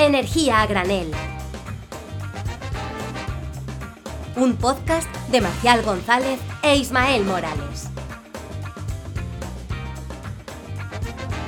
Energía 0.00 0.62
a 0.62 0.66
granel. 0.66 1.10
Un 4.34 4.56
podcast 4.56 5.14
de 5.30 5.42
Marcial 5.42 5.82
González 5.82 6.40
e 6.62 6.76
Ismael 6.76 7.22
Morales. 7.26 7.90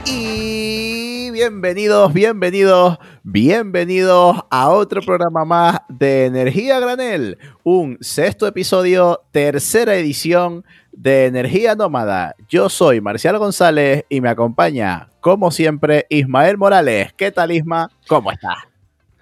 Y 0.05 1.31
bienvenidos, 1.31 2.13
bienvenidos, 2.13 2.99
bienvenidos 3.23 4.37
a 4.51 4.69
otro 4.69 5.01
programa 5.01 5.47
más 5.47 5.79
de 5.89 6.27
Energía 6.27 6.79
Granel, 6.79 7.39
un 7.63 7.97
sexto 8.03 8.47
episodio, 8.47 9.23
tercera 9.31 9.95
edición 9.95 10.63
de 10.93 11.25
Energía 11.25 11.75
Nómada. 11.75 12.37
Yo 12.51 12.69
soy 12.69 13.01
Marcial 13.01 13.39
González 13.39 14.05
y 14.11 14.21
me 14.21 14.29
acompaña, 14.29 15.09
como 15.23 15.53
siempre, 15.53 16.05
Ismael 16.11 16.59
Morales. 16.59 17.13
¿Qué 17.15 17.31
tal, 17.31 17.53
Isma? 17.53 17.89
¿Cómo 18.09 18.33
estás? 18.33 18.57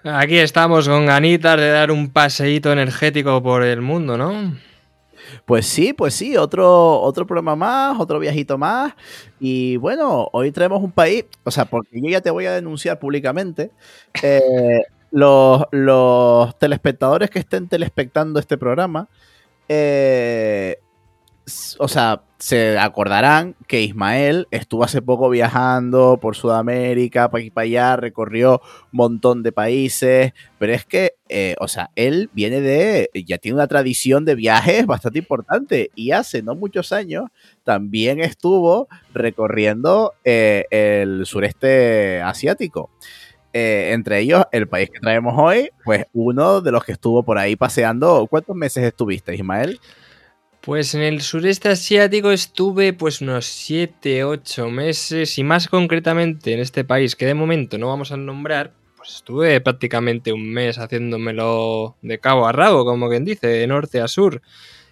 Aquí 0.03 0.39
estamos 0.39 0.89
con 0.89 1.05
ganitas 1.05 1.57
de 1.57 1.69
dar 1.69 1.91
un 1.91 2.09
paseíto 2.09 2.71
energético 2.73 3.41
por 3.43 3.63
el 3.63 3.81
mundo, 3.81 4.17
¿no? 4.17 4.57
Pues 5.45 5.67
sí, 5.67 5.93
pues 5.93 6.15
sí, 6.15 6.35
otro, 6.35 6.99
otro 6.99 7.27
programa 7.27 7.55
más, 7.55 7.99
otro 7.99 8.17
viajito 8.17 8.57
más. 8.57 8.93
Y 9.39 9.77
bueno, 9.77 10.27
hoy 10.33 10.51
traemos 10.51 10.81
un 10.81 10.91
país, 10.91 11.25
o 11.43 11.51
sea, 11.51 11.65
porque 11.65 12.01
yo 12.01 12.09
ya 12.09 12.19
te 12.19 12.31
voy 12.31 12.47
a 12.47 12.51
denunciar 12.51 12.97
públicamente. 12.99 13.69
eh, 14.23 14.81
los, 15.11 15.65
los 15.71 16.57
telespectadores 16.57 17.29
que 17.29 17.39
estén 17.39 17.67
telespectando 17.67 18.39
este 18.39 18.57
programa, 18.57 19.07
eh, 19.69 20.79
o 21.79 21.87
sea, 21.87 22.23
se 22.37 22.77
acordarán 22.79 23.55
que 23.67 23.81
Ismael 23.81 24.47
estuvo 24.51 24.83
hace 24.83 25.01
poco 25.01 25.29
viajando 25.29 26.17
por 26.21 26.35
Sudamérica, 26.35 27.29
para 27.29 27.41
aquí 27.41 27.51
para 27.51 27.65
allá, 27.65 27.95
recorrió 27.95 28.61
un 28.91 28.97
montón 28.97 29.43
de 29.43 29.51
países, 29.51 30.33
pero 30.57 30.73
es 30.73 30.85
que, 30.85 31.13
eh, 31.29 31.55
o 31.59 31.67
sea, 31.67 31.91
él 31.95 32.29
viene 32.33 32.61
de, 32.61 33.09
ya 33.27 33.37
tiene 33.37 33.55
una 33.55 33.67
tradición 33.67 34.25
de 34.25 34.35
viajes 34.35 34.85
bastante 34.85 35.19
importante 35.19 35.91
y 35.95 36.11
hace 36.11 36.41
no 36.41 36.55
muchos 36.55 36.91
años 36.91 37.25
también 37.63 38.19
estuvo 38.19 38.87
recorriendo 39.13 40.13
eh, 40.23 40.65
el 40.71 41.25
sureste 41.25 42.21
asiático. 42.21 42.89
Eh, 43.53 43.89
entre 43.91 44.19
ellos, 44.19 44.45
el 44.51 44.67
país 44.67 44.89
que 44.89 44.99
traemos 44.99 45.33
hoy, 45.37 45.69
pues 45.83 46.05
uno 46.13 46.61
de 46.61 46.71
los 46.71 46.85
que 46.85 46.93
estuvo 46.93 47.23
por 47.23 47.37
ahí 47.37 47.55
paseando. 47.55 48.25
¿Cuántos 48.29 48.55
meses 48.55 48.83
estuviste, 48.83 49.35
Ismael? 49.35 49.79
Pues 50.61 50.93
en 50.93 51.01
el 51.01 51.21
sureste 51.21 51.69
asiático 51.69 52.31
estuve 52.31 52.93
pues 52.93 53.21
unos 53.21 53.45
7, 53.47 54.23
8 54.23 54.69
meses 54.69 55.37
y 55.39 55.43
más 55.43 55.67
concretamente 55.67 56.53
en 56.53 56.59
este 56.59 56.83
país 56.83 57.15
que 57.15 57.25
de 57.25 57.33
momento 57.33 57.79
no 57.79 57.87
vamos 57.87 58.11
a 58.11 58.17
nombrar, 58.17 58.71
pues 58.95 59.15
estuve 59.15 59.59
prácticamente 59.61 60.31
un 60.31 60.53
mes 60.53 60.77
haciéndomelo 60.77 61.95
de 62.03 62.19
cabo 62.19 62.45
a 62.47 62.51
rabo, 62.51 62.85
como 62.85 63.09
quien 63.09 63.25
dice, 63.25 63.47
de 63.47 63.65
norte 63.65 64.01
a 64.01 64.07
sur. 64.07 64.41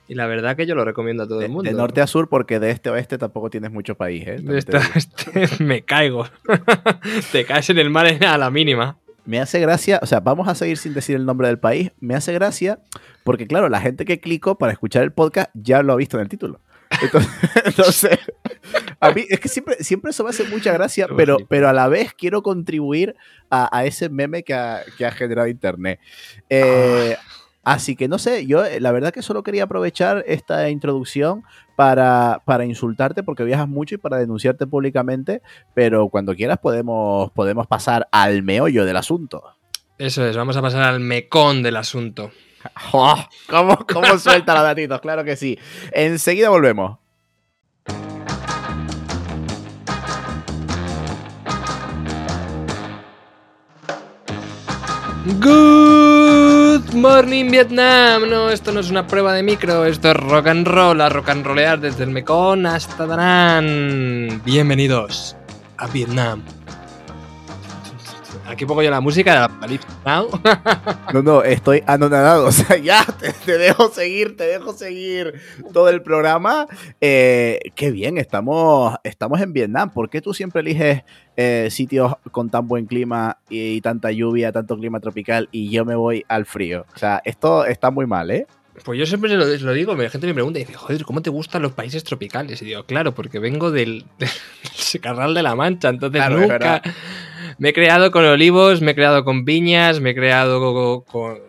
Y 0.07 0.15
la 0.15 0.25
verdad 0.25 0.55
que 0.57 0.65
yo 0.65 0.73
lo 0.73 0.83
recomiendo 0.83 1.21
a 1.21 1.27
todo 1.27 1.37
De, 1.37 1.45
el 1.45 1.51
mundo. 1.51 1.69
de 1.69 1.77
norte 1.77 2.01
a 2.01 2.07
sur, 2.07 2.29
porque 2.29 2.59
de 2.59 2.71
este 2.71 2.89
a 2.89 2.93
oeste 2.93 3.19
tampoco 3.19 3.51
tienes 3.51 3.69
mucho 3.71 3.93
país, 3.93 4.23
¿eh? 4.27 4.31
De 4.31 4.37
También 4.37 4.65
te 4.65 4.77
esta- 4.77 4.79
digo. 4.79 4.91
este- 4.95 5.63
me 5.63 5.83
caigo. 5.83 6.25
Te 7.31 7.45
caes 7.45 7.69
en 7.69 7.77
el 7.77 7.91
mar 7.91 8.07
a 8.25 8.37
la 8.39 8.49
mínima. 8.49 8.97
Me 9.29 9.39
hace 9.39 9.59
gracia, 9.59 9.99
o 10.01 10.07
sea, 10.07 10.21
vamos 10.21 10.47
a 10.47 10.55
seguir 10.55 10.79
sin 10.79 10.95
decir 10.95 11.15
el 11.15 11.23
nombre 11.23 11.47
del 11.49 11.59
país. 11.59 11.91
Me 11.99 12.15
hace 12.15 12.33
gracia 12.33 12.79
porque, 13.23 13.45
claro, 13.45 13.69
la 13.69 13.79
gente 13.79 14.03
que 14.03 14.19
clicó 14.19 14.57
para 14.57 14.71
escuchar 14.71 15.03
el 15.03 15.11
podcast 15.11 15.51
ya 15.53 15.83
lo 15.83 15.93
ha 15.93 15.97
visto 15.97 16.17
en 16.17 16.23
el 16.23 16.29
título. 16.29 16.61
Entonces, 16.99 17.31
entonces, 17.65 18.19
a 18.99 19.11
mí 19.11 19.25
es 19.29 19.39
que 19.39 19.47
siempre, 19.47 19.83
siempre 19.83 20.09
eso 20.09 20.23
me 20.23 20.31
hace 20.31 20.45
mucha 20.45 20.73
gracia, 20.73 21.07
pero, 21.15 21.37
pero 21.47 21.69
a 21.69 21.73
la 21.73 21.87
vez 21.87 22.15
quiero 22.15 22.41
contribuir 22.41 23.15
a, 23.51 23.69
a 23.77 23.85
ese 23.85 24.09
meme 24.09 24.41
que 24.41 24.55
ha, 24.55 24.81
que 24.97 25.05
ha 25.05 25.11
generado 25.11 25.47
Internet. 25.47 25.99
Eh, 26.49 27.15
Así 27.63 27.95
que 27.95 28.07
no 28.07 28.17
sé, 28.17 28.47
yo 28.47 28.65
eh, 28.65 28.79
la 28.79 28.91
verdad 28.91 29.13
que 29.13 29.21
solo 29.21 29.43
quería 29.43 29.65
aprovechar 29.65 30.23
esta 30.25 30.69
introducción 30.69 31.43
para, 31.79 32.41
para 32.43 32.65
insultarte 32.65 33.23
porque 33.23 33.45
viajas 33.45 33.69
mucho 33.69 33.95
y 33.95 33.97
para 33.97 34.17
denunciarte 34.17 34.67
públicamente, 34.67 35.41
pero 35.73 36.09
cuando 36.09 36.35
quieras 36.35 36.57
podemos, 36.57 37.31
podemos 37.31 37.67
pasar 37.67 38.09
al 38.11 38.43
meollo 38.43 38.83
del 38.83 38.97
asunto. 38.97 39.45
Eso 39.97 40.25
es, 40.25 40.35
vamos 40.35 40.57
a 40.57 40.61
pasar 40.61 40.81
al 40.81 40.99
mecón 40.99 41.63
del 41.63 41.77
asunto. 41.77 42.31
¡Oh! 42.91 43.15
¿Cómo, 43.47 43.77
¿Cómo 43.87 44.19
suelta 44.19 44.55
los 44.55 44.63
datitos? 44.63 44.99
Claro 44.99 45.23
que 45.23 45.37
sí. 45.37 45.57
Enseguida 45.93 46.49
volvemos. 46.49 46.97
Good 55.39 56.18
morning 56.93 57.49
Vietnam. 57.51 58.29
No, 58.29 58.49
esto 58.49 58.71
no 58.71 58.79
es 58.79 58.89
una 58.89 59.05
prueba 59.07 59.33
de 59.33 59.43
micro, 59.43 59.85
esto 59.85 60.11
es 60.11 60.17
rock 60.17 60.47
and 60.47 60.67
roll, 60.67 61.01
a 61.01 61.09
rock 61.09 61.29
and 61.29 61.45
rollear 61.45 61.79
desde 61.79 62.03
el 62.03 62.11
Mekong 62.11 62.65
hasta 62.65 63.05
Danang. 63.05 64.41
Bienvenidos 64.43 65.35
a 65.77 65.87
Vietnam. 65.87 66.43
Aquí 68.49 68.65
pongo 68.65 68.81
yo 68.81 68.89
la 68.89 68.99
música 68.99 69.47
de 69.67 69.79
Now. 70.05 70.27
No, 71.13 71.21
no, 71.21 71.43
estoy 71.43 71.83
anonadado. 71.85 72.45
O 72.49 72.51
sea, 72.51 72.77
ya 72.77 73.05
te, 73.05 73.31
te 73.31 73.57
dejo 73.59 73.89
seguir, 73.89 74.35
te 74.35 74.45
dejo 74.45 74.73
seguir 74.73 75.35
todo 75.71 75.89
el 75.89 76.01
programa. 76.01 76.67
Eh, 76.99 77.59
qué 77.75 77.91
bien, 77.91 78.17
estamos, 78.17 78.95
estamos 79.03 79.39
en 79.41 79.53
Vietnam. 79.53 79.91
¿Por 79.91 80.09
qué 80.09 80.19
tú 80.19 80.33
siempre 80.33 80.61
eliges 80.61 81.03
eh, 81.37 81.67
sitios 81.69 82.13
con 82.31 82.49
tan 82.49 82.67
buen 82.67 82.87
clima 82.87 83.37
y, 83.49 83.81
tanta 83.81 84.11
lluvia, 84.11 84.51
tanto 84.51 84.75
clima 84.77 84.99
tropical 84.99 85.47
y 85.51 85.69
yo 85.69 85.85
me 85.85 85.95
voy 85.95 86.25
al 86.27 86.45
frío? 86.45 86.87
O 86.95 86.97
sea, 86.97 87.21
esto 87.25 87.65
está 87.65 87.91
muy 87.91 88.07
mal, 88.07 88.31
¿eh? 88.31 88.47
Pues 88.83 88.97
yo 88.97 89.05
siempre 89.05 89.35
lo, 89.35 89.45
lo 89.45 89.73
digo, 89.73 89.95
la 89.95 90.09
gente 90.09 90.25
me 90.25 90.33
pregunta 90.33 90.57
y 90.59 90.63
dice, 90.63 90.73
joder, 90.73 91.03
¿cómo 91.03 91.21
te 91.21 91.29
gustan 91.29 91.61
los 91.61 91.73
países 91.73 92.03
tropicales? 92.03 92.61
Y 92.61 92.65
digo, 92.65 92.85
claro, 92.85 93.13
porque 93.13 93.37
vengo 93.37 93.69
del, 93.71 94.05
del 94.17 95.01
Carral 95.01 95.33
de 95.33 95.43
la 95.43 95.55
Mancha, 95.55 95.89
entonces 95.89 96.19
Claro, 96.19 96.39
nunca. 96.39 96.81
Me 97.59 97.69
he 97.69 97.73
creado 97.73 98.11
con 98.11 98.25
olivos, 98.25 98.81
me 98.81 98.91
he 98.91 98.95
creado 98.95 99.23
con 99.23 99.45
viñas, 99.45 99.99
me 99.99 100.11
he 100.11 100.15
creado 100.15 101.03
con, 101.05 101.39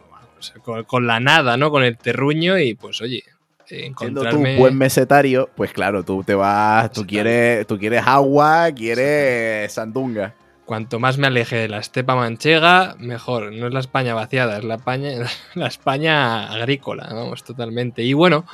con- 0.86 1.06
la 1.06 1.20
nada, 1.20 1.56
¿no? 1.56 1.70
Con 1.70 1.82
el 1.84 1.96
terruño 1.96 2.58
y 2.58 2.74
pues 2.74 3.00
oye, 3.00 3.22
eh, 3.70 3.92
Siendo 3.96 3.96
tú 3.96 4.04
encontrarme... 4.04 4.52
un 4.54 4.58
buen 4.58 4.76
mesetario, 4.76 5.48
pues 5.54 5.72
claro, 5.72 6.02
tú 6.02 6.22
te 6.24 6.34
vas, 6.34 6.90
tú 6.92 7.06
quieres, 7.06 7.66
tú 7.66 7.78
quieres 7.78 8.02
agua, 8.06 8.70
quieres 8.74 9.72
sandunga. 9.72 10.34
Cuanto 10.64 11.00
más 11.00 11.18
me 11.18 11.26
aleje 11.26 11.56
de 11.56 11.68
la 11.68 11.78
estepa 11.78 12.14
manchega, 12.14 12.94
mejor. 12.98 13.52
No 13.52 13.66
es 13.66 13.72
la 13.72 13.80
España 13.80 14.14
vaciada, 14.14 14.58
es 14.58 14.64
la 14.64 14.76
España, 14.76 15.10
la 15.54 15.66
España 15.66 16.48
agrícola, 16.52 17.08
vamos, 17.12 17.42
totalmente. 17.44 18.02
Y 18.02 18.12
bueno, 18.12 18.44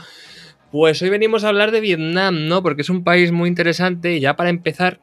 pues 0.71 1.01
hoy 1.03 1.11
venimos 1.11 1.45
a 1.45 1.49
hablar 1.49 1.71
de 1.71 1.81
Vietnam, 1.81 2.49
¿no? 2.49 2.63
Porque 2.63 2.83
es 2.83 2.91
un 2.91 3.05
país 3.05 3.33
muy 3.33 3.49
interesante 3.49 4.15
y 4.15 4.21
ya 4.21 4.35
para 4.35 4.51
empezar, 4.51 5.01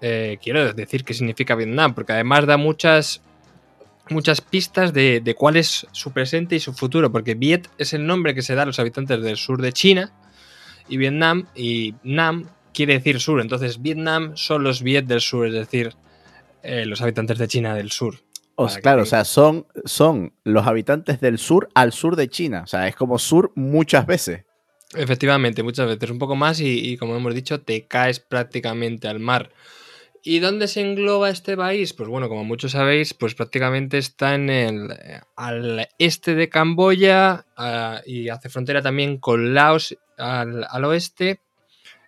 eh, 0.00 0.38
quiero 0.42 0.72
decir 0.72 1.04
qué 1.04 1.14
significa 1.14 1.54
Vietnam, 1.54 1.94
porque 1.94 2.12
además 2.12 2.46
da 2.46 2.56
muchas, 2.56 3.22
muchas 4.10 4.40
pistas 4.40 4.92
de, 4.92 5.20
de 5.20 5.34
cuál 5.34 5.56
es 5.56 5.86
su 5.92 6.12
presente 6.12 6.56
y 6.56 6.60
su 6.60 6.72
futuro, 6.72 7.10
porque 7.10 7.34
Viet 7.34 7.68
es 7.78 7.92
el 7.92 8.06
nombre 8.06 8.34
que 8.34 8.42
se 8.42 8.54
da 8.54 8.62
a 8.62 8.66
los 8.66 8.78
habitantes 8.78 9.22
del 9.22 9.36
sur 9.36 9.60
de 9.60 9.72
China 9.72 10.12
y 10.88 10.96
Vietnam 10.96 11.46
y 11.54 11.94
Nam 12.02 12.48
quiere 12.72 12.94
decir 12.94 13.20
sur, 13.20 13.40
entonces 13.40 13.80
Vietnam 13.80 14.36
son 14.36 14.62
los 14.62 14.82
Viet 14.82 15.06
del 15.06 15.20
sur, 15.20 15.46
es 15.46 15.54
decir, 15.54 15.94
eh, 16.62 16.84
los 16.84 17.00
habitantes 17.00 17.38
de 17.38 17.48
China 17.48 17.74
del 17.74 17.90
sur. 17.90 18.16
O 18.56 18.68
sea, 18.68 18.76
que 18.76 18.82
claro, 18.82 19.02
o 19.02 19.06
sea, 19.06 19.24
son, 19.24 19.66
son 19.84 20.32
los 20.44 20.66
habitantes 20.66 21.20
del 21.20 21.38
sur 21.38 21.68
al 21.74 21.92
sur 21.92 22.16
de 22.16 22.28
China. 22.28 22.62
O 22.64 22.66
sea, 22.66 22.88
es 22.88 22.96
como 22.96 23.18
sur 23.18 23.52
muchas 23.54 24.06
veces. 24.06 24.44
Efectivamente, 24.94 25.62
muchas 25.62 25.86
veces 25.86 26.10
un 26.10 26.18
poco 26.18 26.36
más 26.36 26.60
y, 26.60 26.92
y 26.92 26.96
como 26.96 27.16
hemos 27.16 27.34
dicho, 27.34 27.60
te 27.60 27.86
caes 27.86 28.20
prácticamente 28.20 29.08
al 29.08 29.20
mar. 29.20 29.50
¿Y 30.28 30.40
dónde 30.40 30.66
se 30.66 30.80
engloba 30.80 31.30
este 31.30 31.56
país? 31.56 31.92
Pues 31.92 32.08
bueno, 32.08 32.28
como 32.28 32.42
muchos 32.42 32.72
sabéis, 32.72 33.14
pues 33.14 33.36
prácticamente 33.36 33.96
está 33.96 34.34
en 34.34 34.50
el 34.50 34.88
al 35.36 35.88
este 36.00 36.34
de 36.34 36.48
Camboya 36.48 37.46
y 38.04 38.28
hace 38.28 38.48
frontera 38.48 38.82
también 38.82 39.18
con 39.18 39.54
Laos 39.54 39.96
al, 40.18 40.66
al 40.68 40.84
oeste 40.84 41.38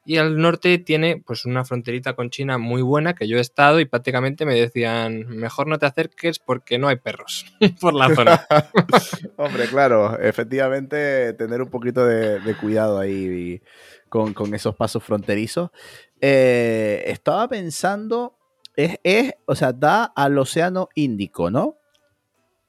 y 0.04 0.16
al 0.16 0.36
norte 0.36 0.78
tiene 0.78 1.22
pues 1.24 1.44
una 1.44 1.64
fronterita 1.64 2.14
con 2.14 2.30
China 2.30 2.58
muy 2.58 2.82
buena 2.82 3.14
que 3.14 3.28
yo 3.28 3.38
he 3.38 3.40
estado 3.40 3.78
y 3.78 3.84
prácticamente 3.84 4.44
me 4.46 4.56
decían 4.56 5.28
mejor 5.28 5.68
no 5.68 5.78
te 5.78 5.86
acerques 5.86 6.40
porque 6.40 6.76
no 6.76 6.88
hay 6.88 6.96
perros 6.96 7.46
por 7.80 7.94
la 7.94 8.12
zona. 8.12 8.46
Hombre, 9.36 9.68
claro, 9.68 10.18
efectivamente, 10.18 11.34
tener 11.34 11.62
un 11.62 11.70
poquito 11.70 12.04
de, 12.04 12.40
de 12.40 12.54
cuidado 12.56 12.98
ahí 12.98 13.62
con, 14.08 14.34
con 14.34 14.54
esos 14.54 14.74
pasos 14.74 15.04
fronterizos. 15.04 15.70
Eh, 16.20 17.04
estaba 17.06 17.48
pensando, 17.48 18.36
es, 18.76 18.98
es, 19.02 19.32
o 19.46 19.54
sea, 19.54 19.72
da 19.72 20.04
al 20.04 20.38
Océano 20.38 20.88
Índico, 20.94 21.50
¿no? 21.50 21.78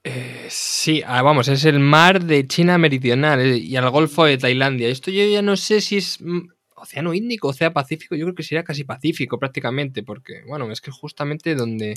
Eh, 0.02 0.46
sí, 0.48 1.02
ah, 1.06 1.20
vamos, 1.22 1.48
es 1.48 1.64
el 1.66 1.78
mar 1.78 2.24
de 2.24 2.46
China 2.46 2.78
Meridional 2.78 3.40
eh, 3.40 3.58
y 3.58 3.76
al 3.76 3.90
Golfo 3.90 4.24
de 4.24 4.38
Tailandia. 4.38 4.88
Esto 4.88 5.10
yo 5.10 5.24
ya 5.26 5.42
no 5.42 5.56
sé 5.56 5.82
si 5.82 5.98
es 5.98 6.20
mm, 6.20 6.48
Océano 6.76 7.12
Índico, 7.12 7.48
Océano 7.48 7.74
Pacífico, 7.74 8.14
yo 8.14 8.24
creo 8.24 8.34
que 8.34 8.42
sería 8.42 8.64
casi 8.64 8.84
Pacífico 8.84 9.38
prácticamente, 9.38 10.02
porque, 10.02 10.42
bueno, 10.46 10.70
es 10.72 10.80
que 10.80 10.90
justamente 10.90 11.54
donde, 11.54 11.94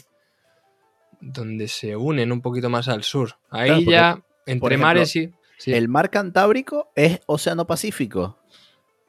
donde 1.21 1.69
se 1.69 1.95
unen 1.95 2.33
un 2.33 2.41
poquito 2.41 2.69
más 2.69 2.89
al 2.89 3.03
sur. 3.03 3.37
Ahí 3.49 3.67
Claro, 3.67 3.79
porque, 3.79 3.91
ya, 3.91 4.23
entre 4.47 4.75
ejemplo, 4.75 4.87
mares 4.87 5.15
y... 5.15 5.31
sí, 5.57 5.73
El 5.73 5.87
mar 5.87 6.09
Cantábrico 6.09 6.91
es 6.95 7.21
Océano 7.25 7.65
Pacífico. 7.65 8.37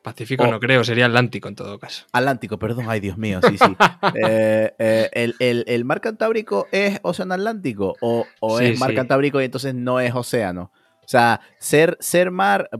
Pacífico 0.04 0.46
no 0.46 0.60
creo, 0.60 0.84
sería 0.84 1.06
Atlántico 1.06 1.48
en 1.48 1.56
todo 1.56 1.78
caso. 1.80 2.04
Atlántico, 2.12 2.58
perdón, 2.58 2.84
ay 2.88 3.00
Dios 3.00 3.18
mío, 3.18 3.40
sí, 3.48 3.56
sí. 3.58 3.76
Eh, 4.14 4.72
eh, 4.78 5.08
el, 5.14 5.34
el- 5.40 5.64
el 5.66 5.84
mar 5.84 6.00
Cantábrico 6.00 6.68
es 6.70 7.00
Océano 7.02 7.34
Atlántico 7.34 7.96
o, 8.00 8.26
o 8.40 8.58
Sí, 8.58 8.66
es 8.66 8.78
mar 8.78 8.90
sí. 8.90 8.96
Cantábrico 8.96 9.40
y 9.40 9.46
entonces 9.46 9.74
no 9.74 9.98
es 10.00 10.14
océano. 10.14 10.70
O 11.04 11.08
sea, 11.08 11.40
ser, 11.58 11.96
ser 12.00 12.30
mar, 12.30 12.70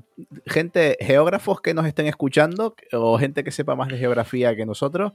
gente, 0.46 0.96
geógrafos 1.00 1.60
que 1.60 1.74
nos 1.74 1.86
estén 1.86 2.06
escuchando 2.06 2.74
o 2.92 3.18
gente 3.18 3.42
que 3.44 3.50
sepa 3.50 3.74
más 3.74 3.88
de 3.88 3.98
geografía 3.98 4.54
que 4.56 4.64
nosotros, 4.64 5.12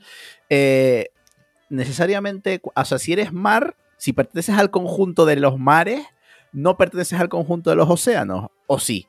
eh, 0.49 1.09
necesariamente, 1.69 2.61
o 2.63 2.85
sea, 2.85 2.99
si 2.99 3.13
eres 3.13 3.31
mar, 3.33 3.75
si 3.97 4.13
perteneces 4.13 4.55
al 4.57 4.69
conjunto 4.71 5.25
de 5.25 5.35
los 5.37 5.57
mares, 5.59 6.05
no 6.51 6.77
perteneces 6.77 7.19
al 7.19 7.29
conjunto 7.29 7.69
de 7.69 7.75
los 7.75 7.89
océanos, 7.89 8.49
o 8.67 8.79
sí. 8.79 9.07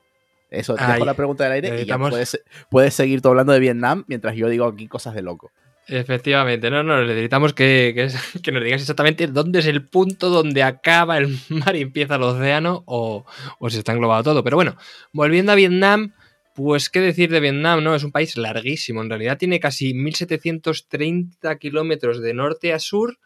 Eso, 0.51 0.75
te 0.75 0.83
Ay, 0.83 0.93
dejo 0.93 1.05
la 1.05 1.13
pregunta 1.13 1.45
del 1.45 1.53
aire 1.53 1.81
y 1.81 1.85
ya 1.85 1.97
puedes, 1.97 2.43
puedes 2.69 2.93
seguir 2.93 3.21
tú 3.21 3.29
hablando 3.29 3.53
de 3.53 3.59
Vietnam 3.59 4.03
mientras 4.07 4.35
yo 4.35 4.49
digo 4.49 4.65
aquí 4.65 4.87
cosas 4.87 5.15
de 5.15 5.21
loco. 5.21 5.51
Efectivamente, 5.87 6.69
no, 6.69 6.83
no, 6.83 7.03
necesitamos 7.03 7.53
que, 7.53 7.93
que, 7.95 8.09
que 8.41 8.51
nos 8.51 8.63
digas 8.63 8.81
exactamente 8.81 9.27
dónde 9.27 9.59
es 9.59 9.65
el 9.65 9.87
punto 9.87 10.29
donde 10.29 10.61
acaba 10.61 11.17
el 11.17 11.39
mar 11.49 11.75
y 11.75 11.81
empieza 11.81 12.15
el 12.15 12.23
océano 12.23 12.83
o, 12.85 13.25
o 13.59 13.69
si 13.69 13.77
está 13.77 13.93
englobado 13.93 14.23
todo. 14.23 14.43
Pero 14.43 14.57
bueno, 14.57 14.75
volviendo 15.13 15.53
a 15.53 15.55
Vietnam, 15.55 16.13
pues 16.53 16.89
qué 16.89 16.99
decir 16.99 17.31
de 17.31 17.39
Vietnam, 17.39 17.83
¿no? 17.83 17.95
Es 17.95 18.03
un 18.03 18.11
país 18.11 18.37
larguísimo, 18.37 19.01
en 19.01 19.09
realidad 19.09 19.37
tiene 19.37 19.59
casi 19.59 19.93
1730 19.93 21.57
kilómetros 21.57 22.21
de 22.21 22.33
norte 22.33 22.73
a 22.73 22.79
sur, 22.79 23.17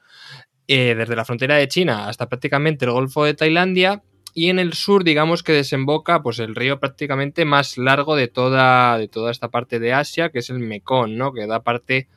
eh, 0.68 0.96
desde 0.96 1.16
la 1.16 1.26
frontera 1.26 1.56
de 1.56 1.68
China 1.68 2.08
hasta 2.08 2.28
prácticamente 2.28 2.86
el 2.86 2.92
Golfo 2.92 3.26
de 3.26 3.34
Tailandia. 3.34 4.04
Y 4.38 4.50
en 4.50 4.60
el 4.60 4.74
sur, 4.74 5.06
digamos 5.06 5.44
que 5.44 5.54
desemboca 5.54 6.22
pues 6.22 6.40
el 6.40 6.56
río 6.56 6.78
prácticamente 6.78 7.46
más 7.46 7.78
largo 7.78 8.18
de 8.18 8.28
toda, 8.28 8.98
de 8.98 9.08
toda 9.08 9.32
esta 9.32 9.50
parte 9.50 9.80
de 9.80 9.94
Asia, 9.94 10.30
que 10.30 10.40
es 10.40 10.50
el 10.50 10.60
Mekong, 10.60 11.16
¿no? 11.16 11.32
Que 11.32 11.48
da 11.48 11.64
parte 11.64 12.10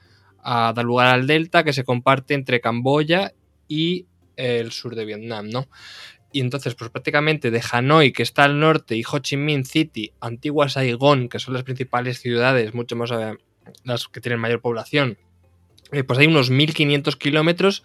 a 0.42 0.72
dar 0.74 0.84
lugar 0.84 1.06
al 1.06 1.28
delta 1.28 1.62
que 1.62 1.72
se 1.72 1.84
comparte 1.84 2.34
entre 2.34 2.60
Camboya 2.60 3.34
y 3.68 4.06
el 4.34 4.72
sur 4.72 4.96
de 4.96 5.04
Vietnam, 5.04 5.48
¿no? 5.48 5.68
Y 6.32 6.40
entonces, 6.40 6.74
pues 6.74 6.90
prácticamente 6.90 7.52
de 7.52 7.62
Hanoi, 7.70 8.12
que 8.12 8.24
está 8.24 8.42
al 8.42 8.58
norte, 8.58 8.96
y 8.96 9.04
Ho 9.08 9.20
Chi 9.20 9.36
Minh 9.36 9.64
City, 9.64 10.12
antigua 10.20 10.68
Saigón, 10.68 11.28
que 11.28 11.38
son 11.38 11.54
las 11.54 11.62
principales 11.62 12.18
ciudades, 12.18 12.74
mucho 12.74 12.96
más 12.96 13.12
eh, 13.12 13.36
las 13.84 14.08
que 14.08 14.20
tienen 14.20 14.40
mayor 14.40 14.60
población, 14.60 15.18
eh, 15.92 16.04
pues 16.04 16.18
hay 16.18 16.26
unos 16.26 16.50
1500 16.50 17.16
kilómetros 17.16 17.82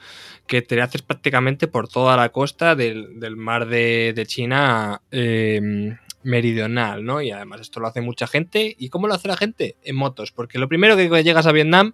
que 0.48 0.62
te 0.62 0.82
haces 0.82 1.02
prácticamente 1.02 1.68
por 1.68 1.88
toda 1.88 2.18
la 2.18 2.30
costa 2.30 2.76
del, 2.76 3.08
mar 3.38 3.68
de, 3.68 4.24
China 4.28 5.02
eh, 5.12 5.96
meridional, 6.24 7.06
¿no? 7.06 7.22
Y 7.22 7.32
además 7.32 7.62
esto 7.62 7.80
lo 7.80 7.88
hace 7.88 8.02
mucha 8.02 8.28
gente. 8.28 8.76
¿Y 8.78 8.90
cómo 8.90 9.08
lo 9.08 9.14
hace 9.14 9.28
la 9.28 9.38
gente? 9.38 9.78
En 9.84 9.96
motos, 9.96 10.32
porque 10.32 10.60
lo 10.60 10.68
primero 10.68 10.98
que 10.98 11.24
llegas 11.24 11.48
a 11.48 11.54
Vietnam, 11.54 11.94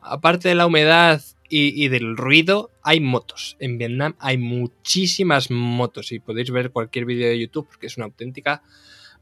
aparte 0.00 0.48
de 0.48 0.54
la 0.54 0.66
humedad 0.66 1.22
y, 1.48 1.82
y 1.82 1.88
del 1.88 2.16
ruido, 2.16 2.70
hay 2.82 3.00
motos. 3.00 3.56
En 3.58 3.78
Vietnam 3.78 4.14
hay 4.18 4.36
muchísimas 4.36 5.50
motos 5.50 6.12
y 6.12 6.18
podéis 6.18 6.50
ver 6.50 6.70
cualquier 6.70 7.06
vídeo 7.06 7.28
de 7.28 7.38
YouTube 7.38 7.68
porque 7.68 7.86
es 7.86 7.96
una 7.96 8.06
auténtica 8.06 8.62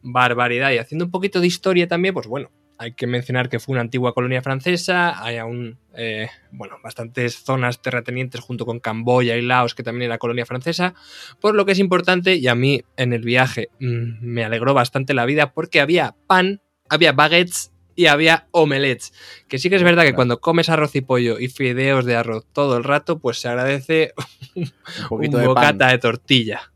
barbaridad. 0.03 0.73
Y 0.73 0.79
haciendo 0.79 1.05
un 1.05 1.13
poquito 1.13 1.41
de 1.41 1.47
historia 1.47 1.87
también, 1.87 2.13
pues 2.13 2.27
bueno, 2.27 2.51
hay 2.79 2.93
que 2.93 3.07
mencionar 3.07 3.49
que 3.49 3.61
fue 3.61 3.73
una 3.73 3.83
antigua 3.83 4.15
colonia 4.15 4.43
francesa, 4.43 5.23
hay 5.25 5.37
aún, 5.37 5.79
eh, 5.95 6.29
bueno, 6.51 6.77
bastantes 6.83 7.37
zonas 7.45 7.81
terratenientes 7.83 8.41
junto 8.41 8.67
con 8.67 8.81
Camboya 8.81 9.37
y 9.37 9.43
Laos, 9.43 9.75
que 9.75 9.83
también 9.83 10.11
era 10.11 10.19
colonia 10.19 10.47
francesa, 10.47 10.95
por 11.41 11.55
lo 11.55 11.65
que 11.65 11.73
es 11.73 11.79
importante, 11.79 12.37
y 12.37 12.49
a 12.49 12.55
mí 12.55 12.83
en 12.97 13.13
el 13.13 13.23
viaje 13.23 13.71
mmm, 13.81 14.19
me 14.21 14.45
alegró 14.45 14.75
bastante 14.75 15.15
la 15.15 15.27
vida, 15.27 15.53
porque 15.53 15.81
había 15.81 16.15
pan, 16.27 16.61
había 16.89 17.13
baguettes 17.13 17.71
y 17.97 18.07
había 18.07 18.49
omelets, 18.51 19.13
que 19.49 19.59
sí 19.59 19.71
que 19.71 19.77
es 19.77 19.83
verdad 19.85 20.03
que 20.03 20.15
cuando 20.15 20.41
comes 20.41 20.69
arroz 20.69 20.97
y 20.97 21.01
pollo 21.01 21.39
y 21.39 21.49
fideos 21.49 22.05
de 22.05 22.17
arroz 22.17 22.45
todo 22.53 22.77
el 22.77 22.85
rato, 22.85 23.21
pues 23.21 23.39
se 23.39 23.49
agradece 23.49 24.13
Un 24.57 24.65
un 25.03 25.09
poquito 25.09 25.39
de 25.39 25.47
bocata 25.47 25.79
pan. 25.79 25.91
de 25.91 25.99
tortilla. 25.99 26.73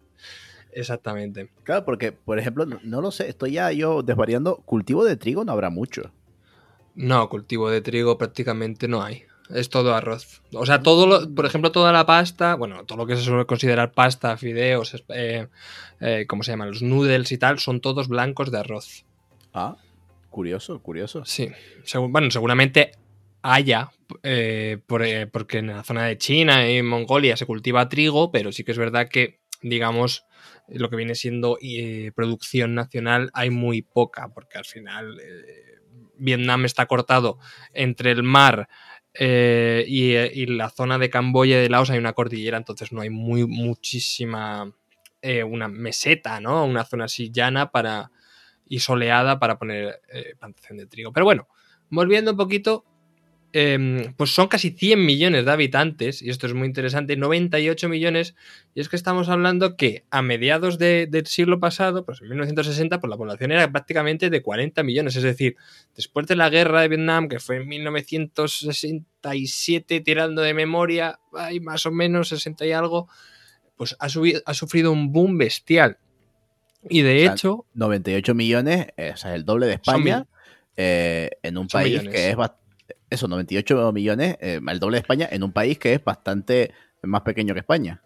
Exactamente. 0.79 1.51
Claro, 1.65 1.85
porque, 1.85 2.13
por 2.13 2.39
ejemplo, 2.39 2.65
no, 2.67 2.79
no 2.85 3.01
lo 3.01 3.11
sé, 3.11 3.29
estoy 3.29 3.53
ya 3.53 3.73
yo 3.73 4.03
desvariando. 4.03 4.57
Cultivo 4.65 5.05
de 5.05 5.17
trigo 5.17 5.45
no 5.45 5.53
habrá 5.53 5.71
mucho. 5.71 6.13
No, 6.95 7.29
cultivo 7.29 7.71
de 7.71 7.81
trigo 7.81 8.17
prácticamente 8.19 8.87
no 8.89 9.03
hay. 9.03 9.25
Es 9.51 9.71
todo 9.71 9.95
arroz. 9.95 10.43
O 10.53 10.67
sea, 10.67 10.83
todo 10.83 11.07
lo, 11.07 11.35
por 11.35 11.47
ejemplo, 11.47 11.73
toda 11.73 11.91
la 11.91 12.05
pasta, 12.07 12.55
bueno, 12.55 12.85
todo 12.85 12.99
lo 12.99 13.07
que 13.07 13.17
se 13.17 13.23
suele 13.23 13.47
considerar 13.47 13.93
pasta, 13.93 14.37
fideos, 14.37 14.95
eh, 15.09 15.49
eh, 16.01 16.27
¿cómo 16.29 16.43
se 16.43 16.53
llaman? 16.53 16.69
Los 16.69 16.83
noodles 16.83 17.33
y 17.33 17.39
tal, 17.39 17.59
son 17.59 17.81
todos 17.81 18.09
blancos 18.09 18.51
de 18.53 18.59
arroz. 18.59 19.05
Ah, 19.55 19.77
curioso, 20.31 20.81
curioso. 20.81 21.25
Sí. 21.25 21.49
Segu- 21.85 22.11
bueno, 22.13 22.31
seguramente 22.31 22.93
haya, 23.43 23.91
eh, 24.23 24.79
por- 24.87 25.05
porque 25.33 25.59
en 25.59 25.69
la 25.69 25.83
zona 25.83 26.05
de 26.05 26.19
China 26.19 26.71
y 26.71 26.83
Mongolia 26.83 27.37
se 27.37 27.47
cultiva 27.47 27.89
trigo, 27.89 28.31
pero 28.31 28.53
sí 28.53 28.65
que 28.65 28.73
es 28.73 28.79
verdad 28.79 29.09
que, 29.09 29.41
digamos, 29.63 30.25
lo 30.69 30.91
que 30.91 30.97
viene 30.97 31.15
siendo 31.15 31.59
eh, 31.61 32.13
producción 32.15 32.75
nacional 32.75 33.31
hay 33.33 33.51
muy 33.51 33.83
poca, 33.83 34.29
porque 34.29 34.59
al 34.59 34.65
final 34.65 35.19
eh, 35.21 35.79
Vietnam 36.17 36.65
está 36.65 36.87
cortado 36.87 37.39
entre 37.73 38.11
el 38.11 38.23
mar 38.23 38.69
eh, 39.15 39.85
y, 39.87 40.47
la 40.47 40.71
zona 40.71 40.99
de 40.99 41.11
Camboya 41.11 41.59
y 41.59 41.63
de 41.63 41.69
Laos 41.71 41.91
hay 41.91 41.99
una 41.99 42.13
cordillera, 42.13 42.57
entonces 42.57 42.93
no 42.93 43.01
hay 43.01 43.11
muy 43.11 43.47
muchísima 43.47 44.73
una 45.47 45.67
meseta, 45.67 46.41
¿no? 46.41 46.65
Una 46.65 46.85
zona 46.85 47.07
así 47.07 47.31
llana 47.33 47.73
para 47.73 48.13
y 48.67 48.79
soleada 48.79 49.41
para 49.41 49.59
poner 49.59 50.01
plantación 50.39 50.79
de 50.79 50.87
trigo. 50.87 51.13
Pero 51.13 51.27
bueno, 51.27 51.49
volviendo 51.91 52.31
un 52.31 52.37
poquito, 52.37 52.85
eh, 53.55 54.13
pues 54.17 54.31
son 54.35 54.49
casi 54.49 54.71
100 54.73 55.05
millones 55.07 55.45
de 55.47 55.51
habitantes, 55.51 56.21
y 56.23 56.29
esto 56.31 56.47
es 56.47 56.53
muy 56.55 56.67
interesante, 56.67 57.17
98 57.17 57.89
millones, 57.89 58.35
y 58.75 58.81
es 58.81 58.89
que 58.91 58.97
estamos 58.97 59.29
hablando 59.31 59.77
que 59.77 60.05
a 60.11 60.21
mediados 60.23 60.79
de- 60.79 61.07
del 61.07 61.27
siglo 61.27 61.59
pasado, 61.59 62.05
pues 62.05 62.21
en 62.21 62.29
1960, 62.29 63.01
pues 63.01 63.09
la 63.11 63.17
población 63.17 63.51
era 63.53 63.71
prácticamente 63.73 64.29
de 64.31 64.43
40 64.43 64.83
millones, 64.83 65.17
es 65.17 65.23
decir, 65.23 65.57
después 65.97 66.27
de 66.27 66.37
la 66.37 66.51
guerra 66.51 66.83
de 66.83 66.89
Vietnam, 66.89 67.29
que 67.29 67.41
fue 67.41 67.57
en 67.57 67.67
1967, 67.69 70.01
tirando 70.01 70.43
de 70.43 70.55
memoria, 70.55 71.19
hay 71.35 71.61
más 71.61 71.87
o 71.87 71.91
menos 71.91 72.29
60 72.29 72.67
y 72.67 72.73
algo, 72.73 73.09
pues 73.77 73.97
ha, 73.99 74.09
subido, 74.09 74.41
ha 74.47 74.55
sufrido 74.55 74.93
un 74.93 75.13
boom 75.13 75.39
bestial. 75.39 75.99
Y 76.89 77.03
de 77.03 77.17
O 77.17 77.21
sea, 77.25 77.33
hecho, 77.33 77.67
98 77.75 78.35
millones, 78.35 78.87
eh, 78.97 79.11
o 79.13 79.17
sea, 79.17 79.35
el 79.35 79.45
doble 79.45 79.67
de 79.67 79.75
España, 79.75 80.27
eh, 80.77 81.31
en 81.43 81.59
un 81.59 81.67
país 81.67 81.99
millones. 82.01 82.13
que 82.15 82.31
es 82.31 82.37
bast- 82.37 82.55
eso, 83.11 83.29
98 83.29 83.93
millones, 83.93 84.37
eh, 84.41 84.61
el 84.67 84.79
doble 84.79 84.97
de 84.97 85.01
España, 85.01 85.29
en 85.31 85.43
un 85.43 85.53
país 85.53 85.79
que 85.79 85.95
es 85.95 86.05
bastante 86.05 86.73
más 87.03 87.23
pequeño 87.23 87.55
que 87.55 87.61
España. 87.61 88.03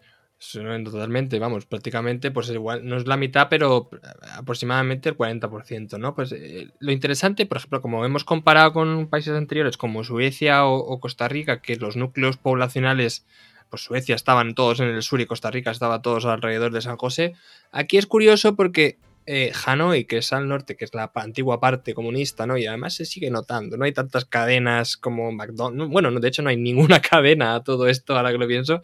Totalmente, 0.85 1.39
vamos, 1.39 1.67
prácticamente, 1.67 2.33
pues 2.33 2.51
igual, 2.51 2.85
no 2.85 2.97
es 2.97 3.07
la 3.07 3.17
mitad, 3.17 3.47
pero 3.49 3.89
aproximadamente 4.37 5.09
el 5.09 5.17
40%, 5.17 5.99
¿no? 6.01 6.17
Pues 6.17 6.33
eh, 6.33 6.69
lo 6.81 6.91
interesante, 6.91 7.47
por 7.47 7.59
ejemplo, 7.59 7.81
como 7.81 8.05
hemos 8.05 8.25
comparado 8.25 8.73
con 8.73 9.07
países 9.07 9.35
anteriores 9.35 9.77
como 9.77 10.03
Suecia 10.03 10.67
o, 10.67 10.79
o 10.79 10.99
Costa 10.99 11.29
Rica, 11.29 11.63
que 11.63 11.77
los 11.77 11.97
núcleos 11.97 12.39
poblacionales, 12.39 13.25
pues 13.71 13.83
Suecia 13.83 14.17
estaban 14.17 14.57
todos 14.57 14.81
en 14.81 14.89
el 14.89 15.03
sur 15.03 15.21
y 15.21 15.27
Costa 15.27 15.53
Rica 15.53 15.71
estaba 15.71 16.03
todos 16.03 16.25
alrededor 16.25 16.73
de 16.73 16.83
San 16.83 16.97
José, 16.97 17.35
aquí 17.71 17.97
es 17.97 18.07
curioso 18.07 18.57
porque 18.57 18.99
eh, 19.27 19.53
Hanoi, 19.67 20.05
que 20.05 20.19
es 20.19 20.33
al 20.33 20.49
norte, 20.49 20.75
que 20.77 20.85
es 20.85 20.95
la 20.95 21.11
antigua 21.15 21.61
parte 21.61 21.95
comunista, 21.95 22.47
¿no? 22.47 22.57
Y 22.59 22.67
además 22.67 22.95
se 22.95 23.05
sigue 23.05 23.31
notando, 23.31 23.77
no 23.77 23.85
hay 23.85 23.93
tantas 23.93 24.25
cadenas 24.25 24.97
como 24.97 25.31
McDonald's, 25.31 25.93
bueno, 25.93 26.11
no, 26.11 26.19
de 26.21 26.29
hecho 26.29 26.43
no 26.43 26.49
hay 26.51 26.57
ninguna 26.57 27.01
cadena 27.11 27.55
a 27.55 27.63
todo 27.63 27.87
esto, 27.89 28.17
ahora 28.17 28.33
que 28.33 28.39
lo 28.39 28.49
pienso, 28.49 28.83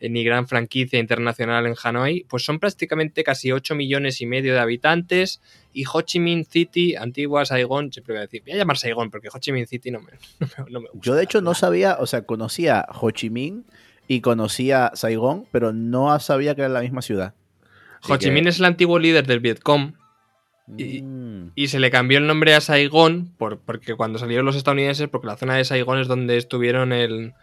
eh, 0.00 0.08
ni 0.08 0.24
gran 0.24 0.48
franquicia 0.48 0.98
internacional 0.98 1.66
en 1.66 1.74
Hanoi, 1.82 2.26
pues 2.28 2.44
son 2.44 2.58
prácticamente 2.58 3.22
casi 3.22 3.52
8 3.52 3.74
millones 3.76 4.20
y 4.20 4.26
medio 4.26 4.54
de 4.54 4.58
habitantes 4.60 5.40
y 5.72 5.84
Ho 5.92 6.00
Chi 6.02 6.18
Minh 6.20 6.44
City, 6.44 6.96
antigua 6.96 7.44
Saigón, 7.44 7.92
siempre 7.92 8.14
voy 8.14 8.18
a 8.18 8.22
decir, 8.22 8.42
voy 8.44 8.52
a 8.54 8.56
llamar 8.56 8.78
Saigón 8.78 9.10
porque 9.10 9.28
Ho 9.32 9.38
Chi 9.38 9.52
Minh 9.52 9.66
City 9.66 9.90
no 9.90 10.00
me, 10.00 10.12
no 10.40 10.64
me- 10.64 10.70
no 10.72 10.80
me 10.80 10.88
gusta. 10.90 11.06
Yo 11.06 11.14
de 11.14 11.22
hecho 11.24 11.40
no 11.42 11.54
sabía, 11.54 11.96
o 12.00 12.06
sea, 12.06 12.22
conocía 12.22 12.86
Ho 13.00 13.10
Chi 13.12 13.30
Minh 13.30 13.64
y 14.08 14.20
conocía 14.20 14.90
Saigón, 14.94 15.46
pero 15.52 15.72
no 15.72 16.18
sabía 16.18 16.54
que 16.54 16.62
era 16.62 16.68
la 16.70 16.80
misma 16.80 17.02
ciudad. 17.02 17.34
Ho 18.08 18.16
Chi 18.16 18.26
que- 18.26 18.32
Minh 18.32 18.46
es 18.48 18.58
el 18.58 18.64
antiguo 18.64 18.98
líder 18.98 19.26
del 19.26 19.40
Vietcom 19.40 19.92
y- 20.76 21.02
Mm, 21.02 21.52
y 21.54 21.68
se 21.68 21.78
le 21.78 21.90
cambió 21.90 22.18
el 22.18 22.26
nombre 22.26 22.54
a 22.54 22.60
Saigón 22.60 23.32
por, 23.38 23.60
porque 23.60 23.94
cuando 23.94 24.18
salieron 24.18 24.44
los 24.46 24.56
estadounidenses, 24.56 25.08
porque 25.08 25.28
la 25.28 25.36
zona 25.36 25.54
de 25.54 25.64
Saigón 25.64 25.98
es 26.00 26.08
donde 26.08 26.36
estuvieron 26.36 26.92
el, 26.92 27.34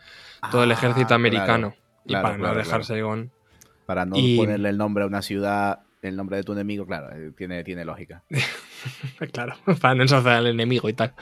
todo 0.51 0.63
el 0.63 0.72
ah, 0.72 0.74
ejército 0.74 1.08
claro, 1.08 1.15
americano. 1.15 1.75
y 2.05 2.13
para 2.13 2.36
claro, 2.36 2.53
no 2.53 2.60
dejar. 2.60 2.84
Saigón. 2.84 3.32
para 3.86 4.05
no 4.05 4.15
Y- 4.17 4.38
ponerle 4.38 4.70
el 4.70 4.77
nombre 4.77 5.03
a 5.03 5.08
una 5.08 5.22
ciudad 5.22 5.82
el 6.10 6.15
nombre 6.15 6.38
de 6.38 6.43
tu 6.43 6.53
enemigo, 6.53 6.86
claro, 6.86 7.15
eh, 7.15 7.31
tiene, 7.36 7.63
tiene 7.63 7.86
lógica. 7.86 8.24
claro, 9.31 9.55
para 9.81 9.95
no 9.95 10.03
ensalzar 10.03 10.33
al 10.33 10.48
enemigo 10.48 10.89
y 10.89 10.93
tal. 10.93 11.13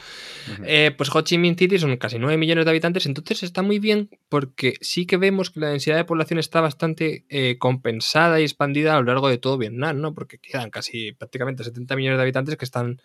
Eh, 0.64 0.92
pues 0.98 1.14
Ho 1.14 1.22
Chi 1.22 1.38
Minh 1.38 1.56
City 1.58 1.78
son 1.78 1.96
casi 1.98 2.18
9 2.20 2.38
millones 2.38 2.66
de 2.66 2.72
habitantes, 2.72 3.06
entonces 3.06 3.44
está 3.44 3.62
muy 3.62 3.80
bien 3.80 4.10
porque 4.30 4.76
sí 4.82 5.06
que 5.06 5.18
vemos 5.18 5.50
que 5.50 5.60
la 5.60 5.70
densidad 5.70 5.98
de 5.98 6.06
población 6.06 6.40
está 6.40 6.62
bastante 6.62 7.26
eh, 7.30 7.58
compensada 7.60 8.40
y 8.40 8.44
expandida 8.44 8.96
a 8.96 9.00
lo 9.00 9.04
largo 9.04 9.30
de 9.30 9.38
todo 9.38 9.58
Vietnam, 9.58 10.00
¿no? 10.00 10.14
Porque 10.14 10.38
quedan 10.38 10.70
casi 10.70 11.12
prácticamente 11.14 11.64
70 11.64 11.96
millones 11.96 12.18
de 12.18 12.24
habitantes 12.24 12.58
que 12.58 12.66
están 12.66 13.02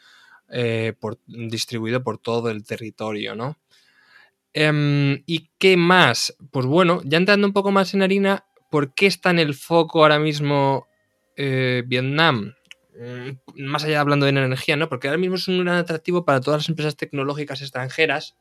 por, 1.00 1.18
distribuidos 1.26 2.02
por 2.02 2.18
todo 2.18 2.50
el 2.50 2.64
territorio, 2.64 3.34
¿no? 3.34 3.58
Em, 4.54 5.22
¿Y 5.26 5.50
qué 5.58 5.76
más? 5.76 6.34
Pues 6.50 6.64
bueno, 6.64 7.02
ya 7.04 7.18
entrando 7.18 7.46
un 7.46 7.52
poco 7.52 7.72
más 7.72 7.92
en 7.92 8.02
harina, 8.02 8.46
¿por 8.70 8.94
qué 8.94 9.06
está 9.06 9.30
en 9.30 9.38
el 9.38 9.54
foco 9.54 10.02
ahora 10.02 10.18
mismo 10.18 10.86
eh, 11.36 11.82
Vietnam, 11.86 12.54
mm, 12.98 13.62
más 13.62 13.84
allá 13.84 13.94
de 13.94 13.98
hablando 13.98 14.26
de 14.26 14.30
energía, 14.30 14.76
¿no? 14.76 14.88
Porque 14.88 15.08
ahora 15.08 15.18
mismo 15.18 15.36
es 15.36 15.48
un 15.48 15.64
gran 15.64 15.76
atractivo 15.76 16.24
para 16.24 16.40
todas 16.40 16.62
las 16.62 16.68
empresas 16.68 16.96
tecnológicas 16.96 17.60
extranjeras 17.60 18.36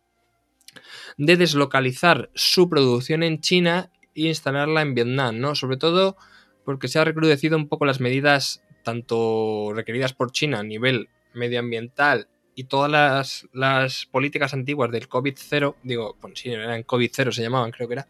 de 1.18 1.38
deslocalizar 1.38 2.30
su 2.34 2.70
producción 2.70 3.24
en 3.24 3.42
China 3.42 3.92
e 4.16 4.28
instalarla 4.28 4.82
en 4.82 4.96
Vietnam, 4.96 5.40
¿no? 5.40 5.56
Sobre 5.56 5.78
todo 5.78 6.18
porque 6.64 6.88
se 6.88 7.00
ha 7.00 7.04
recrudecido 7.04 7.58
un 7.58 7.68
poco 7.68 7.86
las 7.86 8.00
medidas 8.00 8.64
tanto 8.84 9.72
requeridas 9.74 10.14
por 10.14 10.32
China 10.32 10.60
a 10.60 10.64
nivel 10.64 11.10
medioambiental 11.34 12.28
y 12.56 12.66
todas 12.66 13.46
las, 13.52 14.06
políticas 14.06 14.54
antiguas 14.54 14.90
del 14.90 15.10
COVID-0, 15.10 15.76
digo, 15.84 16.18
bueno, 16.22 16.36
sí, 16.38 16.52
eran 16.52 16.84
COVID-0 16.84 17.32
se 17.32 17.42
llamaban, 17.42 17.72
creo 17.72 17.88
que 17.90 17.96
era, 17.96 18.08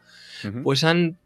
pues 0.63 0.83
han 0.83 1.17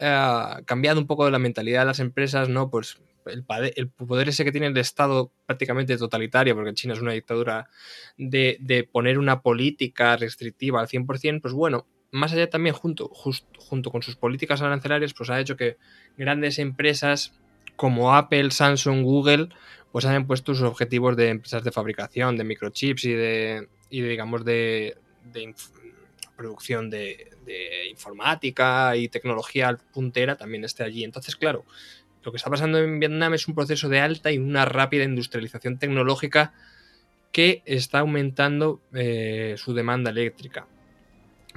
ha 0.00 0.62
cambiado 0.64 1.00
un 1.00 1.06
poco 1.06 1.24
de 1.24 1.30
la 1.30 1.38
mentalidad 1.38 1.80
de 1.80 1.86
las 1.86 2.00
empresas, 2.00 2.48
¿no? 2.48 2.70
Pues 2.70 3.00
el, 3.26 3.44
poder 3.90 4.28
ese 4.28 4.44
que 4.44 4.52
tiene 4.52 4.68
el 4.68 4.76
Estado 4.76 5.32
prácticamente 5.46 5.96
totalitario, 5.96 6.54
porque 6.54 6.74
China 6.74 6.94
es 6.94 7.00
una 7.00 7.12
dictadura, 7.12 7.68
de, 8.16 8.88
poner 8.90 9.18
una 9.18 9.42
política 9.42 10.16
restrictiva 10.16 10.80
al 10.80 10.88
100%, 10.88 11.40
pues 11.40 11.54
bueno, 11.54 11.86
más 12.10 12.32
allá 12.32 12.50
también 12.50 12.74
junto, 12.74 13.08
junto 13.08 13.90
con 13.90 14.02
sus 14.02 14.16
políticas 14.16 14.62
arancelarias, 14.62 15.14
pues 15.14 15.30
ha 15.30 15.38
hecho 15.38 15.56
que 15.56 15.76
grandes 16.16 16.58
empresas 16.58 17.32
como 17.76 18.14
Apple, 18.14 18.50
Samsung, 18.50 19.02
Google, 19.02 19.48
pues 19.92 20.04
han 20.04 20.26
puesto 20.26 20.54
sus 20.54 20.64
objetivos 20.64 21.16
de 21.16 21.28
empresas 21.28 21.64
de 21.64 21.72
fabricación, 21.72 22.36
de 22.36 22.44
microchips 22.44 23.04
y 23.04 23.12
de, 23.12 23.68
y 23.90 24.02
digamos, 24.02 24.44
de, 24.44 24.96
de 25.32 25.54
producción 26.40 26.88
de, 26.88 27.28
informática 27.90 28.96
y 28.96 29.08
tecnología 29.08 29.76
puntera 29.92 30.36
también 30.36 30.64
esté 30.64 30.84
allí. 30.84 31.04
Entonces, 31.04 31.36
claro, 31.36 31.64
lo 32.22 32.32
que 32.32 32.36
está 32.36 32.48
pasando 32.48 32.78
en 32.78 32.98
Vietnam 32.98 33.34
es 33.34 33.46
un 33.46 33.54
proceso 33.54 33.88
de 33.90 34.00
alta 34.00 34.32
y 34.32 34.38
una 34.38 34.64
rápida 34.64 35.04
industrialización 35.04 35.78
tecnológica 35.78 36.54
que 37.32 37.62
está 37.66 37.98
aumentando 37.98 38.80
eh, 38.94 39.54
su 39.58 39.74
demanda 39.74 40.10
eléctrica. 40.10 40.66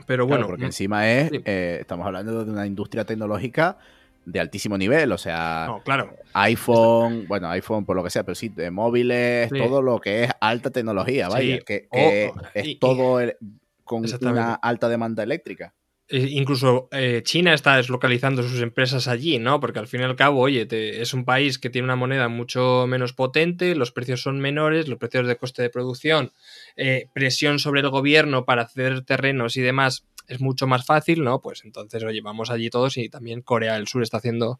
Pero 0.05 0.27
bueno. 0.27 0.47
porque 0.47 0.65
encima 0.65 1.09
es, 1.09 1.31
eh, 1.45 1.77
estamos 1.79 2.05
hablando 2.05 2.43
de 2.43 2.51
una 2.51 2.65
industria 2.65 3.05
tecnológica 3.05 3.77
de 4.25 4.39
altísimo 4.39 4.77
nivel, 4.77 5.11
o 5.11 5.17
sea, 5.17 5.67
claro. 5.85 6.15
iPhone, 6.33 7.25
bueno, 7.27 7.49
iPhone 7.49 7.85
por 7.85 7.95
lo 7.95 8.03
que 8.03 8.09
sea, 8.09 8.23
pero 8.23 8.35
sí, 8.35 8.49
de 8.49 8.71
móviles, 8.71 9.49
todo 9.49 9.81
lo 9.81 9.99
que 9.99 10.23
es 10.23 10.31
alta 10.39 10.71
tecnología, 10.71 11.27
vaya, 11.29 11.59
que, 11.59 11.87
es 11.91 12.79
todo 12.79 13.19
el, 13.19 13.35
con 13.83 14.05
una 14.21 14.53
alta 14.55 14.89
demanda 14.89 15.23
eléctrica. 15.23 15.73
E 16.07 16.19
incluso 16.31 16.89
eh, 16.91 17.21
China 17.23 17.53
está 17.53 17.77
deslocalizando 17.77 18.43
sus 18.43 18.61
empresas 18.61 19.07
allí, 19.07 19.39
¿no? 19.39 19.59
Porque 19.59 19.79
al 19.79 19.87
fin 19.87 20.01
y 20.01 20.03
al 20.03 20.17
cabo, 20.17 20.41
oye, 20.41 20.67
es 20.69 21.13
un 21.13 21.23
país 21.23 21.57
que 21.57 21.69
tiene 21.69 21.85
una 21.85 21.95
moneda 21.95 22.27
mucho 22.27 22.85
menos 22.87 23.13
potente, 23.13 23.73
los 23.73 23.91
precios 23.91 24.21
son 24.21 24.39
menores, 24.39 24.87
los 24.89 24.99
precios 24.99 25.27
de 25.27 25.37
coste 25.37 25.61
de 25.61 25.69
producción, 25.69 26.33
eh, 26.75 27.07
presión 27.13 27.57
sobre 27.57 27.81
el 27.81 27.89
gobierno 27.89 28.43
para 28.43 28.67
ceder 28.67 29.05
terrenos 29.05 29.55
y 29.55 29.61
demás 29.61 30.05
es 30.27 30.41
mucho 30.41 30.67
más 30.67 30.85
fácil, 30.85 31.23
¿no? 31.23 31.41
Pues 31.41 31.63
entonces, 31.63 32.03
oye, 32.03 32.21
vamos 32.21 32.49
allí 32.49 32.69
todos 32.69 32.97
y 32.97 33.09
también 33.09 33.41
Corea 33.41 33.75
del 33.75 33.87
Sur 33.87 34.03
está 34.03 34.17
haciendo 34.17 34.59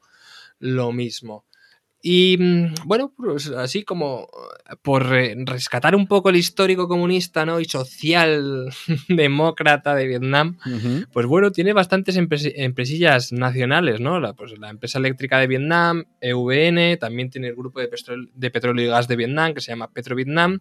lo 0.60 0.92
mismo. 0.92 1.46
Y 2.06 2.36
mm, 2.38 2.74
bueno, 2.86 3.14
pues 3.16 3.48
así 3.48 3.84
como 3.84 4.28
por 4.82 5.08
rescatar 5.08 5.96
un 5.96 6.06
poco 6.06 6.30
el 6.30 6.36
histórico 6.36 6.90
comunista 6.90 7.46
¿no? 7.46 7.62
y 7.62 7.66
social 7.66 8.68
demócrata 9.08 9.96
de 9.96 10.08
Vietnam, 10.08 10.58
pues 11.14 11.26
bueno, 11.26 11.52
tiene 11.52 11.72
bastantes 11.72 12.18
empresillas 12.18 13.32
nacionales, 13.32 14.02
¿no? 14.02 14.20
La, 14.20 14.34
pues 14.34 14.60
la 14.60 14.70
empresa 14.70 15.00
eléctrica 15.00 15.40
de 15.40 15.48
Vietnam, 15.48 16.04
EVN, 16.20 16.98
también 17.00 17.30
tiene 17.30 17.48
el 17.48 17.56
grupo 17.56 17.80
de, 17.80 17.90
de 18.34 18.52
petróleo 18.52 18.86
y 18.86 18.90
gas 18.90 19.08
de 19.08 19.16
Vietnam 19.16 19.54
que 19.54 19.62
se 19.62 19.72
llama 19.72 19.90
Petrovietnam 19.90 20.60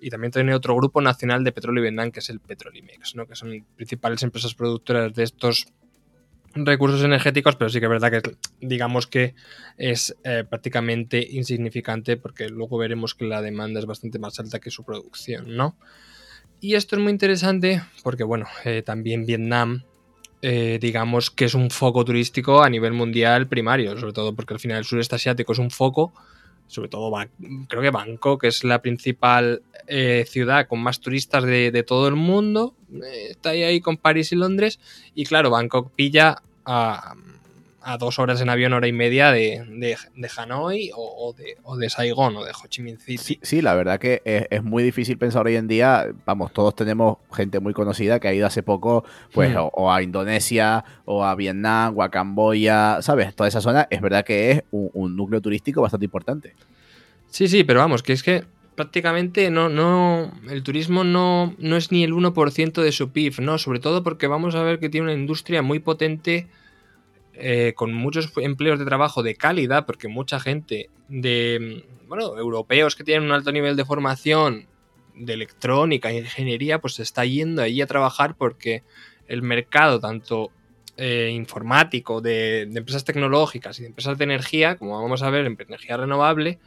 y 0.00 0.10
también 0.10 0.32
tiene 0.32 0.56
otro 0.56 0.74
grupo 0.74 1.00
nacional 1.00 1.44
de 1.44 1.52
petróleo 1.52 1.82
y 1.82 1.86
Vietnam 1.88 2.10
que 2.10 2.18
es 2.18 2.30
el 2.30 2.40
Petrolimex, 2.40 3.14
¿no? 3.14 3.28
que 3.28 3.36
son 3.36 3.64
principales 3.76 4.24
empresas 4.24 4.56
productoras 4.56 5.14
de 5.14 5.22
estos 5.22 5.68
recursos 6.54 7.02
energéticos, 7.02 7.56
pero 7.56 7.68
sí 7.68 7.80
que 7.80 7.86
es 7.86 7.90
verdad 7.90 8.10
que 8.10 8.36
digamos 8.60 9.06
que 9.06 9.34
es 9.76 10.16
eh, 10.24 10.44
prácticamente 10.48 11.26
insignificante 11.30 12.16
porque 12.16 12.48
luego 12.48 12.78
veremos 12.78 13.14
que 13.14 13.24
la 13.24 13.42
demanda 13.42 13.80
es 13.80 13.86
bastante 13.86 14.18
más 14.18 14.38
alta 14.38 14.60
que 14.60 14.70
su 14.70 14.84
producción, 14.84 15.56
¿no? 15.56 15.76
Y 16.60 16.76
esto 16.76 16.96
es 16.96 17.02
muy 17.02 17.12
interesante 17.12 17.82
porque, 18.02 18.24
bueno, 18.24 18.46
eh, 18.64 18.82
también 18.82 19.26
Vietnam, 19.26 19.82
eh, 20.40 20.78
digamos 20.80 21.30
que 21.30 21.44
es 21.44 21.54
un 21.54 21.70
foco 21.70 22.04
turístico 22.04 22.62
a 22.62 22.70
nivel 22.70 22.92
mundial 22.92 23.48
primario, 23.48 23.98
sobre 23.98 24.12
todo 24.12 24.34
porque 24.34 24.54
al 24.54 24.60
final 24.60 24.78
el 24.78 24.84
sureste 24.84 25.16
asiático 25.16 25.52
es 25.52 25.58
un 25.58 25.70
foco, 25.70 26.14
sobre 26.66 26.88
todo 26.88 27.12
creo 27.68 27.82
que 27.82 27.90
Bangkok 27.90 28.44
es 28.44 28.64
la 28.64 28.80
principal 28.82 29.62
ciudad 30.26 30.66
con 30.66 30.82
más 30.82 31.00
turistas 31.00 31.44
de, 31.44 31.84
todo 31.86 32.08
el 32.08 32.16
mundo, 32.16 32.74
está 33.28 33.50
ahí, 33.50 33.62
ahí 33.62 33.80
con 33.80 33.96
París 33.96 34.32
y 34.32 34.36
Londres, 34.36 34.80
y 35.14 35.24
claro, 35.24 35.50
Bangkok 35.50 35.92
pilla 35.94 36.42
a, 36.64 37.14
dos 37.98 38.18
horas 38.18 38.40
en 38.40 38.48
avión, 38.48 38.72
hora 38.72 38.88
y 38.88 38.92
media 38.92 39.30
de, 39.30 39.62
de, 39.68 40.28
Hanoi 40.36 40.90
o, 40.94 41.34
de, 41.36 41.56
o, 41.62 41.76
de, 41.76 41.90
Saigón 41.90 42.36
o 42.36 42.44
de 42.44 42.50
Ho 42.50 42.66
Chi 42.68 42.82
Minh 42.82 42.98
City. 42.98 43.38
Sí, 43.42 43.62
la 43.62 43.74
verdad 43.74 44.00
que 44.00 44.22
es, 44.24 44.62
muy 44.62 44.82
difícil 44.82 45.18
pensar 45.18 45.46
hoy 45.46 45.56
en 45.56 45.68
día, 45.68 46.06
vamos, 46.24 46.52
todos 46.52 46.74
tenemos 46.74 47.18
gente 47.32 47.60
muy 47.60 47.74
conocida 47.74 48.18
que 48.20 48.28
ha 48.28 48.34
ido 48.34 48.46
hace 48.46 48.62
poco, 48.62 49.04
pues, 49.32 49.54
hmm. 49.54 49.68
o, 49.72 49.92
a 49.92 50.02
Indonesia, 50.02 50.84
o 51.04 51.24
a 51.24 51.34
Vietnam, 51.34 51.96
o 51.96 52.02
a 52.02 52.10
Camboya, 52.10 53.02
¿sabes? 53.02 53.34
Toda 53.34 53.48
esa 53.48 53.60
zona 53.60 53.86
es 53.90 54.00
verdad 54.00 54.24
que 54.24 54.50
es 54.50 54.62
un, 54.70 55.14
núcleo 55.14 55.40
turístico 55.40 55.82
bastante 55.82 56.06
importante. 56.06 56.54
Sí, 57.28 57.48
sí, 57.48 57.64
pero 57.64 57.80
vamos, 57.80 58.02
que 58.02 58.12
es 58.12 58.22
que 58.22 58.44
prácticamente 58.74 59.50
no, 59.50 59.68
no, 59.68 60.32
el 60.48 60.62
turismo 60.62 61.04
no, 61.04 61.54
no 61.58 61.76
es 61.76 61.92
ni 61.92 62.02
el 62.02 62.12
1% 62.12 62.82
de 62.82 62.92
su 62.92 63.10
PIB, 63.10 63.40
¿no? 63.40 63.58
Sobre 63.58 63.78
todo 63.78 64.02
porque 64.02 64.26
vamos 64.26 64.54
a 64.54 64.62
ver 64.62 64.80
que 64.80 64.88
tiene 64.88 65.04
una 65.04 65.14
industria 65.14 65.62
muy 65.62 65.78
potente 65.78 66.48
eh, 67.36 67.72
con 67.74 67.92
muchos 67.92 68.32
empleos 68.36 68.78
de 68.78 68.84
trabajo 68.84 69.22
de 69.22 69.34
calidad, 69.34 69.86
porque 69.86 70.08
mucha 70.08 70.40
gente 70.40 70.90
de, 71.08 71.84
bueno, 72.06 72.38
europeos 72.38 72.96
que 72.96 73.04
tienen 73.04 73.24
un 73.24 73.32
alto 73.32 73.52
nivel 73.52 73.76
de 73.76 73.84
formación 73.84 74.66
de 75.14 75.34
electrónica, 75.34 76.12
ingeniería, 76.12 76.80
pues 76.80 77.00
está 77.00 77.24
yendo 77.24 77.62
allí 77.62 77.80
a 77.80 77.86
trabajar 77.86 78.36
porque 78.36 78.82
el 79.28 79.42
mercado, 79.42 80.00
tanto 80.00 80.50
eh, 80.96 81.30
informático, 81.32 82.20
de, 82.20 82.62
empresas 82.62 83.04
tecnológicas 83.04 83.78
y 83.78 83.82
de 83.82 83.88
empresas 83.88 84.18
de 84.18 84.24
energía, 84.24 84.76
como 84.76 85.00
vamos 85.00 85.22
a 85.22 85.30
ver 85.30 85.46
en 85.46 85.56
energía 85.58 85.96
renovable, 85.96 86.58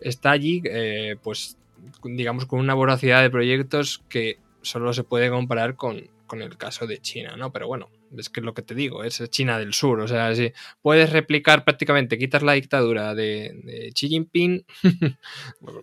está 0.00 0.30
allí, 0.30 0.62
eh, 0.66 1.16
pues 1.22 1.56
digamos, 2.02 2.46
con 2.46 2.60
una 2.60 2.74
voracidad 2.74 3.22
de 3.22 3.30
proyectos 3.30 4.02
que 4.08 4.38
solo 4.62 4.92
se 4.92 5.04
puede 5.04 5.30
comparar 5.30 5.76
con, 5.76 6.08
el 6.32 6.56
caso 6.56 6.88
de 6.88 6.98
China, 6.98 7.36
¿no? 7.36 7.52
Pero 7.52 7.68
bueno, 7.68 7.90
es 8.18 8.28
que 8.28 8.40
es 8.40 8.44
lo 8.46 8.54
que 8.54 8.62
te 8.62 8.74
digo, 8.74 9.04
es 9.04 9.22
China 9.30 9.58
del 9.58 9.74
Sur, 9.74 10.00
o 10.00 10.08
sea, 10.08 10.34
si 10.34 10.52
puedes 10.82 11.10
replicar 11.10 11.64
prácticamente, 11.64 12.18
quitas 12.18 12.42
la 12.42 12.52
dictadura 12.52 13.14
de, 13.14 13.90
Xi 13.94 14.08
Jinping, 14.08 14.64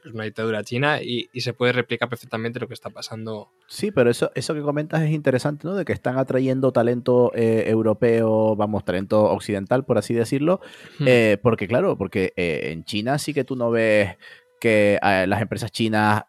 es 0.06 0.12
una 0.14 0.24
dictadura 0.24 0.64
china, 0.64 1.02
y, 1.02 1.30
se 1.42 1.54
puede 1.54 1.74
replicar 1.74 2.08
perfectamente 2.08 2.60
lo 2.60 2.68
que 2.68 2.76
está 2.76 2.92
pasando. 2.92 3.50
Sí, 3.68 3.92
pero 3.92 4.12
eso, 4.12 4.32
eso 4.36 4.54
que 4.54 4.62
comentas 4.62 5.02
es 5.02 5.12
interesante, 5.12 5.68
¿no? 5.68 5.76
De 5.76 5.86
que 5.86 5.94
están 5.94 6.20
atrayendo 6.20 6.72
talento 6.72 7.32
eh, 7.34 7.64
europeo, 7.68 8.56
vamos, 8.56 8.86
talento 8.86 9.24
occidental, 9.24 9.86
por 9.86 9.98
así 9.98 10.14
decirlo, 10.14 10.62
eh, 11.06 11.38
porque 11.42 11.68
claro, 11.68 11.98
porque 11.98 12.34
eh, 12.36 12.70
en 12.72 12.84
China 12.84 13.18
sí 13.18 13.34
que 13.34 13.44
tú 13.44 13.56
no 13.56 13.72
ves 13.72 14.18
que 14.60 15.00
las 15.02 15.42
empresas 15.42 15.72
chinas 15.72 16.24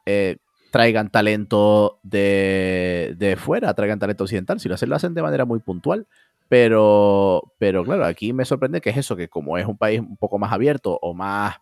traigan 0.73 1.11
talento 1.11 2.00
de, 2.02 3.37
fuera, 3.38 3.75
traigan 3.75 3.99
talento 3.99 4.25
occidental. 4.25 4.59
Si 4.59 4.71
lo 4.71 4.75
hacen, 4.75 4.88
lo 4.88 4.97
hacen 4.97 5.12
de 5.12 5.21
manera 5.21 5.45
muy 5.45 5.61
puntual. 5.61 6.07
Pero, 6.49 7.52
pero 7.59 7.85
claro, 7.85 8.07
aquí 8.07 8.33
me 8.33 8.45
sorprende 8.47 8.81
que 8.81 8.91
es 8.91 8.97
eso, 8.97 9.14
que 9.14 9.29
como 9.29 9.59
es 9.59 9.67
un 9.67 9.76
país 9.76 10.00
un 10.00 10.17
poco 10.17 10.38
más 10.38 10.50
abierto 10.50 10.99
o 11.00 11.14
más 11.14 11.57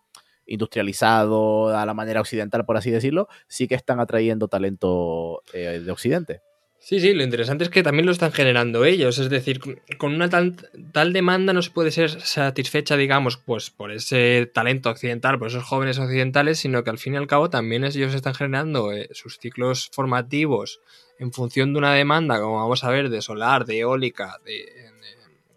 industrializado 0.45 1.77
a 1.77 1.85
la 1.85 1.93
manera 1.93 2.21
occidental, 2.21 2.65
por 2.65 2.77
así 2.77 2.89
decirlo, 2.89 3.27
sí 3.47 3.67
que 3.67 3.75
están 3.75 3.99
atrayendo 3.99 4.47
talento 4.47 5.43
eh, 5.53 5.81
de 5.85 5.91
Occidente. 5.91 6.41
Sí, 6.83 6.99
sí, 6.99 7.13
lo 7.13 7.23
interesante 7.23 7.63
es 7.63 7.69
que 7.69 7.83
también 7.83 8.07
lo 8.07 8.11
están 8.11 8.31
generando 8.31 8.85
ellos, 8.85 9.19
es 9.19 9.29
decir, 9.29 9.59
con 9.99 10.15
una 10.15 10.29
tal, 10.29 10.55
tal, 10.91 11.13
demanda 11.13 11.53
no 11.53 11.61
se 11.61 11.69
puede 11.69 11.91
ser 11.91 12.09
satisfecha, 12.19 12.97
digamos, 12.97 13.37
pues 13.37 13.69
por 13.69 13.91
ese 13.91 14.49
talento 14.51 14.89
occidental, 14.89 15.37
por 15.37 15.49
esos 15.49 15.63
jóvenes 15.63 15.99
occidentales, 15.99 16.57
sino 16.57 16.83
que 16.83 16.89
al 16.89 16.97
fin 16.97 17.13
y 17.13 17.17
al 17.17 17.27
cabo 17.27 17.51
también 17.51 17.83
ellos 17.83 18.15
están 18.15 18.33
generando 18.33 18.91
eh, 18.91 19.07
sus 19.11 19.37
ciclos 19.37 19.91
formativos 19.93 20.81
en 21.19 21.31
función 21.31 21.71
de 21.71 21.77
una 21.77 21.93
demanda, 21.93 22.41
como 22.41 22.55
vamos 22.55 22.83
a 22.83 22.89
ver, 22.89 23.09
de 23.09 23.21
solar, 23.21 23.65
de 23.65 23.77
eólica, 23.77 24.39
de, 24.43 24.65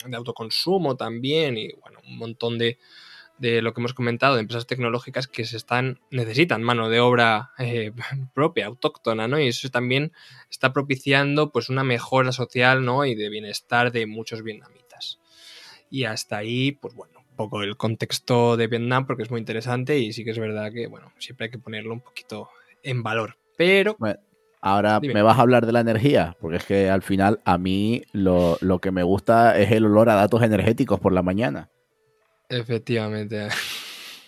de, 0.04 0.10
de 0.10 0.16
autoconsumo 0.16 0.94
también, 0.94 1.56
y 1.56 1.72
bueno, 1.80 2.00
un 2.06 2.18
montón 2.18 2.58
de, 2.58 2.76
de 3.38 3.62
lo 3.62 3.74
que 3.74 3.80
hemos 3.80 3.94
comentado, 3.94 4.34
de 4.34 4.40
empresas 4.40 4.66
tecnológicas 4.66 5.26
que 5.26 5.44
se 5.44 5.56
están, 5.56 6.00
necesitan 6.10 6.62
mano 6.62 6.88
de 6.88 7.00
obra 7.00 7.50
eh, 7.58 7.92
propia, 8.34 8.66
autóctona, 8.66 9.28
¿no? 9.28 9.40
Y 9.40 9.48
eso 9.48 9.68
también 9.70 10.12
está 10.50 10.72
propiciando 10.72 11.50
pues 11.50 11.68
una 11.68 11.84
mejora 11.84 12.32
social, 12.32 12.84
¿no? 12.84 13.04
Y 13.04 13.14
de 13.14 13.28
bienestar 13.28 13.92
de 13.92 14.06
muchos 14.06 14.42
vietnamitas. 14.42 15.20
Y 15.90 16.04
hasta 16.04 16.38
ahí, 16.38 16.72
pues 16.72 16.94
bueno, 16.94 17.20
un 17.28 17.36
poco 17.36 17.62
el 17.62 17.76
contexto 17.76 18.56
de 18.56 18.66
Vietnam, 18.66 19.06
porque 19.06 19.24
es 19.24 19.30
muy 19.30 19.40
interesante 19.40 19.98
y 19.98 20.12
sí 20.12 20.24
que 20.24 20.30
es 20.30 20.38
verdad 20.38 20.72
que, 20.72 20.86
bueno, 20.86 21.12
siempre 21.18 21.46
hay 21.46 21.50
que 21.50 21.58
ponerlo 21.58 21.92
un 21.92 22.00
poquito 22.00 22.48
en 22.82 23.02
valor. 23.02 23.36
Pero... 23.56 23.96
Bueno. 23.98 24.18
Ahora 24.66 24.98
Dime. 24.98 25.12
me 25.12 25.20
vas 25.20 25.36
a 25.36 25.42
hablar 25.42 25.66
de 25.66 25.72
la 25.72 25.80
energía, 25.80 26.38
porque 26.40 26.56
es 26.56 26.64
que 26.64 26.88
al 26.88 27.02
final 27.02 27.38
a 27.44 27.58
mí 27.58 28.02
lo, 28.12 28.56
lo 28.62 28.78
que 28.78 28.92
me 28.92 29.02
gusta 29.02 29.58
es 29.58 29.70
el 29.70 29.84
olor 29.84 30.08
a 30.08 30.14
datos 30.14 30.42
energéticos 30.42 30.98
por 31.00 31.12
la 31.12 31.22
mañana. 31.22 31.68
Efectivamente. 32.54 33.48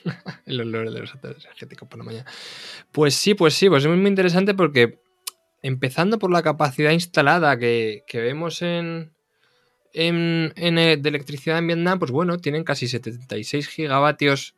El 0.46 0.60
olor 0.60 0.90
de 0.90 1.00
los 1.00 1.14
energéticos 1.22 1.88
por 1.88 1.98
la 1.98 2.04
mañana. 2.04 2.30
Pues 2.92 3.14
sí, 3.14 3.34
pues 3.34 3.54
sí, 3.54 3.68
pues 3.68 3.84
es 3.84 3.90
muy 3.90 4.08
interesante 4.08 4.54
porque 4.54 5.00
empezando 5.62 6.18
por 6.18 6.30
la 6.30 6.42
capacidad 6.42 6.92
instalada 6.92 7.58
que, 7.58 8.04
que 8.06 8.20
vemos 8.20 8.62
en, 8.62 9.12
en, 9.92 10.52
en, 10.56 10.78
eh, 10.78 10.96
de 10.96 11.08
electricidad 11.08 11.58
en 11.58 11.66
Vietnam, 11.66 11.98
pues 11.98 12.10
bueno, 12.10 12.38
tienen 12.38 12.64
casi 12.64 12.86
76 12.88 13.68
gigavatios 13.68 14.54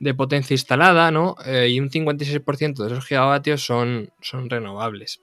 de 0.00 0.12
potencia 0.12 0.54
instalada, 0.54 1.10
¿no? 1.10 1.36
Eh, 1.46 1.68
y 1.70 1.80
un 1.80 1.88
56% 1.90 2.74
de 2.74 2.92
esos 2.92 3.06
gigavatios 3.06 3.64
son, 3.64 4.10
son 4.20 4.50
renovables. 4.50 5.20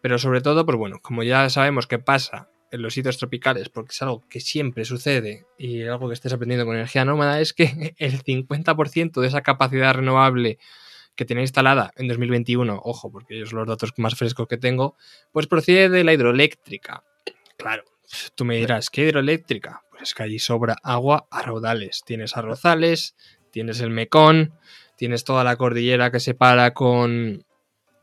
Pero 0.00 0.18
sobre 0.18 0.40
todo, 0.40 0.64
pues 0.66 0.78
bueno, 0.78 0.98
como 1.02 1.22
ya 1.22 1.48
sabemos 1.50 1.86
qué 1.86 1.98
pasa 1.98 2.48
en 2.70 2.82
los 2.82 2.94
sitios 2.94 3.18
tropicales, 3.18 3.68
porque 3.68 3.92
es 3.92 4.02
algo 4.02 4.22
que 4.28 4.40
siempre 4.40 4.84
sucede 4.84 5.46
y 5.56 5.82
algo 5.82 6.08
que 6.08 6.14
estés 6.14 6.32
aprendiendo 6.32 6.66
con 6.66 6.76
energía 6.76 7.04
nómada, 7.04 7.40
es 7.40 7.52
que 7.52 7.94
el 7.98 8.22
50% 8.22 9.20
de 9.20 9.26
esa 9.26 9.42
capacidad 9.42 9.94
renovable 9.94 10.58
que 11.14 11.24
tiene 11.24 11.42
instalada 11.42 11.92
en 11.96 12.06
2021, 12.06 12.80
ojo, 12.84 13.10
porque 13.10 13.44
son 13.44 13.58
los 13.58 13.68
datos 13.68 13.92
más 13.96 14.14
frescos 14.14 14.46
que 14.46 14.56
tengo, 14.56 14.96
pues 15.32 15.48
procede 15.48 15.88
de 15.88 16.04
la 16.04 16.12
hidroeléctrica. 16.12 17.02
Claro, 17.56 17.82
tú 18.36 18.44
me 18.44 18.56
dirás, 18.56 18.88
¿qué 18.88 19.02
hidroeléctrica? 19.02 19.82
Pues 19.90 20.02
es 20.02 20.14
que 20.14 20.22
allí 20.22 20.38
sobra 20.38 20.76
agua 20.84 21.26
a 21.30 21.42
raudales. 21.42 22.02
Tienes 22.06 22.36
arrozales, 22.36 23.16
tienes 23.50 23.80
el 23.80 23.90
Mekong, 23.90 24.52
tienes 24.96 25.24
toda 25.24 25.42
la 25.42 25.56
cordillera 25.56 26.12
que 26.12 26.20
separa 26.20 26.72
con, 26.72 27.44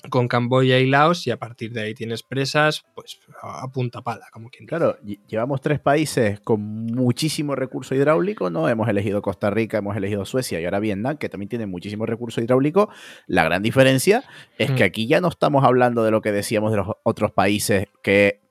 con 0.10 0.28
Camboya 0.28 0.80
y 0.80 0.88
Laos 0.88 1.28
y 1.28 1.32
a 1.32 1.38
partir 1.38 1.72
de 1.72 1.82
ahí 1.82 1.94
tienes 1.94 2.24
presas, 2.24 2.84
pues 2.94 3.20
a 3.42 3.68
punta 3.72 4.02
pala, 4.02 4.28
como 4.32 4.50
quien 4.50 4.66
dice. 4.66 4.78
Claro, 4.78 4.98
llevamos 5.28 5.62
tres 5.62 5.80
países 5.80 6.40
con 6.40 6.62
muchísimo 6.62 7.56
recurso 7.56 7.96
hidráulico, 7.96 8.50
¿no? 8.50 8.70
Hemos 8.70 8.88
elegido 8.90 9.22
Costa 9.22 9.50
Rica, 9.50 9.78
hemos 9.78 9.96
elegido 9.96 10.26
Suecia 10.26 10.60
y 10.60 10.66
ahora 10.66 10.80
Vietnam, 10.80 11.18
que 11.18 11.30
también 11.30 11.50
tiene 11.50 11.66
muchísimo 11.66 12.06
recurso 12.06 12.42
hidráulico. 12.42 12.90
La 13.28 13.44
gran 13.44 13.64
diferencia 13.64 14.24
es 14.58 14.72
que 14.72 14.84
aquí 14.84 15.08
ya 15.08 15.22
no 15.22 15.30
estamos 15.30 15.64
hablando 15.64 16.04
de 16.04 16.12
lo 16.12 16.22
que 16.22 16.32
decíamos 16.32 16.72
de 16.72 16.78
los 16.78 16.88
otros 17.04 17.32
países 17.32 17.88
que 18.02 18.46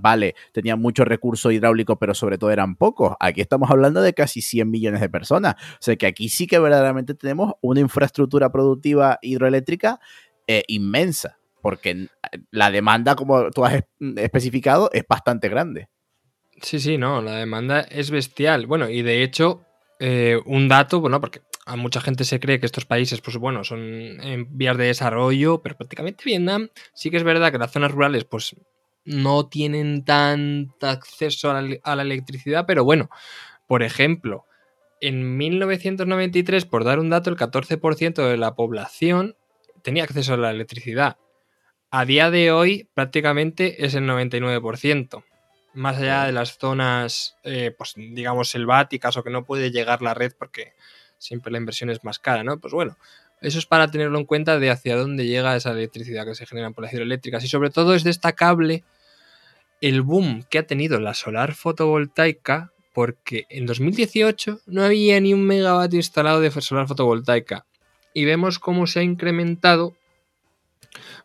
vale, 0.00 0.34
tenían 0.52 0.80
mucho 0.80 1.04
recurso 1.04 1.50
hidráulico, 1.50 1.96
pero 1.98 2.14
sobre 2.14 2.38
todo 2.38 2.50
eran 2.50 2.76
pocos. 2.76 3.14
Aquí 3.20 3.40
estamos 3.40 3.70
hablando 3.70 4.00
de 4.02 4.14
casi 4.14 4.40
100 4.40 4.70
millones 4.70 5.00
de 5.00 5.08
personas. 5.08 5.54
O 5.54 5.76
sea 5.80 5.96
que 5.96 6.06
aquí 6.06 6.28
sí 6.28 6.46
que 6.46 6.58
verdaderamente 6.58 7.14
tenemos 7.14 7.54
una 7.60 7.80
infraestructura 7.80 8.50
productiva 8.50 9.18
hidroeléctrica 9.22 10.00
eh, 10.46 10.64
inmensa, 10.68 11.38
porque 11.60 12.08
la 12.50 12.70
demanda, 12.70 13.14
como 13.14 13.50
tú 13.50 13.64
has 13.64 13.84
especificado, 14.16 14.90
es 14.92 15.04
bastante 15.08 15.48
grande. 15.48 15.88
Sí, 16.60 16.78
sí, 16.78 16.98
no, 16.98 17.22
la 17.22 17.36
demanda 17.36 17.80
es 17.80 18.10
bestial. 18.10 18.66
Bueno, 18.66 18.88
y 18.88 19.02
de 19.02 19.22
hecho, 19.22 19.64
eh, 19.98 20.40
un 20.46 20.68
dato, 20.68 21.00
bueno, 21.00 21.20
porque 21.20 21.42
a 21.66 21.76
mucha 21.76 22.00
gente 22.00 22.24
se 22.24 22.40
cree 22.40 22.60
que 22.60 22.66
estos 22.66 22.84
países, 22.84 23.20
pues 23.20 23.36
bueno, 23.36 23.64
son 23.64 23.80
en 23.80 24.46
vías 24.56 24.76
de 24.76 24.86
desarrollo, 24.86 25.62
pero 25.62 25.76
prácticamente 25.76 26.24
Vietnam 26.24 26.68
sí 26.92 27.10
que 27.10 27.16
es 27.16 27.24
verdad 27.24 27.52
que 27.52 27.58
las 27.58 27.72
zonas 27.72 27.92
rurales, 27.92 28.24
pues 28.24 28.56
no 29.04 29.48
tienen 29.48 30.04
tanto 30.04 30.86
acceso 30.86 31.50
a 31.50 31.60
la, 31.60 31.76
a 31.82 31.96
la 31.96 32.02
electricidad, 32.02 32.64
pero 32.66 32.84
bueno, 32.84 33.10
por 33.66 33.82
ejemplo, 33.82 34.46
en 35.00 35.36
1993, 35.36 36.64
por 36.64 36.84
dar 36.84 37.00
un 37.00 37.10
dato, 37.10 37.28
el 37.28 37.36
14% 37.36 38.28
de 38.28 38.36
la 38.36 38.54
población 38.54 39.36
tenía 39.82 40.04
acceso 40.04 40.34
a 40.34 40.36
la 40.36 40.50
electricidad. 40.50 41.16
A 41.90 42.04
día 42.04 42.30
de 42.30 42.52
hoy 42.52 42.88
prácticamente 42.94 43.84
es 43.84 43.94
el 43.94 44.04
99%. 44.04 45.24
Más 45.74 45.98
allá 45.98 46.24
de 46.24 46.32
las 46.32 46.58
zonas, 46.58 47.36
eh, 47.44 47.74
pues 47.76 47.94
digamos, 47.96 48.50
selváticas 48.50 49.16
o 49.16 49.22
que 49.22 49.30
no 49.30 49.44
puede 49.44 49.70
llegar 49.70 50.02
la 50.02 50.14
red 50.14 50.32
porque 50.38 50.72
siempre 51.18 51.52
la 51.52 51.58
inversión 51.58 51.90
es 51.90 52.02
más 52.04 52.18
cara, 52.18 52.44
¿no? 52.44 52.58
Pues 52.60 52.72
bueno, 52.72 52.96
eso 53.40 53.58
es 53.58 53.66
para 53.66 53.90
tenerlo 53.90 54.18
en 54.18 54.24
cuenta 54.24 54.58
de 54.58 54.70
hacia 54.70 54.96
dónde 54.96 55.26
llega 55.26 55.56
esa 55.56 55.72
electricidad 55.72 56.24
que 56.24 56.34
se 56.34 56.46
genera 56.46 56.70
por 56.70 56.84
las 56.84 56.92
hidroeléctricas. 56.92 57.44
Y 57.44 57.48
sobre 57.48 57.70
todo 57.70 57.94
es 57.94 58.04
destacable 58.04 58.84
el 59.80 60.02
boom 60.02 60.44
que 60.48 60.58
ha 60.58 60.66
tenido 60.66 61.00
la 61.00 61.12
solar 61.12 61.54
fotovoltaica 61.54 62.72
porque 62.94 63.46
en 63.48 63.66
2018 63.66 64.60
no 64.66 64.84
había 64.84 65.20
ni 65.20 65.34
un 65.34 65.44
megavatio 65.44 65.98
instalado 65.98 66.40
de 66.40 66.50
solar 66.50 66.86
fotovoltaica 66.86 67.66
y 68.14 68.24
vemos 68.24 68.58
cómo 68.58 68.86
se 68.86 69.00
ha 69.00 69.02
incrementado 69.02 69.96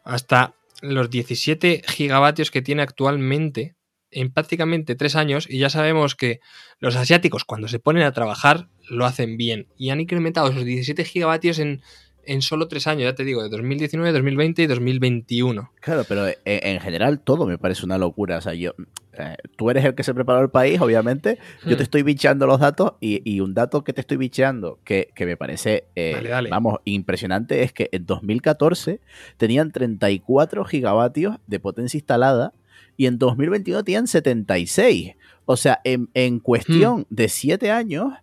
hasta 0.04 0.56
los 0.82 1.10
17 1.10 1.84
gigavatios 1.88 2.52
que 2.52 2.62
tiene 2.62 2.82
actualmente 2.82 3.76
en 4.12 4.32
prácticamente 4.32 4.95
tres 4.95 5.15
años 5.15 5.47
y 5.50 5.60
ya 5.60 5.69
sabemos 5.69 6.15
que 6.15 6.39
los 6.80 6.95
asiáticos 6.95 7.43
cuando 7.43 7.67
se 7.67 7.80
ponen 7.80 8.04
a 8.04 8.13
trabajar 8.13 8.69
lo 8.89 9.06
hacen 9.06 9.38
bien 9.38 9.67
y 9.78 9.89
han 9.89 10.00
incrementado 10.00 10.50
esos 10.50 10.63
17 10.63 11.04
gigavatios 11.04 11.60
en, 11.60 11.82
en 12.28 12.42
solo 12.42 12.68
tres 12.68 12.88
años, 12.88 13.04
ya 13.04 13.16
te 13.16 13.24
digo, 13.24 13.42
de 13.42 13.50
2019, 13.50 14.12
2020 14.12 14.62
y 14.62 14.68
2021. 14.68 15.72
Claro, 15.80 16.04
pero 16.08 16.28
en 16.46 16.80
general 16.80 17.20
todo 17.20 17.46
me 17.46 17.58
parece 17.58 17.86
una 17.86 17.98
locura. 17.98 18.38
O 18.38 18.42
sea, 18.42 18.54
yo, 18.54 18.74
eh, 19.18 19.36
tú 19.56 19.70
eres 19.70 19.84
el 19.86 19.96
que 19.96 20.04
se 20.04 20.13
preparó 20.13 20.42
el 20.42 20.50
país, 20.50 20.80
obviamente. 20.80 21.40
Yo 21.66 21.76
te 21.76 21.84
estoy 21.84 22.04
bicheando 22.04 22.46
los 22.46 22.60
datos 22.60 22.94
y, 23.00 23.22
y, 23.30 23.40
un 23.40 23.54
dato 23.54 23.84
que 23.84 23.94
te 23.94 24.02
estoy 24.02 24.18
bicheando 24.18 24.80
que, 24.84 25.10
que 25.16 25.26
me 25.26 25.38
parece, 25.38 25.88
eh, 25.96 26.12
Dale, 26.16 26.30
dale. 26.30 26.50
vamos, 26.50 26.80
impresionante 26.86 27.63
es 27.63 27.74
que 27.74 27.90
en 27.92 28.06
2014 28.06 29.02
tenían 29.38 29.72
34 29.72 30.66
gigavatios 30.66 31.38
de 31.48 31.60
potencia 31.60 31.98
instalada 31.98 32.54
y 32.96 33.08
en 33.08 33.18
2021 33.18 33.84
tenían 33.84 34.08
76. 34.08 35.16
O 35.46 35.58
sea, 35.58 35.80
en, 35.84 36.10
en 36.13 36.40
cuestión 36.40 37.08
de 37.10 37.30
7 37.30 37.72
años 37.72 38.13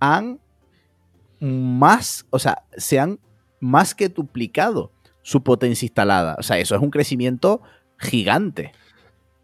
han 0.00 0.40
más, 1.40 2.26
o 2.30 2.38
sea, 2.38 2.64
se 2.76 2.98
han 2.98 3.20
más 3.60 3.94
que 3.94 4.08
duplicado 4.08 4.92
su 5.22 5.42
potencia 5.42 5.86
instalada. 5.86 6.36
O 6.38 6.42
sea, 6.42 6.58
eso 6.58 6.74
es 6.74 6.80
un 6.80 6.90
crecimiento 6.90 7.62
gigante. 7.98 8.72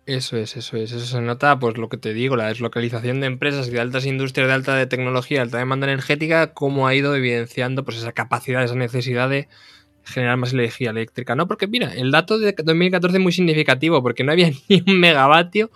Eso 0.06 0.36
es, 0.36 0.56
eso 0.56 0.76
es. 0.76 0.92
Eso 0.92 1.06
se 1.06 1.20
nota, 1.20 1.58
pues 1.58 1.78
lo 1.78 1.88
que 1.88 1.96
te 1.96 2.12
digo, 2.12 2.36
la 2.36 2.48
deslocalización 2.48 3.20
de 3.20 3.26
empresas 3.26 3.68
y 3.68 3.70
de 3.70 3.80
altas 3.80 4.04
industrias 4.04 4.48
de 4.48 4.54
alta 4.54 4.74
de 4.76 4.86
tecnología, 4.86 5.40
alta 5.40 5.58
demanda 5.58 5.86
energética, 5.86 6.52
cómo 6.52 6.86
ha 6.86 6.94
ido 6.94 7.14
evidenciando 7.16 7.84
pues 7.84 7.98
esa 7.98 8.12
capacidad, 8.12 8.62
esa 8.62 8.74
necesidad 8.74 9.30
de 9.30 9.48
generar 10.04 10.36
más 10.36 10.52
energía 10.52 10.90
eléctrica. 10.90 11.34
No, 11.34 11.48
porque 11.48 11.66
mira, 11.66 11.94
el 11.94 12.10
dato 12.10 12.38
de 12.38 12.52
2014 12.52 13.16
es 13.16 13.22
muy 13.22 13.32
significativo, 13.32 14.02
porque 14.02 14.24
no 14.24 14.32
había 14.32 14.50
ni 14.68 14.82
un 14.86 15.00
megavatio 15.00 15.70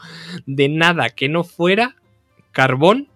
de 0.47 0.69
nada 0.69 1.09
que 1.09 1.29
no 1.29 1.43
fuera 1.45 1.97
carbón, 2.53 3.09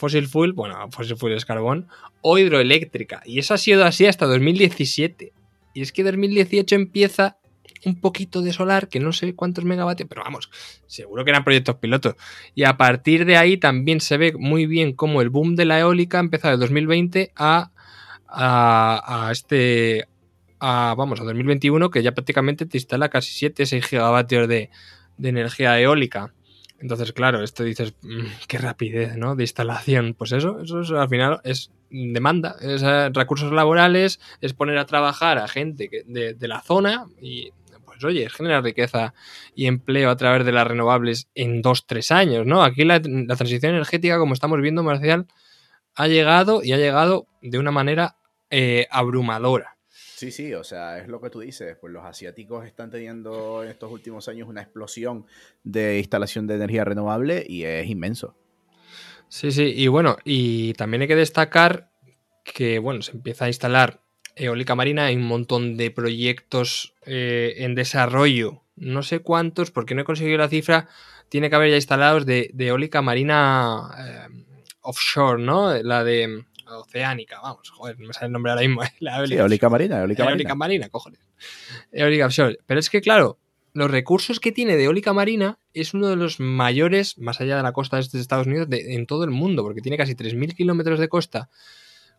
fossil 0.00 0.26
fuel, 0.26 0.54
bueno, 0.54 0.90
fossil 0.90 1.16
fuel 1.16 1.34
es 1.34 1.44
carbón, 1.44 1.86
o 2.22 2.38
hidroeléctrica. 2.38 3.22
Y 3.26 3.38
eso 3.38 3.54
ha 3.54 3.58
sido 3.58 3.84
así 3.84 4.06
hasta 4.06 4.26
2017. 4.26 5.32
Y 5.74 5.82
es 5.82 5.92
que 5.92 6.02
2018 6.02 6.74
empieza 6.74 7.36
un 7.84 8.00
poquito 8.00 8.42
de 8.42 8.52
solar, 8.52 8.88
que 8.88 8.98
no 8.98 9.12
sé 9.12 9.34
cuántos 9.34 9.64
megavatios, 9.64 10.08
pero 10.08 10.22
vamos, 10.22 10.50
seguro 10.86 11.24
que 11.24 11.30
eran 11.30 11.44
proyectos 11.44 11.76
pilotos. 11.76 12.14
Y 12.54 12.64
a 12.64 12.76
partir 12.76 13.24
de 13.26 13.36
ahí 13.36 13.58
también 13.58 14.00
se 14.00 14.16
ve 14.16 14.32
muy 14.36 14.66
bien 14.66 14.94
cómo 14.94 15.20
el 15.20 15.30
boom 15.30 15.54
de 15.54 15.66
la 15.66 15.78
eólica 15.78 16.18
ha 16.18 16.20
empezado 16.20 16.54
en 16.54 16.60
2020 16.60 17.32
a, 17.36 17.70
a, 18.26 19.26
a 19.26 19.32
este, 19.32 20.08
a, 20.58 20.94
vamos, 20.96 21.20
a 21.20 21.24
2021, 21.24 21.90
que 21.90 22.02
ya 22.02 22.12
prácticamente 22.12 22.66
te 22.66 22.78
instala 22.78 23.08
casi 23.10 23.32
7, 23.32 23.66
6 23.66 23.86
gigavatios 23.86 24.48
de, 24.48 24.70
de 25.18 25.28
energía 25.28 25.78
eólica. 25.78 26.32
Entonces, 26.80 27.12
claro, 27.12 27.42
esto 27.42 27.62
dices, 27.62 27.94
mmm, 28.02 28.24
qué 28.48 28.58
rapidez, 28.58 29.16
¿no? 29.16 29.36
De 29.36 29.44
instalación. 29.44 30.14
Pues 30.14 30.32
eso, 30.32 30.60
eso 30.60 30.80
es, 30.80 30.90
al 30.90 31.08
final 31.08 31.40
es 31.44 31.70
demanda, 31.90 32.56
es 32.60 32.82
eh, 32.82 33.10
recursos 33.12 33.52
laborales, 33.52 34.20
es 34.40 34.54
poner 34.54 34.78
a 34.78 34.86
trabajar 34.86 35.38
a 35.38 35.48
gente 35.48 35.90
de, 36.06 36.34
de, 36.34 36.48
la 36.48 36.62
zona 36.62 37.06
y 37.20 37.52
pues 37.84 38.04
oye, 38.04 38.30
genera 38.30 38.60
riqueza 38.60 39.12
y 39.54 39.66
empleo 39.66 40.08
a 40.08 40.16
través 40.16 40.46
de 40.46 40.52
las 40.52 40.66
renovables 40.66 41.28
en 41.34 41.62
dos, 41.62 41.86
tres 41.86 42.10
años, 42.10 42.46
¿no? 42.46 42.62
Aquí 42.62 42.84
la, 42.84 43.00
la 43.04 43.36
transición 43.36 43.72
energética, 43.72 44.18
como 44.18 44.34
estamos 44.34 44.60
viendo, 44.60 44.82
Marcial, 44.82 45.26
ha 45.96 46.06
llegado 46.06 46.62
y 46.62 46.72
ha 46.72 46.78
llegado 46.78 47.26
de 47.42 47.58
una 47.58 47.72
manera 47.72 48.16
eh, 48.50 48.86
abrumadora. 48.90 49.76
Sí, 50.20 50.30
sí, 50.32 50.52
o 50.52 50.62
sea, 50.62 50.98
es 50.98 51.08
lo 51.08 51.18
que 51.18 51.30
tú 51.30 51.40
dices, 51.40 51.78
pues 51.80 51.90
los 51.94 52.04
asiáticos 52.04 52.66
están 52.66 52.90
teniendo 52.90 53.64
en 53.64 53.70
estos 53.70 53.90
últimos 53.90 54.28
años 54.28 54.50
una 54.50 54.60
explosión 54.60 55.24
de 55.64 55.96
instalación 55.96 56.46
de 56.46 56.56
energía 56.56 56.84
renovable 56.84 57.46
y 57.48 57.64
es 57.64 57.88
inmenso. 57.88 58.36
Sí, 59.30 59.50
sí, 59.50 59.72
y 59.74 59.88
bueno, 59.88 60.18
y 60.22 60.74
también 60.74 61.00
hay 61.00 61.08
que 61.08 61.16
destacar 61.16 61.90
que, 62.44 62.78
bueno, 62.80 63.00
se 63.00 63.12
empieza 63.12 63.46
a 63.46 63.48
instalar 63.48 64.02
eólica 64.36 64.74
marina, 64.74 65.06
hay 65.06 65.16
un 65.16 65.22
montón 65.22 65.78
de 65.78 65.90
proyectos 65.90 66.92
eh, 67.06 67.54
en 67.56 67.74
desarrollo, 67.74 68.62
no 68.76 69.02
sé 69.02 69.20
cuántos, 69.20 69.70
porque 69.70 69.94
no 69.94 70.02
he 70.02 70.04
conseguido 70.04 70.36
la 70.36 70.50
cifra, 70.50 70.86
tiene 71.30 71.48
que 71.48 71.56
haber 71.56 71.70
ya 71.70 71.76
instalados 71.76 72.26
de, 72.26 72.52
eólica 72.58 73.00
marina 73.00 73.88
eh, 73.98 74.44
offshore, 74.82 75.42
¿no? 75.42 75.82
La 75.82 76.04
de 76.04 76.44
oceánica, 76.78 77.40
vamos, 77.40 77.70
joder, 77.70 77.98
no 77.98 78.08
me 78.08 78.12
sale 78.12 78.26
el 78.26 78.32
nombre 78.32 78.52
ahora 78.52 78.62
mismo. 78.62 78.82
La 79.00 79.26
sí, 79.26 79.34
eólica 79.34 79.68
marina, 79.68 80.00
eólica, 80.00 80.24
eólica 80.24 80.54
marina. 80.54 80.88
cojones. 80.88 81.20
Eólica 81.92 82.26
offshore. 82.26 82.58
Pero 82.66 82.80
es 82.80 82.90
que, 82.90 83.00
claro, 83.00 83.38
los 83.72 83.90
recursos 83.90 84.40
que 84.40 84.52
tiene 84.52 84.76
de 84.76 84.84
eólica 84.84 85.12
marina 85.12 85.58
es 85.74 85.94
uno 85.94 86.08
de 86.08 86.16
los 86.16 86.40
mayores, 86.40 87.18
más 87.18 87.40
allá 87.40 87.56
de 87.56 87.62
la 87.62 87.72
costa 87.72 87.96
de 87.98 88.18
Estados 88.18 88.46
Unidos, 88.46 88.68
en 88.70 89.06
todo 89.06 89.24
el 89.24 89.30
mundo, 89.30 89.62
porque 89.62 89.80
tiene 89.80 89.96
casi 89.96 90.14
3.000 90.14 90.54
kilómetros 90.54 90.98
de 90.98 91.08
costa, 91.08 91.50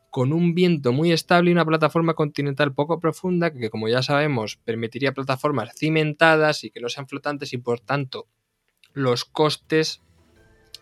con 0.10 0.34
un 0.34 0.54
viento 0.54 0.92
muy 0.92 1.12
estable 1.12 1.50
y 1.50 1.54
una 1.54 1.66
plataforma 1.66 2.14
continental 2.14 2.74
poco 2.74 3.00
profunda, 3.00 3.52
que 3.52 3.70
como 3.70 3.88
ya 3.88 4.04
sabemos, 4.04 4.58
permitiría 4.58 5.14
plataformas 5.14 5.74
cimentadas 5.74 6.66
y 6.66 6.70
que 6.70 6.82
no 6.82 6.90
sean 6.90 7.08
flotantes 7.08 7.54
y 7.54 7.58
por 7.58 7.80
tanto 7.80 8.28
los 8.94 9.24
costes 9.24 10.02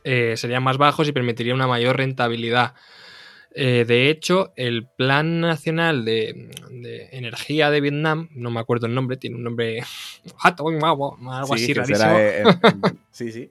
eh, 0.04 0.36
serían 0.36 0.64
más 0.64 0.78
bajos 0.78 1.08
y 1.08 1.12
permitiría 1.12 1.54
una 1.54 1.68
mayor 1.68 1.98
rentabilidad. 1.98 2.74
Eh, 3.52 3.84
de 3.88 4.10
hecho, 4.10 4.54
el 4.56 4.86
Plan 4.86 5.42
Nacional 5.42 6.06
de, 6.06 6.52
Energía 7.12 7.72
de 7.72 7.82
Vietnam, 7.82 8.30
no 8.34 8.52
me 8.52 8.60
acuerdo 8.60 8.86
el 8.86 8.94
nombre, 8.94 9.18
tiene 9.18 9.36
un 9.36 9.44
nombre 9.44 9.84
algo 10.44 11.54
así 11.54 11.74
rarísimo. 11.74 12.12
Eh, 12.18 12.44
sí, 13.12 13.32
sí. 13.32 13.50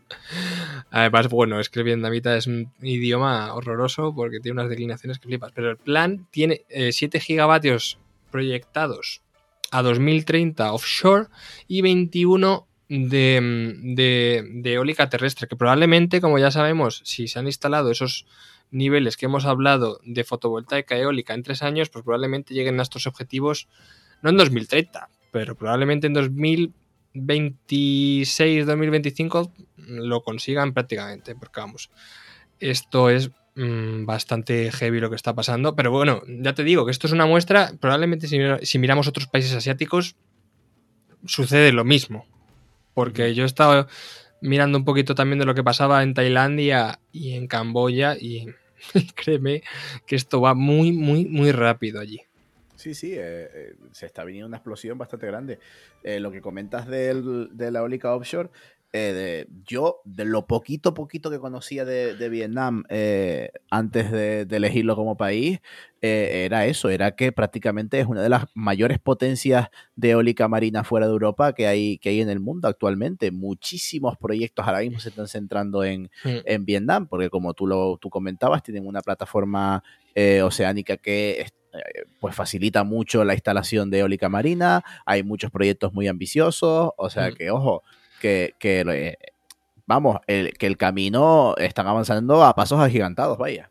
Además, 0.91 1.29
bueno, 1.29 1.61
es 1.61 1.69
que 1.69 1.81
el 1.81 1.85
vietnamita 1.85 2.37
es 2.37 2.47
un 2.47 2.73
idioma 2.81 3.53
horroroso 3.55 4.15
porque 4.15 4.41
tiene 4.41 4.61
unas 4.61 4.71
declinaciones 4.71 5.19
que 5.19 5.29
flipas. 5.29 5.53
Pero 5.53 5.71
el 5.71 5.77
plan 5.77 6.27
tiene 6.31 6.63
7 6.69 7.21
gigavatios 7.21 7.99
proyectados 8.31 9.23
a 9.71 9.83
2030 9.83 10.73
offshore 10.73 11.27
y 11.67 11.83
21 11.83 12.67
de, 12.89 14.63
eólica 14.65 15.09
terrestre, 15.09 15.47
que 15.47 15.57
probablemente, 15.57 16.21
como 16.21 16.39
ya 16.39 16.51
sabemos, 16.51 17.03
si 17.05 17.29
se 17.29 17.39
han 17.39 17.47
instalado 17.47 17.91
esos 17.91 18.27
niveles 18.71 19.17
que 19.17 19.27
hemos 19.27 19.45
hablado 19.45 20.01
de 20.05 20.23
fotovoltaica 20.25 20.97
eólica 20.97 21.35
en 21.35 21.43
tres 21.43 21.63
años, 21.63 21.91
pues 21.91 22.05
probablemente 22.05 22.55
lleguen 22.55 22.81
a 22.81 22.83
estos 22.83 23.07
objetivos, 23.07 23.69
no 24.23 24.31
en 24.31 24.37
2030, 24.37 25.09
pero 25.31 25.57
probablemente 25.57 26.07
en 26.07 26.15
2026, 26.15 28.67
2025 28.67 29.53
lo 29.77 30.23
consigan 30.23 30.73
prácticamente, 30.75 31.35
porque 31.35 31.61
vamos, 31.61 31.91
esto 32.61 33.11
es 33.11 33.31
mm, 33.57 34.05
bastante 34.05 34.71
heavy 34.73 35.01
lo 35.01 35.11
que 35.11 35.17
está 35.17 35.35
pasando, 35.35 35.77
pero 35.77 35.91
bueno, 35.91 36.23
ya 36.27 36.55
te 36.55 36.65
digo 36.65 36.85
que 36.85 36.93
esto 36.93 37.07
es 37.07 37.13
una 37.13 37.27
muestra, 37.27 37.73
probablemente 37.81 38.29
si 38.29 38.79
miramos 38.79 39.09
otros 39.09 39.27
países 39.27 39.55
asiáticos, 39.55 40.17
sucede 41.27 41.73
lo 41.73 41.85
mismo. 41.85 42.27
Porque 42.95 43.35
yo 43.35 43.45
he 43.45 43.47
estado 43.47 43.87
mirando 44.41 44.79
un 44.79 44.85
poquito 44.85 45.15
también 45.15 45.39
de 45.39 45.45
lo 45.45 45.55
que 45.55 45.65
pasaba 45.65 46.03
en 46.03 46.15
Tailandia 46.15 47.01
y 47.13 47.35
en 47.35 47.47
Camboya 47.47 48.17
y 48.21 48.47
créeme 49.15 49.63
que 50.07 50.17
esto 50.17 50.41
va 50.41 50.55
muy, 50.55 50.93
muy, 50.93 51.27
muy 51.27 51.53
rápido 51.53 52.01
allí. 52.01 52.21
Sí, 52.79 52.95
sí, 52.95 53.13
eh, 53.13 53.19
eh, 53.53 53.75
se 53.91 54.07
está 54.07 54.23
viniendo 54.23 54.47
una 54.47 54.59
explosión 54.59 54.97
bastante 54.97 55.27
grande. 55.27 55.59
Eh, 56.05 56.21
lo 56.21 56.31
que 56.31 56.41
comentas 56.41 56.87
de 56.87 57.71
la 57.73 57.81
eólica 57.81 58.15
offshore, 58.15 58.51
eh, 58.95 59.47
yo, 59.67 60.01
de 60.05 60.25
lo 60.25 60.47
poquito, 60.47 60.95
poquito 60.95 61.31
que 61.31 61.39
conocía 61.39 61.85
de, 61.85 62.29
Vietnam 62.31 62.85
eh, 62.89 63.51
antes 63.71 64.11
de, 64.11 64.47
elegirlo 64.51 64.97
como 64.97 65.19
país, 65.19 65.61
eh, 66.01 66.45
era 66.47 66.65
eso, 66.65 66.89
era 66.89 67.15
que 67.15 67.31
prácticamente 67.31 68.01
es 68.01 68.07
una 68.07 68.23
de 68.23 68.31
las 68.31 68.47
mayores 68.55 68.99
potencias 68.99 69.69
de 69.95 70.11
eólica 70.11 70.49
marina 70.49 70.85
fuera 70.85 71.07
de 71.07 71.13
Europa 71.13 71.53
que 71.53 71.67
hay, 71.67 71.99
que 71.99 72.09
hay 72.09 72.23
en 72.23 72.31
el 72.31 72.41
mundo 72.41 72.67
actualmente. 72.67 73.31
Muchísimos 73.31 74.17
proyectos 74.17 74.67
ahora 74.67 74.81
mismo 74.81 75.01
se 75.01 75.11
están 75.11 75.29
centrando 75.29 75.85
en, 75.85 76.05
mm. 76.25 76.29
en 76.47 76.65
Vietnam, 76.65 77.09
porque 77.09 77.29
como 77.29 77.53
tú, 77.53 77.67
lo, 77.67 77.99
tú 78.01 78.09
comentabas, 78.09 78.63
tienen 78.63 78.87
una 78.87 79.03
plataforma 79.03 79.83
oceánica 80.43 80.97
que 80.97 81.47
pues 82.19 82.35
facilita 82.35 82.83
mucho 82.83 83.23
la 83.23 83.35
instalación 83.35 83.89
de 83.89 84.01
eólica 84.01 84.29
marina, 84.29 84.83
hay 85.07 85.23
muchos 85.23 85.53
proyectos 85.53 85.93
muy 85.93 86.09
ambiciosos, 86.09 86.91
o 86.97 87.11
sea 87.11 87.31
mm. 87.31 87.35
que, 87.35 87.51
ojo, 87.53 87.85
que, 88.21 88.55
que 88.59 89.17
vamos, 89.87 90.21
el, 90.27 90.53
que 90.53 90.67
el 90.67 90.77
camino 90.77 91.55
están 91.57 91.87
avanzando 91.87 92.45
a 92.45 92.55
pasos 92.55 92.79
agigantados, 92.81 93.39
vaya. 93.39 93.71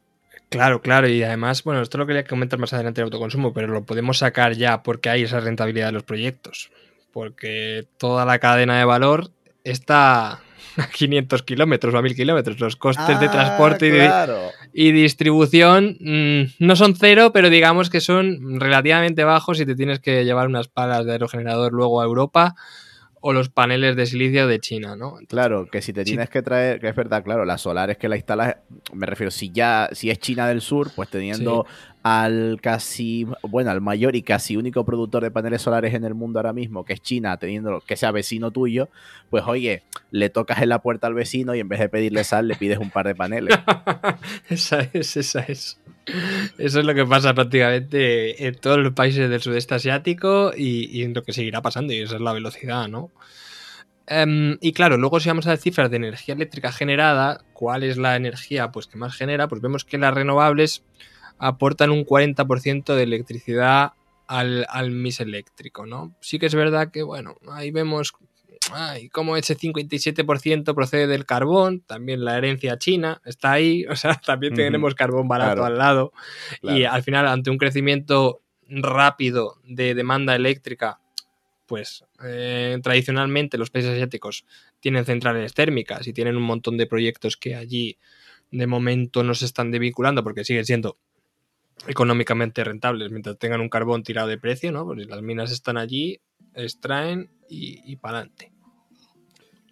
Claro, 0.50 0.82
claro, 0.82 1.10
y 1.10 1.22
además, 1.24 1.64
bueno, 1.64 1.82
esto 1.82 1.98
lo 1.98 2.08
quería 2.08 2.24
comentar 2.24 2.58
más 2.58 2.74
adelante 2.74 3.02
el 3.02 3.06
autoconsumo, 3.06 3.54
pero 3.54 3.68
lo 3.68 3.84
podemos 3.84 4.20
sacar 4.20 4.54
ya 4.54 4.82
porque 4.82 5.10
hay 5.10 5.24
esa 5.24 5.40
rentabilidad 5.40 5.88
de 5.88 5.92
los 5.92 6.04
proyectos. 6.04 6.72
Porque 7.12 7.86
toda 7.98 8.26
la 8.26 8.40
cadena 8.40 8.78
de 8.78 8.86
valor 8.86 9.32
está 9.64 10.32
a 10.78 10.88
500 10.92 11.44
kilómetros 11.44 11.94
o 11.94 11.98
a 11.98 12.02
1000 12.02 12.16
kilómetros. 12.16 12.60
Los 12.60 12.78
costes 12.78 13.20
de 13.20 13.26
ah, 13.26 13.32
transporte 13.32 14.10
y, 14.74 14.92
distribución 14.94 15.98
mm, 16.00 16.44
no 16.60 16.76
son 16.78 16.96
cero, 16.96 17.32
pero 17.34 17.50
digamos 17.50 17.90
que 17.90 18.00
son 18.00 18.60
relativamente 18.60 19.26
bajos 19.26 19.58
si 19.58 19.66
te 19.66 19.76
tienes 19.76 20.00
que 20.00 20.24
llevar 20.24 20.48
unas 20.48 20.70
palas 20.70 21.06
de 21.06 21.12
aerogenerador 21.12 21.74
luego 21.74 22.02
a 22.02 22.06
Europa 22.06 22.56
o 23.28 23.34
los 23.34 23.50
paneles 23.50 23.98
de 23.98 24.06
silicio 24.06 24.48
de 24.48 24.58
China, 24.62 24.96
¿no? 24.96 25.18
claro, 25.28 25.66
que 25.70 25.82
si 25.82 25.92
te 25.92 26.06
tienes 26.06 26.30
que 26.30 26.42
traer, 26.42 26.80
que 26.80 26.88
es 26.88 26.96
verdad, 26.96 27.26
claro, 27.26 27.44
las 27.44 27.60
solares 27.60 27.98
que 27.98 28.08
la 28.08 28.16
instalas, 28.16 28.56
me 28.94 29.06
refiero, 29.06 29.32
si 29.32 29.52
ya, 29.52 29.90
si 29.92 30.10
es 30.10 30.18
China 30.20 30.48
del 30.48 30.62
Sur, 30.62 30.92
pues 30.96 31.10
teniendo 31.10 31.66
al 32.04 32.60
casi, 32.62 33.28
bueno, 33.42 33.72
al 33.72 33.82
mayor 33.82 34.16
y 34.16 34.22
casi 34.22 34.56
único 34.56 34.86
productor 34.86 35.24
de 35.24 35.32
paneles 35.32 35.62
solares 35.62 35.94
en 35.94 36.06
el 36.06 36.14
mundo 36.14 36.40
ahora 36.40 36.54
mismo, 36.54 36.86
que 36.86 36.94
es 36.94 37.02
China, 37.02 37.36
teniendo 37.36 37.82
que 37.82 37.98
sea 37.98 38.12
vecino 38.12 38.52
tuyo, 38.52 38.88
pues 39.30 39.44
oye, 39.46 39.84
le 40.10 40.30
tocas 40.30 40.62
en 40.62 40.70
la 40.70 40.82
puerta 40.82 41.08
al 41.08 41.14
vecino 41.14 41.54
y 41.54 41.60
en 41.60 41.68
vez 41.68 41.82
de 41.82 41.90
pedirle 41.90 42.24
sal, 42.24 42.48
le 42.48 42.56
pides 42.56 42.78
un 42.78 42.92
par 42.92 43.08
de 43.08 43.16
paneles. 43.16 43.60
esa 44.50 44.88
es, 44.94 45.18
esa 45.18 45.42
es. 45.42 45.82
Eso 46.58 46.80
es 46.80 46.86
lo 46.86 46.94
que 46.94 47.06
pasa 47.06 47.34
prácticamente 47.34 48.48
en 48.48 48.56
todos 48.56 48.80
los 48.80 48.94
países 48.94 49.30
del 49.30 49.42
sudeste 49.42 49.76
asiático 49.76 50.52
y, 50.56 51.04
en 51.04 51.14
lo 51.14 51.24
que 51.24 51.34
seguirá 51.34 51.62
pasando, 51.62 51.94
y 51.94 52.00
esa 52.00 52.16
es 52.16 52.22
la 52.22 52.34
velocidad, 52.34 52.88
¿no? 52.88 53.12
Em, 54.08 54.58
y 54.62 54.72
claro, 54.72 54.98
luego 54.98 55.20
si 55.20 55.28
vamos 55.28 55.48
a 55.48 55.52
las 55.52 55.60
cifras 55.60 55.92
de 55.92 55.98
energía 55.98 56.34
eléctrica 56.34 56.72
generada, 56.72 57.44
¿cuál 57.54 57.84
es 57.84 57.98
la 57.98 58.16
energía 58.16 58.72
pues, 58.72 58.88
que 58.88 58.98
más 58.98 59.16
genera? 59.16 59.50
Pues 59.50 59.62
vemos 59.62 59.84
que 59.84 59.98
las 59.98 60.14
renovables 60.14 60.86
aportan 61.40 61.92
un 61.92 62.06
40% 62.06 62.96
de 62.96 63.04
electricidad 63.04 63.92
al, 64.28 64.66
al 64.70 64.92
mix 64.92 65.20
eléctrico, 65.20 65.86
¿no? 65.86 66.16
Sí 66.22 66.40
que 66.40 66.46
es 66.46 66.56
verdad 66.56 66.90
que, 66.90 67.04
bueno, 67.04 67.36
ahí 67.52 67.72
vemos 67.72 68.14
Ay, 68.72 69.10
como 69.10 69.38
ese 69.38 69.58
57% 69.58 70.76
procede 70.76 71.08
del 71.08 71.26
carbón, 71.26 71.82
también 71.82 72.24
la 72.24 72.38
herencia 72.38 72.78
china 72.78 73.22
está 73.26 73.54
ahí, 73.54 73.86
o 73.90 73.96
sea, 73.96 74.16
también 74.16 74.54
tenemos 74.54 74.96
carbón 74.96 75.28
barato 75.28 75.66
al 75.66 75.78
lado. 75.78 76.14
Y 76.62 76.84
al 76.84 77.04
final, 77.04 77.28
ante 77.28 77.50
un 77.50 77.58
crecimiento 77.58 78.42
rápido 78.70 79.56
de 79.64 79.96
demanda 79.96 80.36
eléctrica, 80.36 81.00
pues 81.66 82.06
eh, 82.24 82.80
tradicionalmente 82.82 83.58
los 83.58 83.70
países 83.70 83.92
asiáticos 83.92 84.46
tienen 84.80 85.06
centrales 85.06 85.54
térmicas 85.54 86.08
y 86.08 86.14
tienen 86.14 86.38
un 86.38 86.44
montón 86.44 86.78
de 86.78 86.88
proyectos 86.88 87.38
que 87.38 87.56
allí 87.56 87.98
de 88.52 88.68
momento 88.68 89.24
no 89.24 89.34
se 89.36 89.46
están 89.46 89.72
desvinculando 89.72 90.24
porque 90.24 90.46
siguen 90.46 90.66
siendo 90.66 90.98
económicamente 91.88 92.64
rentables 92.64 93.12
mientras 93.12 93.38
tengan 93.38 93.62
un 93.62 93.70
carbón 93.70 94.04
tirado 94.04 94.28
de 94.28 94.38
precio, 94.38 94.72
¿no? 94.72 94.86
Porque 94.86 95.06
las 95.06 95.22
minas 95.22 95.52
están 95.52 95.78
allí, 95.78 96.20
extraen 96.58 97.30
y, 97.50 97.82
y 97.90 97.96
para 97.96 98.20
adelante. 98.20 98.52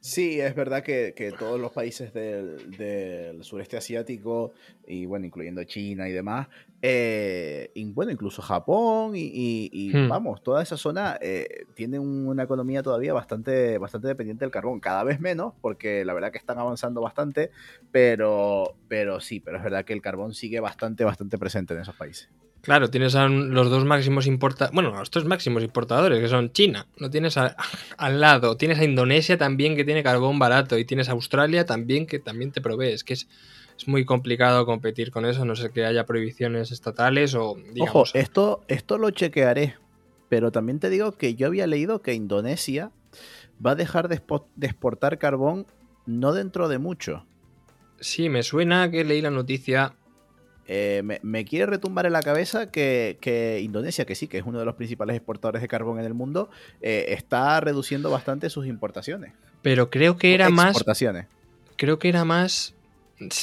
Sí, 0.05 0.39
es 0.39 0.53
verdad 0.53 0.83
que, 0.83 1.33
todos 1.39 1.59
los 1.59 1.71
países 1.71 2.13
del, 2.13 3.39
sureste 3.41 3.75
asiático, 3.75 4.51
y 4.85 5.07
bueno, 5.07 5.25
incluyendo 5.25 5.63
China 5.63 6.07
y 6.07 6.11
demás, 6.11 6.47
eh, 6.83 7.71
bueno, 7.87 8.11
incluso 8.11 8.43
Japón 8.43 9.13
y, 9.15 9.91
hmm. 9.91 10.07
vamos, 10.07 10.43
toda 10.43 10.61
esa 10.61 10.77
zona 10.77 11.17
eh, 11.21 11.65
tiene 11.73 11.97
una 11.97 12.43
economía 12.43 12.83
todavía 12.83 13.13
bastante, 13.13 13.79
bastante 13.79 14.07
dependiente 14.07 14.45
del 14.45 14.51
carbón, 14.51 14.79
cada 14.79 15.03
vez 15.03 15.19
menos, 15.19 15.55
porque 15.59 16.05
la 16.05 16.13
verdad 16.13 16.31
que 16.31 16.37
están 16.37 16.59
avanzando 16.59 17.01
bastante, 17.01 17.49
pero, 17.91 18.75
pero 18.87 19.19
sí, 19.19 19.39
pero 19.39 19.57
es 19.57 19.63
verdad 19.63 19.85
que 19.85 19.93
el 19.93 20.03
carbón 20.03 20.35
sigue 20.35 20.59
bastante, 20.59 21.03
bastante 21.03 21.39
presente 21.39 21.73
en 21.73 21.79
esos 21.79 21.95
países. 21.95 22.29
Claro, 22.65 22.89
tienes 22.89 23.13
a 23.13 23.27
los 23.27 23.69
dos 23.69 23.85
máximos 23.85 24.25
importadores, 24.25 24.73
bueno, 24.73 24.89
los 24.89 25.11
tres 25.11 25.23
máximos 25.23 25.61
importadores, 25.61 26.19
que 26.19 26.27
son 26.27 26.51
China, 26.51 26.87
lo 26.97 27.11
tienes 27.11 27.37
al 27.97 28.19
lado, 28.19 28.57
tienes 28.57 28.79
a 28.79 28.83
Indonesia 28.83 29.37
también 29.37 29.75
que 29.75 29.85
tiene 29.85 30.01
carbón 30.01 30.39
barato. 30.39 30.75
Y 30.75 30.83
tienes 30.83 31.07
a 31.09 31.11
Australia 31.11 31.67
también 31.67 32.07
que 32.07 32.17
también 32.17 32.51
te 32.51 32.61
provee, 32.61 32.89
es 32.89 33.03
que 33.03 33.13
es, 33.13 33.27
es 33.77 33.87
muy 33.87 34.03
complicado 34.03 34.65
competir 34.65 35.11
con 35.11 35.27
eso, 35.27 35.45
no 35.45 35.55
sé 35.55 35.69
que 35.69 35.85
haya 35.85 36.07
prohibiciones 36.07 36.71
estatales 36.71 37.35
o... 37.35 37.55
Digamos, 37.71 38.09
Ojo, 38.09 38.17
esto, 38.17 38.63
esto 38.67 38.97
lo 38.97 39.11
chequearé, 39.11 39.75
pero 40.27 40.51
también 40.51 40.79
te 40.79 40.89
digo 40.89 41.11
que 41.11 41.35
yo 41.35 41.45
había 41.45 41.67
leído 41.67 42.01
que 42.01 42.15
Indonesia 42.15 42.91
va 43.63 43.71
a 43.71 43.75
dejar 43.75 44.07
de, 44.07 44.21
exportar 44.61 45.19
carbón 45.19 45.67
no 46.07 46.33
dentro 46.33 46.67
de 46.67 46.79
mucho. 46.79 47.27
Sí, 47.99 48.27
me 48.27 48.41
suena 48.41 48.89
que 48.89 49.03
leí 49.03 49.21
la 49.21 49.29
noticia 49.29 49.93
eh, 50.67 51.19
me, 51.21 51.45
quiere 51.45 51.67
retumbar 51.67 52.05
en 52.05 52.13
la 52.13 52.21
cabeza 52.21 52.71
que, 52.71 53.59
Indonesia, 53.61 54.05
que 54.05 54.15
sí, 54.15 54.27
que 54.27 54.39
es 54.39 54.45
uno 54.45 54.59
de 54.59 54.65
los 54.65 54.75
principales 54.75 55.15
exportadores 55.15 55.61
de 55.61 55.67
carbón 55.67 55.99
en 55.99 56.05
el 56.05 56.13
mundo, 56.13 56.49
eh, 56.81 57.05
está 57.09 57.59
reduciendo 57.59 58.09
bastante 58.09 58.49
sus 58.49 58.65
importaciones. 58.65 59.33
Pero 59.61 59.89
creo 59.89 60.17
que 60.17 60.33
era 60.33 60.49
más. 60.49 60.83
Creo 61.77 61.99
que 61.99 62.09
era 62.09 62.25
más. 62.25 62.73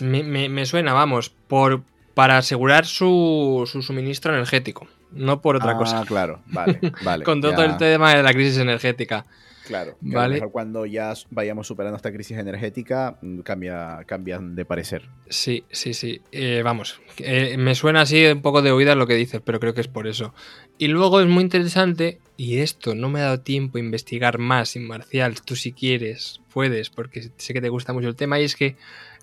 Me, 0.02 0.66
suena, 0.66 0.92
vamos, 0.92 1.30
por 1.48 1.82
para 2.14 2.38
asegurar 2.38 2.84
su, 2.84 3.68
suministro 3.80 4.34
energético, 4.34 4.86
no 5.12 5.40
por 5.40 5.56
otra 5.56 5.76
cosa. 5.76 6.00
Ah, 6.00 6.04
claro, 6.06 6.40
vale, 6.46 6.78
vale. 7.04 7.24
Con 7.24 7.40
todo 7.40 7.62
el 7.62 7.76
tema 7.78 8.14
de 8.14 8.22
la 8.22 8.32
crisis 8.32 8.58
energética. 8.58 9.24
Claro, 9.66 9.96
¿vale? 10.00 10.40
cuando 10.50 10.86
ya 10.86 11.14
vayamos 11.30 11.66
superando 11.66 11.96
esta 11.96 12.12
crisis 12.12 12.38
energética, 12.38 13.18
mm, 13.22 13.40
cambia, 13.40 14.00
cambian 14.06 14.54
de 14.54 14.64
parecer. 14.64 15.08
Sí, 15.28 15.64
sí, 15.70 15.94
sí. 15.94 16.20
Eh, 16.32 16.62
vamos, 16.64 17.00
eh, 17.18 17.56
me 17.58 17.74
suena 17.74 18.02
así 18.02 18.24
un 18.26 18.42
poco 18.42 18.62
de 18.62 18.72
oída 18.72 18.94
lo 18.94 19.06
que 19.06 19.14
dices, 19.14 19.40
pero 19.44 19.60
creo 19.60 19.74
que 19.74 19.80
es 19.80 19.88
por 19.88 20.06
eso. 20.06 20.34
Y 20.78 20.88
luego 20.88 21.20
es 21.20 21.26
muy 21.26 21.42
interesante, 21.42 22.20
y 22.36 22.58
esto 22.58 22.94
no 22.94 23.08
me 23.08 23.20
ha 23.20 23.24
dado 23.24 23.40
tiempo 23.40 23.78
a 23.78 23.80
investigar 23.80 24.38
más, 24.38 24.76
Marcial, 24.76 25.40
tú 25.42 25.54
si 25.54 25.72
quieres, 25.72 26.40
puedes, 26.52 26.90
porque 26.90 27.30
sé 27.36 27.52
que 27.54 27.60
te 27.60 27.68
gusta 27.68 27.92
mucho 27.92 28.08
el 28.08 28.16
tema, 28.16 28.40
y 28.40 28.44
es 28.44 28.56
que 28.56 28.76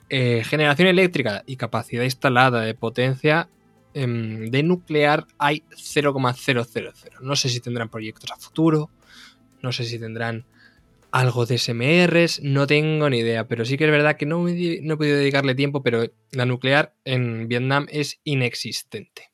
eh, 0.10 0.44
generación 0.44 0.88
eléctrica 0.88 1.44
y 1.46 1.56
capacidad 1.56 2.04
instalada 2.04 2.62
de 2.62 2.74
potencia 2.74 3.48
em, 3.94 4.50
de 4.50 4.64
nuclear 4.64 5.28
hay 5.38 5.64
0,000. 5.76 6.94
No 7.22 7.36
sé 7.36 7.50
si 7.50 7.60
tendrán 7.60 7.90
proyectos 7.90 8.32
a 8.32 8.38
futuro, 8.38 8.90
no 9.62 9.72
sé 9.72 9.86
si 9.86 10.00
tendrán 10.00 10.46
algo 11.12 11.46
de 11.46 11.58
SMRs, 11.58 12.42
no 12.44 12.68
tengo 12.68 13.10
ni 13.10 13.20
idea, 13.20 13.48
pero 13.48 13.66
sí 13.66 13.78
que 13.78 13.86
es 13.86 13.92
verdad 13.92 14.16
que 14.16 14.26
no, 14.26 14.44
no 14.44 14.48
he 14.48 14.98
podido 14.98 15.18
dedicarle 15.18 15.56
tiempo, 15.56 15.82
pero 15.82 16.04
la 16.32 16.46
nuclear 16.46 16.94
en 17.04 17.48
Vietnam 17.48 17.88
es 17.90 18.20
inexistente. 18.24 19.32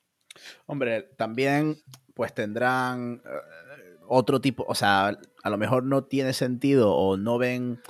Hombre, 0.65 1.03
también 1.17 1.77
pues 2.13 2.33
tendrán 2.33 3.21
eh, 3.25 3.97
otro 4.07 4.39
tipo, 4.39 4.65
o 4.67 4.75
sea, 4.75 5.17
a 5.43 5.49
lo 5.49 5.57
mejor 5.57 5.83
no 5.83 6.05
tiene 6.05 6.33
sentido 6.33 6.93
o 6.93 7.17
no 7.17 7.37
ven 7.37 7.81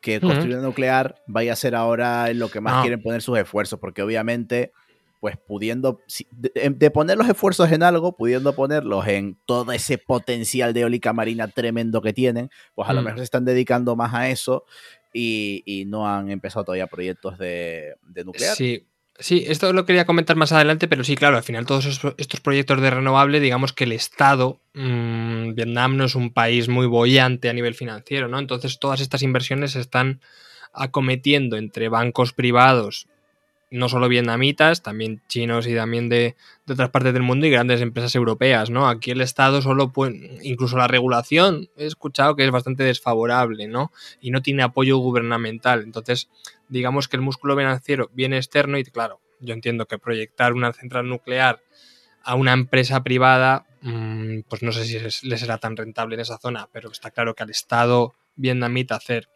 que 0.00 0.20
construir 0.20 0.56
una 0.56 0.66
nuclear 0.66 1.16
vaya 1.26 1.52
a 1.52 1.56
ser 1.56 1.74
ahora 1.74 2.30
en 2.30 2.38
lo 2.38 2.50
que 2.50 2.60
más 2.60 2.82
quieren 2.82 3.02
poner 3.02 3.22
sus 3.22 3.38
esfuerzos, 3.38 3.78
porque 3.78 4.02
obviamente 4.02 4.72
pues 5.20 5.36
pudiendo, 5.36 6.00
de, 6.30 6.90
poner 6.90 7.18
los 7.18 7.28
esfuerzos 7.28 7.72
en 7.72 7.82
algo, 7.82 8.16
pudiendo 8.16 8.54
ponerlos 8.54 9.06
en 9.08 9.36
todo 9.46 9.72
ese 9.72 9.98
potencial 9.98 10.72
de 10.72 10.82
eólica 10.82 11.12
marina 11.12 11.48
tremendo 11.48 12.00
que 12.00 12.12
tienen, 12.12 12.50
pues 12.74 12.88
a 12.88 12.92
lo 12.92 13.02
mm. 13.02 13.04
mejor 13.04 13.18
se 13.18 13.24
están 13.24 13.44
dedicando 13.44 13.96
más 13.96 14.14
a 14.14 14.28
eso 14.28 14.64
y, 15.12 15.84
no 15.88 16.08
han 16.08 16.30
empezado 16.30 16.66
todavía 16.66 16.86
proyectos 16.86 17.38
de, 17.38 17.96
nuclear. 18.24 18.54
Sí. 18.54 18.86
Sí, 19.20 19.42
esto 19.48 19.72
lo 19.72 19.84
quería 19.84 20.04
comentar 20.04 20.36
más 20.36 20.52
adelante, 20.52 20.86
pero 20.86 21.02
sí, 21.02 21.16
claro, 21.16 21.36
al 21.36 21.42
final 21.42 21.66
todos 21.66 21.86
estos 22.18 22.40
proyectos 22.40 22.80
de 22.80 22.88
renovable, 22.88 23.40
digamos 23.40 23.72
que 23.72 23.82
el 23.82 23.90
Estado, 23.90 24.60
mm, 24.74 25.54
Vietnam 25.54 25.96
no 25.96 26.04
es 26.04 26.14
un 26.14 26.32
país 26.32 26.68
muy 26.68 26.86
bollante 26.86 27.48
a 27.48 27.52
nivel 27.52 27.74
financiero, 27.74 28.28
¿no? 28.28 28.38
Entonces 28.38 28.78
todas 28.78 29.00
estas 29.00 29.22
inversiones 29.22 29.72
se 29.72 29.80
están 29.80 30.20
acometiendo 30.72 31.56
entre 31.56 31.88
bancos 31.88 32.32
privados 32.32 33.08
no 33.70 33.88
solo 33.88 34.08
vietnamitas, 34.08 34.82
también 34.82 35.20
chinos 35.28 35.66
y 35.66 35.74
también 35.74 36.08
de, 36.08 36.36
otras 36.68 36.90
partes 36.90 37.12
del 37.12 37.22
mundo 37.22 37.46
y 37.46 37.50
grandes 37.50 37.80
empresas 37.80 38.14
europeas, 38.14 38.70
¿no? 38.70 38.88
Aquí 38.88 39.10
el 39.10 39.20
Estado 39.20 39.60
solo 39.60 39.92
puede, 39.92 40.38
incluso 40.42 40.76
la 40.78 40.88
regulación, 40.88 41.68
he 41.76 41.86
escuchado 41.86 42.34
que 42.34 42.44
es 42.44 42.50
bastante 42.50 42.84
desfavorable, 42.84 43.68
¿no? 43.68 43.92
Y 44.20 44.30
no 44.30 44.42
tiene 44.42 44.62
apoyo 44.62 44.96
gubernamental. 44.98 45.82
Entonces, 45.82 46.30
digamos 46.68 47.08
que 47.08 47.16
el 47.16 47.22
músculo 47.22 47.56
financiero 47.56 48.10
viene 48.14 48.38
externo 48.38 48.78
y, 48.78 48.84
claro, 48.84 49.20
yo 49.40 49.54
entiendo 49.54 49.86
que 49.86 49.98
proyectar 49.98 50.54
una 50.54 50.72
central 50.72 51.08
nuclear 51.08 51.60
a 52.22 52.34
una 52.34 52.52
empresa 52.52 53.02
privada, 53.02 53.66
mm, 53.82 54.40
pues 54.48 54.62
no 54.62 54.72
sé 54.72 54.84
si 54.84 55.26
le 55.28 55.38
será 55.38 55.58
tan 55.58 55.76
rentable 55.76 56.14
en 56.14 56.20
esa 56.20 56.38
zona, 56.38 56.68
pero 56.72 56.90
está 56.90 57.10
claro 57.10 57.34
que 57.34 57.42
al 57.42 57.50
Estado 57.50 58.14
vietnamita 58.36 58.96
hacer 58.96 59.28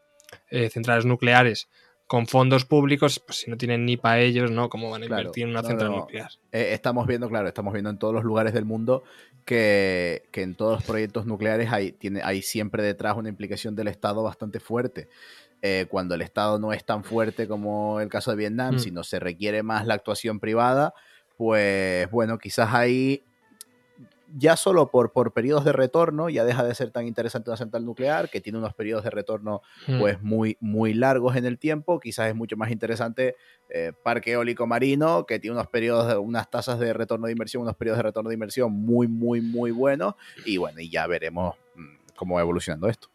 eh, 0.51 0.71
centrales 0.71 1.05
nucleares 1.05 1.68
con 2.12 2.27
fondos 2.27 2.66
públicos, 2.66 3.22
pues 3.27 3.38
si 3.38 3.51
no 3.51 3.57
tienen 3.57 3.87
ni 3.87 3.96
para 3.96 4.20
ellos, 4.20 4.51
¿no? 4.51 4.68
¿Cómo 4.68 4.90
van 4.90 5.01
a 5.01 5.07
invertir 5.07 5.44
en 5.44 5.48
una 5.48 5.62
central 5.62 5.92
nuclear? 5.92 6.31
Eh, 6.53 6.72
estamos 6.75 7.07
viendo, 7.07 7.27
claro, 7.27 7.48
estamos 7.48 7.72
viendo 7.72 7.88
en 7.88 7.96
todos 7.96 8.12
los 8.12 8.22
lugares 8.22 8.53
del 8.53 8.66
mundo 8.66 9.03
que, 9.46 10.22
en 10.35 10.55
todos 10.55 10.75
los 10.75 10.85
proyectos 10.85 11.25
nucleares 11.25 11.72
hay, 11.72 11.92
tiene, 11.92 12.20
hay 12.22 12.42
siempre 12.42 12.83
detrás 12.83 13.16
una 13.16 13.31
implicación 13.31 13.75
del 13.75 13.88
Estado 13.88 14.22
bastante 14.22 14.61
fuerte. 14.61 15.09
Eh, 15.62 15.87
cuando 15.88 16.14
el 16.14 16.20
Estado 16.20 16.59
no 16.59 16.75
es 16.75 16.85
tan 16.85 17.03
fuerte 17.03 17.48
como 17.48 17.98
el 17.98 18.11
caso 18.11 18.31
de 18.31 18.37
Vietnam, 18.37 18.75
mm. 18.75 18.79
sino 18.81 19.05
se 19.05 19.18
requiere 19.18 19.62
más 19.62 19.87
la 19.87 19.94
actuación 19.94 20.38
privada, 20.38 20.92
pues 21.38 22.11
bueno, 22.11 22.37
quizás 22.37 22.75
ahí 22.75 23.25
ya 24.35 24.57
solo 24.57 24.90
por, 24.90 25.12
por 25.12 25.33
periodos 25.33 25.64
de 25.64 25.73
retorno 25.73 26.29
ya 26.29 26.45
deja 26.45 26.64
de 26.64 26.75
ser 26.75 26.90
tan 26.90 27.07
interesante 27.07 27.51
una 27.51 27.57
central 27.57 27.85
nuclear, 27.85 28.31
que 28.31 28.40
tiene 28.40 28.59
unos 28.59 28.75
periodos 28.75 29.05
de 29.05 29.11
retorno 29.11 29.62
hmm. 29.87 29.99
pues 29.99 30.23
muy, 30.23 30.57
muy 30.61 30.95
largos 30.95 31.37
en 31.37 31.47
el 31.47 31.59
tiempo. 31.59 32.01
Quizás 32.01 32.29
es 32.29 32.35
mucho 32.35 32.57
más 32.57 32.71
interesante 32.71 33.37
eh, 33.71 33.92
parque 34.03 34.33
eólico 34.33 34.66
marino, 34.66 35.27
que 35.27 35.38
tiene 35.38 35.57
unos 35.57 35.68
periodos, 35.68 36.09
de, 36.09 36.16
unas 36.16 36.51
tasas 36.51 36.79
de 36.79 36.92
retorno 36.92 37.27
de 37.27 37.33
inversión, 37.33 37.62
unos 37.62 37.77
periodos 37.77 37.99
de 37.99 38.03
retorno 38.05 38.29
de 38.29 38.35
inversión 38.35 38.73
muy, 38.73 39.09
muy, 39.09 39.40
muy 39.40 39.71
buenos. 39.71 40.14
Y 40.45 40.57
bueno, 40.57 40.81
y 40.81 40.90
ya 40.90 41.07
veremos 41.07 41.57
mm, 41.77 42.14
cómo 42.16 42.37
va 42.37 42.40
evolucionando 42.40 42.88
esto. 42.88 43.09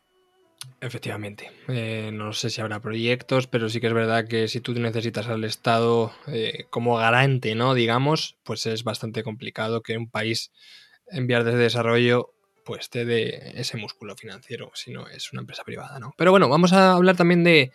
Efectivamente. 0.81 1.51
Eh, 1.67 2.11
no 2.13 2.33
sé 2.33 2.49
si 2.49 2.61
habrá 2.61 2.81
proyectos, 2.81 3.47
pero 3.47 3.69
sí 3.69 3.79
que 3.79 3.87
es 3.87 3.93
verdad 3.93 4.27
que 4.27 4.47
si 4.47 4.59
tú 4.59 4.73
necesitas 4.73 5.27
al 5.27 5.43
Estado 5.43 6.11
eh, 6.27 6.65
como 6.69 6.97
garante, 6.97 7.55
¿no? 7.55 7.73
Digamos, 7.73 8.37
pues 8.43 8.65
es 8.65 8.83
bastante 8.83 9.23
complicado 9.23 9.81
que 9.81 9.97
un 9.97 10.09
país 10.09 10.51
enviar 11.11 11.43
desde 11.43 11.59
desarrollo 11.59 12.33
pues 12.67 12.89
te 12.89 13.05
dé 13.05 13.53
ese 13.55 13.77
músculo 13.77 14.15
financiero, 14.17 14.71
si 14.73 14.91
no 14.91 15.07
es 15.07 15.31
una 15.31 15.39
empresa 15.39 15.63
privada, 15.63 15.99
¿no? 15.99 16.13
Pero 16.17 16.31
bueno, 16.31 16.49
vamos 16.49 16.73
a 16.73 16.91
hablar 16.91 17.15
también 17.15 17.45
de, 17.45 17.71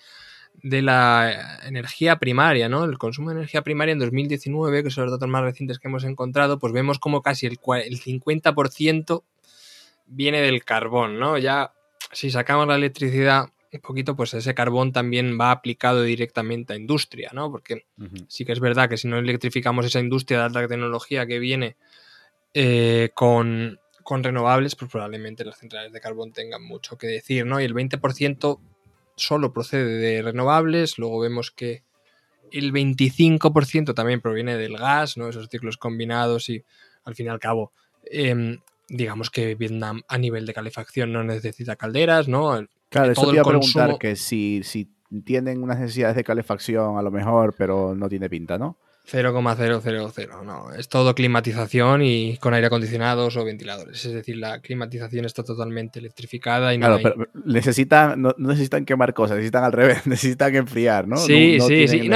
la 0.62 1.60
energía 1.64 2.18
primaria, 2.18 2.68
¿no? 2.68 2.84
El 2.84 2.98
consumo 2.98 3.30
de 3.30 3.36
energía 3.36 3.62
primaria 3.62 3.92
en 3.92 3.98
2019, 3.98 4.82
que 4.82 4.90
son 4.90 5.04
los 5.04 5.12
datos 5.12 5.30
más 5.30 5.42
recientes 5.44 5.78
que 5.78 5.88
hemos 5.88 6.04
encontrado, 6.04 6.58
pues 6.58 6.74
vemos 6.74 6.98
como 6.98 7.22
casi 7.22 7.46
el, 7.46 7.58
el 7.86 8.00
50% 8.02 9.22
viene 10.08 10.42
del 10.42 10.62
carbón, 10.62 11.18
¿no? 11.18 11.38
Ya 11.38 11.72
si 12.12 12.30
sacamos 12.30 12.68
la 12.68 12.76
electricidad 12.76 13.46
un 13.72 13.80
poquito, 13.80 14.14
pues 14.14 14.34
ese 14.34 14.54
carbón 14.54 14.92
también 14.92 15.38
va 15.40 15.50
aplicado 15.50 16.02
directamente 16.02 16.74
a 16.74 16.76
industria, 16.76 17.30
¿no? 17.32 17.50
Porque 17.50 17.86
sí 18.28 18.44
que 18.44 18.52
es 18.52 18.60
verdad 18.60 18.90
que 18.90 18.98
si 18.98 19.08
no 19.08 19.18
electrificamos 19.18 19.86
esa 19.86 20.00
industria 20.00 20.40
de 20.40 20.44
alta 20.44 20.68
tecnología 20.68 21.26
que 21.26 21.38
viene 21.38 21.76
eh, 22.54 23.10
con, 23.14 23.78
renovables, 24.06 24.76
pues 24.76 24.90
probablemente 24.90 25.44
las 25.44 25.58
centrales 25.58 25.92
de 25.92 26.00
carbón 26.00 26.32
tengan 26.32 26.62
mucho 26.62 26.98
que 26.98 27.06
decir, 27.06 27.46
¿no? 27.46 27.60
Y 27.60 27.64
el 27.64 27.74
20% 27.74 28.58
solo 29.16 29.52
procede 29.52 29.96
de 29.98 30.22
renovables, 30.22 30.98
luego 30.98 31.20
vemos 31.20 31.50
que 31.50 31.82
el 32.50 32.72
25% 32.72 33.94
también 33.94 34.20
proviene 34.20 34.56
del 34.56 34.76
gas, 34.76 35.16
¿no? 35.16 35.28
Esos 35.28 35.48
ciclos 35.48 35.78
combinados 35.78 36.50
y 36.50 36.62
al 37.04 37.14
fin 37.14 37.26
y 37.26 37.28
al 37.30 37.38
cabo, 37.38 37.72
em, 38.04 38.58
digamos 38.88 39.30
que 39.30 39.54
Vietnam 39.54 40.02
a 40.06 40.18
nivel 40.18 40.44
de 40.44 40.52
calefacción 40.52 41.12
no 41.12 41.24
necesita 41.24 41.76
calderas, 41.76 42.28
¿no? 42.28 42.66
Claro, 42.90 43.12
eso 43.12 43.26
te 43.26 43.32
iba 43.32 43.42
a 43.42 43.46
preguntar 43.46 43.98
que 43.98 44.16
si, 44.16 44.62
si 44.62 44.90
tienen 45.24 45.62
unas 45.62 45.80
necesidades 45.80 46.16
de 46.16 46.24
calefacción 46.24 46.98
a 46.98 47.02
lo 47.02 47.10
mejor, 47.10 47.54
pero 47.56 47.94
no 47.94 48.10
tiene 48.10 48.28
pinta, 48.28 48.58
¿no? 48.58 48.76
0,000, 49.04 50.44
no. 50.44 50.72
Es 50.72 50.88
todo 50.88 51.14
climatización 51.14 52.02
y 52.02 52.36
con 52.38 52.54
aire 52.54 52.68
acondicionados 52.68 53.36
o 53.36 53.44
ventiladores. 53.44 54.04
Es 54.04 54.12
decir, 54.12 54.36
la 54.36 54.60
climatización 54.60 55.24
está 55.24 55.42
totalmente 55.42 55.98
electrificada 55.98 56.72
y 56.72 56.78
no 56.78 56.86
claro, 56.86 57.02
pero 57.02 57.28
necesitan, 57.44 58.22
no, 58.22 58.34
necesitan 58.38 58.84
quemar 58.84 59.12
cosas, 59.12 59.36
necesitan 59.36 59.64
al 59.64 59.72
revés, 59.72 60.06
necesitan 60.06 60.54
enfriar, 60.54 61.08
¿no? 61.08 61.16
Sí, 61.16 61.58
sí, 61.60 61.88
sí. 61.88 62.10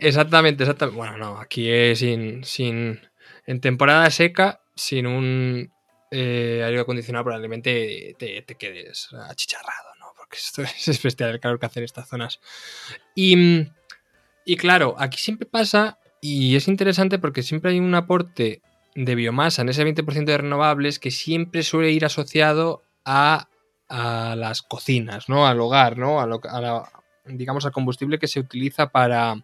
Exactamente, 0.00 0.62
exactamente. 0.62 0.96
Bueno, 0.96 1.18
no, 1.18 1.38
aquí 1.38 1.68
es 1.68 1.98
sin, 1.98 2.44
sin. 2.44 3.00
En 3.44 3.60
temporada 3.60 4.08
seca, 4.10 4.60
sin 4.76 5.08
un 5.08 5.72
eh, 6.12 6.62
aire 6.64 6.80
acondicionado, 6.80 7.24
probablemente 7.24 8.14
te, 8.16 8.42
te, 8.42 8.54
quedes 8.54 9.08
achicharrado, 9.28 9.88
¿no? 9.98 10.06
Porque 10.16 10.36
esto 10.36 10.62
es 10.86 11.02
bestial 11.02 11.30
el 11.30 11.40
calor 11.40 11.58
que 11.58 11.66
hace 11.66 11.80
en 11.80 11.84
estas 11.84 12.08
zonas. 12.08 12.40
Y. 13.16 13.66
Y 14.44 14.56
claro, 14.56 14.96
aquí 14.98 15.18
siempre 15.18 15.46
pasa 15.46 16.00
y 16.24 16.54
es 16.54 16.68
interesante 16.68 17.18
porque 17.18 17.42
siempre 17.42 17.72
hay 17.72 17.80
un 17.80 17.96
aporte 17.96 18.62
de 18.94 19.14
biomasa, 19.16 19.62
en 19.62 19.70
ese 19.70 19.84
20% 19.84 20.24
de 20.24 20.38
renovables 20.38 21.00
que 21.00 21.10
siempre 21.10 21.64
suele 21.64 21.90
ir 21.90 22.04
asociado 22.04 22.84
a, 23.04 23.48
las 23.88 24.62
cocinas, 24.62 25.28
¿no? 25.28 25.46
Al 25.46 25.60
hogar, 25.60 25.98
¿no? 25.98 26.20
A, 26.20 26.26
la, 26.26 26.88
digamos, 27.26 27.66
al 27.66 27.72
combustible 27.72 28.18
que 28.18 28.28
se 28.28 28.40
utiliza 28.40 28.90
para, 28.90 29.34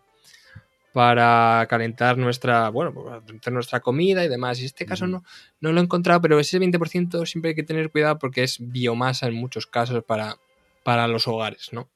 para 0.95 1.67
calentar 1.69 2.17
nuestra, 2.17 2.71
bueno, 2.71 2.95
calentar 3.27 3.53
nuestra 3.53 3.81
comida 3.81 4.25
y 4.25 4.29
demás. 4.29 4.59
Y 4.59 4.63
en 4.63 4.67
este 4.67 4.87
caso 4.87 5.07
no, 5.07 5.23
no 5.61 5.73
lo 5.73 5.81
he 5.81 5.85
encontrado, 5.85 6.23
pero 6.23 6.39
ese 6.39 6.59
20% 6.61 7.27
siempre 7.27 7.51
hay 7.51 7.55
que 7.57 7.65
tener 7.65 7.91
cuidado 7.91 8.19
porque 8.19 8.45
es 8.45 8.57
biomasa 8.61 9.27
en 9.27 9.35
muchos 9.35 9.67
casos 9.67 10.03
para, 10.05 10.37
para 10.85 11.09
los 11.09 11.29
hogares, 11.29 11.71
¿no? 11.73 11.91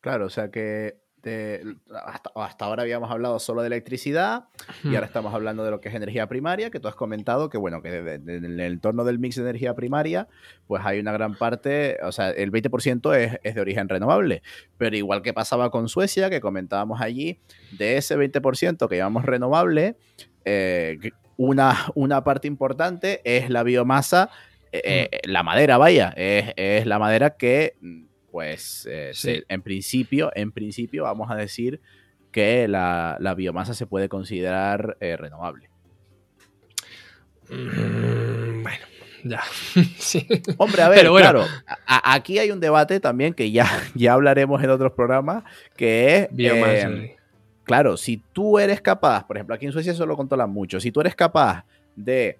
Claro, 0.00 0.26
o 0.26 0.30
sea 0.30 0.50
que 0.50 1.05
hasta, 2.36 2.64
ahora 2.64 2.82
habíamos 2.82 3.10
hablado 3.10 3.38
solo 3.38 3.62
de 3.62 3.68
electricidad 3.68 4.44
y 4.84 4.94
ahora 4.94 5.06
estamos 5.06 5.34
hablando 5.34 5.64
de 5.64 5.70
lo 5.70 5.80
que 5.80 5.88
es 5.88 5.94
energía 5.94 6.26
primaria, 6.28 6.70
que 6.70 6.80
tú 6.80 6.88
has 6.88 6.94
comentado 6.94 7.48
que, 7.48 7.58
bueno, 7.58 7.82
que 7.82 7.96
en 7.96 8.44
el 8.44 8.60
entorno 8.60 9.04
del 9.04 9.18
mix 9.18 9.36
de 9.36 9.42
energía 9.42 9.74
primaria, 9.74 10.28
pues 10.66 10.82
hay 10.84 11.00
una 11.00 11.12
gran 11.12 11.34
parte, 11.34 11.98
o 12.02 12.12
sea, 12.12 12.30
el 12.30 12.52
20% 12.52 13.16
es, 13.16 13.38
es, 13.42 13.54
de 13.54 13.60
origen 13.60 13.88
renovable, 13.88 14.42
pero 14.78 14.96
igual 14.96 15.22
que 15.22 15.32
pasaba 15.32 15.70
con 15.70 15.88
Suecia, 15.88 16.30
que 16.30 16.40
comentábamos 16.40 17.00
allí, 17.00 17.38
de 17.78 17.96
ese 17.96 18.16
20% 18.16 18.88
que 18.88 18.96
llamamos 18.96 19.24
renovable, 19.24 19.96
eh, 20.44 20.98
una, 21.36 21.76
una 21.94 22.24
parte 22.24 22.48
importante 22.48 23.20
es 23.24 23.50
la 23.50 23.62
biomasa, 23.62 24.30
eh, 24.72 25.08
eh, 25.10 25.20
la 25.24 25.42
madera, 25.42 25.78
vaya, 25.78 26.12
es, 26.16 26.52
es 26.56 26.86
la 26.86 26.98
madera 26.98 27.36
que 27.36 27.74
pues 28.36 28.86
eh, 28.90 29.14
en 29.48 29.62
principio, 29.62 30.30
en 30.34 30.52
principio 30.52 31.04
vamos 31.04 31.30
a 31.30 31.36
decir 31.36 31.80
que 32.30 32.68
la, 32.68 33.34
biomasa 33.34 33.72
se 33.72 33.86
puede 33.86 34.10
considerar 34.10 34.98
eh, 35.00 35.16
renovable. 35.16 35.70
Mm, 37.48 38.62
bueno, 38.62 38.84
ya. 39.24 39.40
Hombre, 40.58 40.82
a 40.82 40.90
ver, 40.90 41.06
claro, 41.06 41.46
aquí 41.86 42.38
hay 42.38 42.50
un 42.50 42.60
debate 42.60 43.00
también 43.00 43.32
que 43.32 43.50
ya, 43.50 43.66
ya 43.94 44.12
hablaremos 44.12 44.62
en 44.62 44.68
otros 44.68 44.92
programas, 44.92 45.42
que 45.74 46.16
es... 46.16 46.28
Biomasa. 46.30 46.88
Em, 46.88 47.12
claro, 47.64 47.96
si 47.96 48.22
tú 48.34 48.58
eres 48.58 48.82
capaz, 48.82 49.26
por 49.26 49.38
ejemplo, 49.38 49.54
aquí 49.54 49.64
en 49.64 49.72
Suecia 49.72 49.92
eso 49.92 50.04
lo 50.04 50.14
controlan 50.14 50.50
mucho, 50.50 50.78
si 50.78 50.92
tú 50.92 51.00
eres 51.00 51.14
capaz 51.14 51.64
de 51.94 52.38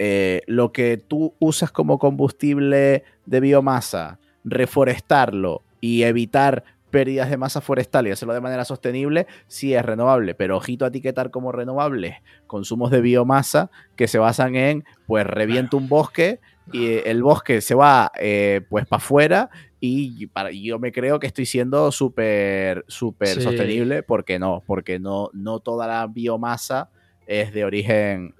eh, 0.00 0.42
lo 0.48 0.72
que 0.72 0.96
tú 0.96 1.36
usas 1.38 1.70
como 1.70 2.00
combustible 2.00 3.04
de 3.24 3.38
biomasa, 3.38 4.18
reforestarlo 4.44 5.62
y 5.80 6.02
evitar 6.02 6.64
pérdidas 6.90 7.30
de 7.30 7.36
masa 7.36 7.60
forestal 7.60 8.06
y 8.06 8.10
hacerlo 8.10 8.34
de 8.34 8.40
manera 8.40 8.64
sostenible, 8.64 9.26
sí 9.46 9.74
es 9.74 9.84
renovable, 9.84 10.34
pero 10.34 10.56
ojito 10.56 10.84
a 10.84 10.88
etiquetar 10.88 11.30
como 11.30 11.52
renovables 11.52 12.16
consumos 12.46 12.90
de 12.90 13.00
biomasa 13.00 13.70
que 13.96 14.08
se 14.08 14.18
basan 14.18 14.56
en, 14.56 14.84
pues 15.06 15.26
reviento 15.26 15.76
un 15.76 15.88
bosque 15.88 16.40
y 16.72 16.98
el 17.04 17.22
bosque 17.22 17.60
se 17.60 17.74
va 17.74 18.12
eh, 18.18 18.62
pues 18.68 18.86
para 18.86 18.98
afuera 18.98 19.50
y 19.80 20.26
para, 20.26 20.50
yo 20.50 20.78
me 20.78 20.92
creo 20.92 21.18
que 21.18 21.26
estoy 21.26 21.46
siendo 21.46 21.92
súper, 21.92 22.84
súper 22.88 23.40
sostenible 23.40 24.02
porque 24.02 24.38
no, 24.38 24.62
porque 24.66 24.98
no, 24.98 25.30
no 25.32 25.60
toda 25.60 25.86
la 25.86 26.06
biomasa 26.06 26.90
es 27.26 27.52
de 27.52 27.64
origen, 27.64 28.34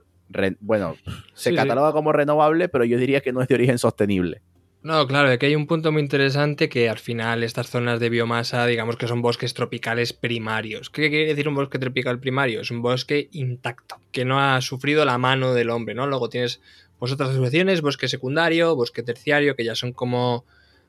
bueno, 0.61 0.97
se 1.35 1.55
cataloga 1.55 1.93
como 1.93 2.13
renovable, 2.13 2.69
pero 2.69 2.85
yo 2.85 2.99
diría 2.99 3.21
que 3.21 3.33
no 3.33 3.43
es 3.43 3.49
de 3.49 3.55
origen 3.55 3.79
sostenible. 3.79 4.43
No, 4.81 5.07
claro, 5.09 5.29
aquí 5.29 5.47
hay 5.47 5.57
un 5.57 5.67
punto 5.67 5.91
muy 5.91 6.01
interesante 6.01 6.69
que 6.69 6.89
al 6.89 6.99
final 6.99 7.43
estas 7.43 7.69
zonas 7.69 7.99
de 7.99 8.11
biomasa, 8.11 8.65
digamos 8.65 8.97
que 8.97 9.09
son 9.09 9.23
bosques 9.23 9.53
tropicales 9.53 10.13
primarios. 10.13 10.89
¿Qué 10.89 11.11
quiere 11.11 11.27
decir 11.27 11.49
un 11.49 11.57
bosque 11.57 11.81
tropical 11.81 12.21
primario? 12.21 12.61
Es 12.61 12.71
un 12.71 12.81
bosque 12.81 13.29
intacto, 13.33 14.01
que 14.13 14.25
no 14.25 14.41
ha 14.41 14.61
sufrido 14.61 15.05
la 15.05 15.19
mano 15.19 15.53
del 15.53 15.71
hombre, 15.71 15.97
¿no? 15.97 16.07
Luego 16.07 16.29
tienes 16.29 16.61
pues, 16.99 17.11
otras 17.11 17.31
asociaciones, 17.31 17.83
bosque 17.83 18.07
secundario, 18.07 18.77
bosque 18.77 19.03
terciario, 19.03 19.57
que 19.57 19.65
ya 19.65 19.75
son 19.75 19.93
como, 19.93 20.45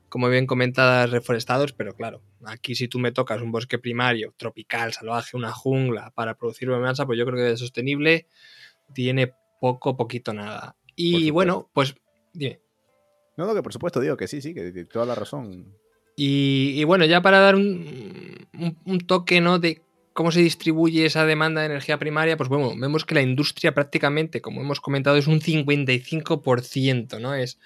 como 0.08 0.28
bien 0.28 0.46
comentadas, 0.46 1.10
reforestados, 1.10 1.72
pero 1.72 1.94
claro, 1.96 2.22
aquí 2.44 2.76
si 2.76 2.86
tú 2.86 3.00
me 3.00 3.10
tocas 3.10 3.42
un 3.42 3.50
bosque 3.50 3.80
primario, 3.80 4.32
tropical, 4.36 4.92
salvaje, 4.92 5.36
una 5.36 5.50
jungla, 5.50 6.12
para 6.12 6.36
producir 6.36 6.68
biomasa, 6.68 7.06
pues 7.06 7.18
yo 7.18 7.26
creo 7.26 7.36
que 7.36 7.52
es 7.52 7.58
sostenible 7.58 8.28
tiene 8.94 9.34
poco, 9.60 9.96
poquito, 9.96 10.32
nada. 10.32 10.76
Y 10.94 11.30
bueno, 11.30 11.70
pues 11.72 11.96
dime. 12.32 12.60
No, 13.36 13.46
no, 13.46 13.54
que 13.54 13.62
por 13.62 13.72
supuesto 13.72 14.00
digo 14.00 14.16
que 14.16 14.28
sí, 14.28 14.40
sí, 14.40 14.54
que 14.54 14.84
toda 14.84 15.06
la 15.06 15.14
razón. 15.14 15.74
Y, 16.16 16.84
bueno, 16.84 17.06
ya 17.06 17.22
para 17.22 17.40
dar 17.40 17.56
un, 17.56 19.00
toque, 19.06 19.40
¿no? 19.40 19.58
De 19.58 19.82
cómo 20.12 20.30
se 20.30 20.40
distribuye 20.40 21.06
esa 21.06 21.24
demanda 21.24 21.62
de 21.62 21.68
energía 21.68 21.98
primaria, 21.98 22.36
pues 22.36 22.50
bueno, 22.50 22.74
vemos 22.76 23.06
que 23.06 23.14
la 23.14 23.22
industria 23.22 23.72
prácticamente, 23.72 24.42
como 24.42 24.60
hemos 24.60 24.80
comentado, 24.80 25.16
es 25.16 25.26
un 25.26 25.40
55%, 25.40 27.18
¿no? 27.20 27.34
Es 27.34 27.58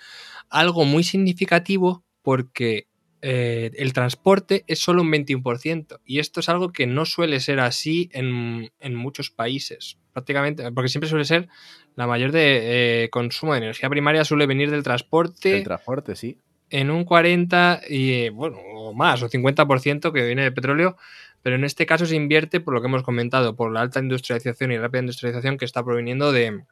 algo 0.50 0.84
muy 0.84 1.02
significativo 1.02 2.04
porque 2.22 2.86
eh, 3.26 3.70
el 3.78 3.94
transporte 3.94 4.64
es 4.66 4.80
solo 4.80 5.00
un 5.00 5.10
21%. 5.10 6.00
Y 6.04 6.18
esto 6.18 6.40
es 6.40 6.50
algo 6.50 6.72
que 6.72 6.86
no 6.86 7.06
suele 7.06 7.40
ser 7.40 7.58
así 7.58 8.10
en, 8.12 8.70
en 8.80 8.94
muchos 8.94 9.30
países. 9.30 9.96
Prácticamente, 10.12 10.70
porque 10.72 10.90
siempre 10.90 11.08
suele 11.08 11.24
ser 11.24 11.48
la 11.96 12.06
mayor 12.06 12.32
de 12.32 13.04
eh, 13.04 13.10
consumo 13.10 13.54
de 13.54 13.58
energía 13.58 13.88
primaria 13.88 14.26
suele 14.26 14.46
venir 14.46 14.70
del 14.70 14.82
transporte. 14.82 15.56
El 15.56 15.64
transporte, 15.64 16.16
sí. 16.16 16.36
En 16.68 16.90
un 16.90 17.04
40 17.04 17.80
y, 17.88 18.28
bueno, 18.28 18.58
o 18.58 18.92
más, 18.92 19.22
o 19.22 19.30
50% 19.30 20.12
que 20.12 20.26
viene 20.26 20.42
de 20.42 20.52
petróleo, 20.52 20.98
pero 21.42 21.56
en 21.56 21.64
este 21.64 21.86
caso 21.86 22.04
se 22.04 22.16
invierte 22.16 22.60
por 22.60 22.74
lo 22.74 22.82
que 22.82 22.88
hemos 22.88 23.02
comentado, 23.02 23.56
por 23.56 23.72
la 23.72 23.80
alta 23.80 24.00
industrialización 24.00 24.70
y 24.72 24.76
rápida 24.76 25.00
industrialización 25.00 25.56
que 25.56 25.64
está 25.64 25.82
proveniendo 25.82 26.30
de, 26.30 26.62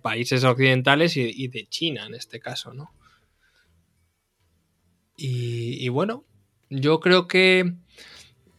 países 0.00 0.42
occidentales 0.44 1.18
y, 1.18 1.48
de 1.48 1.66
China 1.66 2.06
en 2.06 2.14
este 2.14 2.40
caso, 2.40 2.72
¿no? 2.72 2.92
Y, 5.22 5.88
bueno, 5.90 6.24
yo 6.70 6.98
creo 7.00 7.28
que 7.28 7.74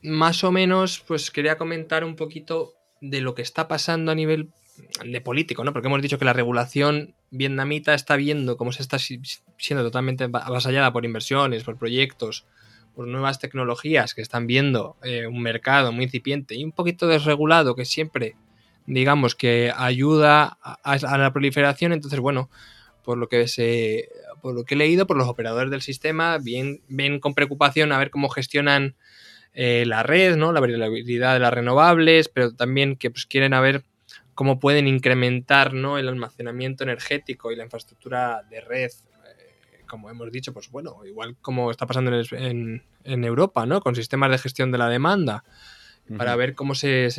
más 0.04 0.44
o 0.44 0.52
menos, 0.52 1.04
pues 1.08 1.32
quería 1.32 1.58
comentar 1.58 2.04
un 2.04 2.16
poquito 2.16 2.74
de 3.02 3.22
lo 3.22 3.34
que 3.34 3.42
está 3.42 3.68
pasando 3.68 4.12
a 4.12 4.16
nivel 4.16 4.50
de 5.04 5.22
político, 5.22 5.64
¿no? 5.64 5.74
Porque 5.74 5.88
hemos 5.88 6.04
dicho 6.04 6.20
que 6.20 6.26
la 6.26 6.34
regulación 6.34 7.16
vietnamita 7.32 7.96
está 7.96 8.16
viendo 8.16 8.58
cómo 8.58 8.72
se 8.72 8.84
está 8.84 9.00
siendo 9.00 9.84
totalmente 9.84 10.26
avasallada 10.26 10.94
por 10.94 11.04
inversiones, 11.04 11.64
por 11.64 11.78
proyectos, 11.78 12.46
por 12.94 13.08
nuevas 13.08 13.40
tecnologías 13.40 14.14
que 14.14 14.22
están 14.22 14.46
viendo 14.46 14.98
eh, 15.04 15.26
un 15.26 15.42
mercado 15.42 15.92
muy 15.92 16.06
incipiente 16.06 16.56
y 16.56 16.64
un 16.64 16.74
poquito 16.74 17.08
desregulado 17.08 17.76
que 17.76 17.86
siempre, 17.86 18.36
digamos, 18.86 19.34
que 19.34 19.74
ayuda 19.76 20.58
a, 20.62 21.18
la 21.18 21.34
proliferación. 21.34 21.92
Entonces, 21.94 22.20
bueno, 22.20 22.52
por 23.04 23.18
lo 23.18 23.30
que 23.30 23.48
se, 23.48 24.10
por 24.42 24.54
lo 24.54 24.64
que 24.64 24.76
he 24.76 24.78
leído, 24.78 25.08
por 25.08 25.18
los 25.18 25.28
operadores 25.28 25.72
del 25.72 25.82
sistema, 25.82 26.38
bien, 26.38 26.82
ven 26.88 27.20
con 27.20 27.34
preocupación 27.34 27.92
a 27.92 28.00
ver 28.00 28.10
cómo 28.10 28.30
gestionan 28.30 28.96
eh, 29.54 29.84
la 29.86 30.04
red, 30.04 30.38
¿no? 30.38 30.54
La 30.54 30.60
variabilidad 30.60 31.34
de 31.34 31.40
las 31.40 31.54
renovables, 31.54 32.30
pero 32.30 32.54
también 32.54 32.96
que 32.96 33.12
pues, 33.12 33.26
quieren 33.26 33.54
a 33.54 33.62
ver 33.62 33.84
cómo 34.34 34.60
pueden 34.60 34.88
incrementar 34.88 35.74
¿no? 35.74 35.98
el 35.98 36.08
almacenamiento 36.08 36.84
energético 36.84 37.52
y 37.52 37.56
la 37.56 37.64
infraestructura 37.64 38.44
de 38.50 38.62
red, 38.62 38.90
eh, 38.90 39.84
como 39.88 40.10
hemos 40.10 40.32
dicho, 40.32 40.54
pues 40.54 40.72
bueno, 40.72 41.06
igual 41.06 41.36
como 41.42 41.70
está 41.70 41.86
pasando 41.86 42.12
en, 42.32 42.84
Europa, 43.04 43.66
¿no? 43.66 43.82
Con 43.82 43.96
sistemas 43.96 44.32
de 44.32 44.38
gestión 44.38 44.72
de 44.72 44.78
la 44.78 44.90
demanda, 44.90 45.44
para 46.18 46.36
ver 46.36 46.56
cómo 46.56 46.76
se, 46.76 47.10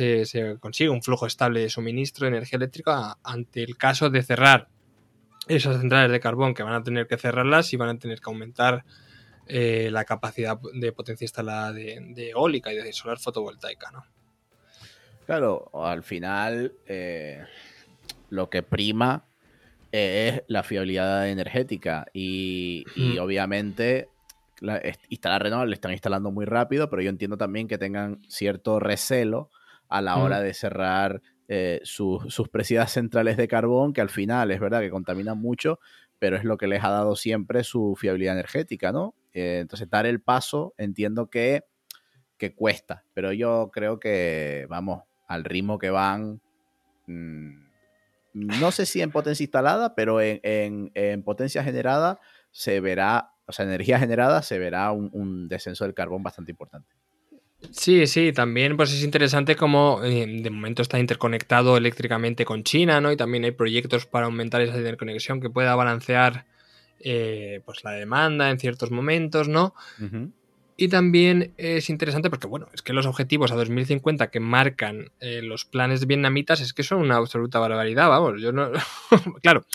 consigue 0.59 0.89
un 0.89 1.01
flujo 1.01 1.25
estable 1.25 1.61
de 1.61 1.69
suministro 1.69 2.25
de 2.25 2.35
energía 2.35 2.57
eléctrica 2.57 3.17
ante 3.23 3.63
el 3.63 3.77
caso 3.77 4.09
de 4.09 4.21
cerrar 4.21 4.67
esas 5.47 5.79
centrales 5.79 6.11
de 6.11 6.19
carbón 6.19 6.53
que 6.53 6.63
van 6.63 6.73
a 6.73 6.83
tener 6.83 7.07
que 7.07 7.17
cerrarlas 7.17 7.73
y 7.73 7.77
van 7.77 7.89
a 7.89 7.99
tener 7.99 8.19
que 8.19 8.29
aumentar 8.29 8.85
eh, 9.47 9.89
la 9.91 10.05
capacidad 10.05 10.57
de 10.73 10.91
potencia 10.91 11.25
instalada 11.25 11.73
de, 11.73 11.99
de 12.09 12.29
eólica 12.29 12.71
y 12.71 12.77
de 12.77 12.93
solar 12.93 13.19
fotovoltaica, 13.19 13.91
¿no? 13.91 14.05
Claro, 15.25 15.69
al 15.73 16.03
final 16.03 16.73
eh, 16.85 17.43
lo 18.29 18.49
que 18.49 18.61
prima 18.61 19.25
es 19.91 20.41
la 20.47 20.63
fiabilidad 20.63 21.29
energética 21.29 22.05
y, 22.13 22.85
obviamente 23.19 24.09
instalar 25.09 25.43
renovables 25.43 25.77
están 25.77 25.91
instalando 25.91 26.31
muy 26.31 26.45
rápido, 26.45 26.89
pero 26.89 27.01
yo 27.01 27.09
entiendo 27.09 27.37
también 27.37 27.67
que 27.67 27.77
tengan 27.77 28.21
cierto 28.29 28.79
recelo 28.79 29.49
a 29.89 30.01
la 30.01 30.17
hora 30.17 30.39
de 30.39 30.53
cerrar 30.53 31.21
eh, 31.47 31.81
sus 31.83 32.49
presidas 32.49 32.91
centrales 32.91 33.37
de 33.37 33.47
carbón, 33.47 33.93
que 33.93 34.01
al 34.01 34.09
final 34.09 34.51
es 34.51 34.59
verdad 34.59 34.81
que 34.81 34.89
contaminan 34.89 35.37
mucho, 35.37 35.79
pero 36.19 36.37
es 36.37 36.43
lo 36.43 36.57
que 36.57 36.67
les 36.67 36.83
ha 36.83 36.89
dado 36.89 37.15
siempre 37.15 37.63
su 37.63 37.95
fiabilidad 37.97 38.33
energética, 38.33 38.91
¿no? 38.91 39.13
Eh, 39.33 39.59
entonces, 39.61 39.89
dar 39.89 40.05
el 40.05 40.21
paso, 40.21 40.73
entiendo 40.77 41.29
que, 41.29 41.63
que 42.37 42.55
cuesta, 42.55 43.03
pero 43.13 43.33
yo 43.33 43.71
creo 43.73 43.99
que, 43.99 44.65
vamos, 44.69 45.03
al 45.27 45.43
ritmo 45.43 45.79
que 45.79 45.89
van. 45.89 46.41
Mm, 47.07 47.63
no 48.33 48.71
sé 48.71 48.85
si 48.85 49.01
en 49.01 49.11
potencia 49.11 49.43
instalada, 49.43 49.95
pero 49.95 50.19
en, 50.21 51.23
potencia 51.23 51.63
generada 51.63 52.19
se 52.51 52.79
verá, 52.79 53.33
o 53.45 53.51
sea, 53.51 53.65
energía 53.65 53.99
generada 53.99 54.41
se 54.41 54.57
verá 54.57 54.91
un, 54.91 55.47
descenso 55.47 55.83
del 55.83 55.93
carbón 55.93 56.23
bastante 56.23 56.51
importante. 56.51 56.95
Sí, 57.71 58.07
sí, 58.07 58.31
también 58.33 58.77
pues 58.77 58.93
es 58.93 59.03
interesante 59.03 59.55
como 59.55 60.01
eh, 60.03 60.25
de 60.27 60.49
momento 60.49 60.81
está 60.81 60.99
interconectado 60.99 61.77
eléctricamente 61.77 62.45
con 62.45 62.63
China, 62.63 63.01
¿no? 63.01 63.11
Y 63.11 63.17
también 63.17 63.43
hay 63.43 63.51
proyectos 63.51 64.05
para 64.05 64.25
aumentar 64.25 64.61
esa 64.61 64.77
interconexión 64.77 65.41
que 65.41 65.49
pueda 65.49 65.75
balancear 65.75 66.45
eh, 66.99 67.61
pues 67.65 67.83
la 67.83 67.91
demanda 67.91 68.49
en 68.49 68.59
ciertos 68.59 68.91
momentos, 68.91 69.47
¿no? 69.47 69.73
Y 70.75 70.87
también 70.87 71.53
es 71.57 71.89
interesante 71.89 72.29
porque, 72.29 72.47
bueno, 72.47 72.67
es 72.73 72.81
que 72.81 72.93
los 72.93 73.05
objetivos 73.05 73.51
a 73.51 73.55
2050 73.55 74.31
que 74.31 74.39
marcan 74.39 75.11
eh, 75.19 75.41
los 75.43 75.65
planes 75.65 76.07
vietnamitas 76.07 76.61
es 76.61 76.73
que 76.73 76.83
son 76.83 76.99
una 76.99 77.17
absoluta 77.17 77.59
barbaridad, 77.59 78.09
vamos, 78.09 78.41
yo 78.41 78.51
no... 78.51 78.71
claro, 79.43 79.65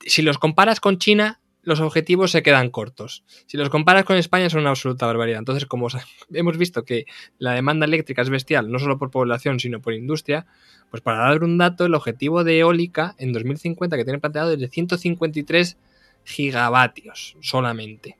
si 0.00 0.22
los 0.22 0.38
comparas 0.38 0.80
con 0.80 0.98
China, 0.98 1.40
los 1.62 1.80
objetivos 1.80 2.30
se 2.30 2.42
quedan 2.42 2.70
cortos. 2.70 3.24
Si 3.46 3.56
los 3.56 3.70
comparas 3.70 4.04
con 4.04 4.16
España 4.16 4.50
son 4.50 4.60
una 4.60 4.70
absoluta 4.70 5.06
barbaridad. 5.06 5.38
Entonces, 5.38 5.66
como 5.66 5.88
hemos 6.32 6.58
visto 6.58 6.84
que 6.84 7.06
la 7.38 7.52
demanda 7.52 7.86
eléctrica 7.86 8.22
es 8.22 8.30
bestial, 8.30 8.70
no 8.70 8.78
solo 8.78 8.98
por 8.98 9.10
población, 9.10 9.60
sino 9.60 9.80
por 9.80 9.94
industria, 9.94 10.46
pues 10.90 11.02
para 11.02 11.18
dar 11.18 11.42
un 11.42 11.58
dato, 11.58 11.86
el 11.86 11.94
objetivo 11.94 12.44
de 12.44 12.58
eólica 12.58 13.14
en 13.18 13.32
2050 13.32 13.96
que 13.96 14.04
tiene 14.04 14.18
planteado 14.18 14.52
es 14.52 14.60
de 14.60 14.68
153 14.68 15.76
gigavatios 16.24 17.36
solamente. 17.40 18.16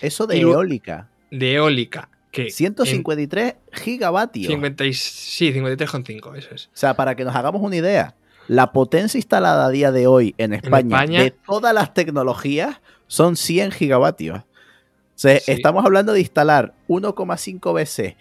Eso 0.00 0.26
de 0.26 0.40
eólica. 0.40 1.10
De 1.30 1.54
eólica. 1.54 2.08
Que 2.32 2.50
153 2.50 3.56
gigavatios. 3.72 4.46
sí, 4.46 5.52
53,5, 5.52 6.36
eso 6.36 6.54
es. 6.54 6.66
O 6.66 6.70
sea, 6.72 6.94
para 6.94 7.14
que 7.14 7.24
nos 7.24 7.36
hagamos 7.36 7.60
una 7.62 7.76
idea, 7.76 8.16
la 8.48 8.72
potencia 8.72 9.18
instalada 9.18 9.66
a 9.66 9.70
día 9.70 9.92
de 9.92 10.06
hoy 10.06 10.34
en 10.38 10.52
España, 10.52 11.04
de 11.04 11.30
todas 11.30 11.74
las 11.74 11.94
tecnologías 11.94 12.80
son 13.06 13.36
100 13.36 13.72
gigavatios. 13.72 14.40
O 14.40 15.18
sea, 15.22 15.38
estamos 15.46 15.84
hablando 15.84 16.12
de 16.12 16.20
instalar 16.20 16.74
1,5 16.88 17.74
veces 17.74 18.14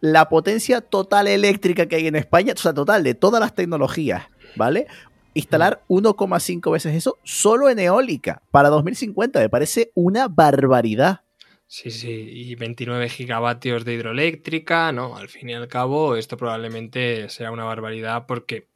la 0.00 0.28
potencia 0.28 0.80
total 0.80 1.26
eléctrica 1.26 1.86
que 1.86 1.96
hay 1.96 2.06
en 2.06 2.16
España, 2.16 2.52
o 2.56 2.60
sea, 2.60 2.72
total 2.72 3.02
de 3.02 3.14
todas 3.14 3.40
las 3.40 3.54
tecnologías, 3.54 4.28
¿vale? 4.56 4.86
Instalar 5.34 5.82
1,5 5.88 6.72
veces 6.72 6.94
eso 6.94 7.18
solo 7.24 7.68
en 7.68 7.78
eólica 7.78 8.42
para 8.50 8.70
2050 8.70 9.40
me 9.40 9.48
parece 9.48 9.90
una 9.94 10.28
barbaridad. 10.28 11.22
Sí, 11.66 11.90
sí, 11.90 12.08
y 12.08 12.54
29 12.54 13.10
gigavatios 13.10 13.84
de 13.84 13.92
hidroeléctrica, 13.92 14.90
¿no? 14.90 15.16
Al 15.16 15.28
fin 15.28 15.50
y 15.50 15.54
al 15.54 15.68
cabo, 15.68 16.16
esto 16.16 16.38
probablemente 16.38 17.28
sea 17.28 17.50
una 17.50 17.64
barbaridad 17.64 18.24
porque 18.26 18.68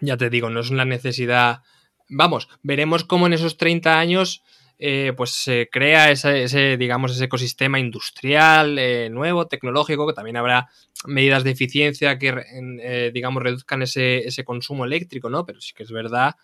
ya 0.00 0.16
te 0.16 0.30
digo, 0.30 0.50
no 0.50 0.60
es 0.60 0.70
una 0.70 0.84
necesidad. 0.84 1.62
Vamos, 2.08 2.48
veremos 2.62 3.04
cómo 3.04 3.26
en 3.26 3.32
esos 3.32 3.56
30 3.56 3.98
años 3.98 4.42
eh, 4.78 5.14
pues 5.16 5.30
se 5.30 5.70
crea 5.72 6.10
ese, 6.10 6.76
digamos, 6.76 7.12
ese 7.12 7.24
ecosistema 7.24 7.80
industrial 7.80 8.78
eh, 8.78 9.08
nuevo, 9.08 9.46
tecnológico, 9.46 10.06
que 10.06 10.12
también 10.12 10.36
habrá 10.36 10.68
medidas 11.06 11.44
de 11.44 11.52
eficiencia 11.52 12.18
que, 12.18 12.44
eh, 12.82 13.10
digamos, 13.12 13.42
reduzcan 13.42 13.80
ese, 13.82 14.18
ese, 14.18 14.44
consumo 14.44 14.84
eléctrico, 14.84 15.30
¿no? 15.30 15.46
Pero 15.46 15.62
sí 15.62 15.72
que 15.74 15.84
es 15.84 15.90
verdad 15.90 16.34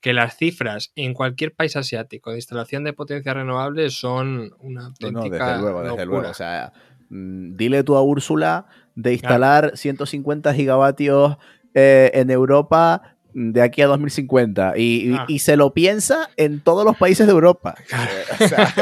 que 0.00 0.12
las 0.12 0.36
cifras 0.36 0.92
en 0.94 1.14
cualquier 1.14 1.54
país 1.54 1.74
asiático 1.76 2.30
de 2.30 2.36
instalación 2.36 2.84
de 2.84 2.92
potencias 2.92 3.34
renovables 3.34 3.94
son 3.94 4.54
una 4.60 4.86
auténtica 4.86 5.48
desde 5.48 5.62
luego, 5.62 5.82
desde 5.82 6.06
luego. 6.06 6.28
O 6.28 6.34
sea, 6.34 6.72
mm, 7.08 7.56
dile 7.56 7.82
tú 7.82 7.96
a 7.96 8.02
Úrsula 8.02 8.66
de 8.94 9.14
instalar 9.14 9.72
150 9.76 10.54
gigavatios 10.54 11.38
eh, 11.74 12.10
en 12.14 12.30
Europa 12.30 13.16
de 13.34 13.60
aquí 13.60 13.82
a 13.82 13.88
2050 13.88 14.74
y, 14.76 15.12
ah. 15.12 15.24
y, 15.28 15.40
se 15.40 15.56
lo 15.56 15.74
piensa 15.74 16.30
en 16.36 16.60
todos 16.60 16.84
los 16.84 16.96
países 16.96 17.26
de 17.26 17.32
Europa. 17.32 17.74
o 18.40 18.48
sea, 18.48 18.72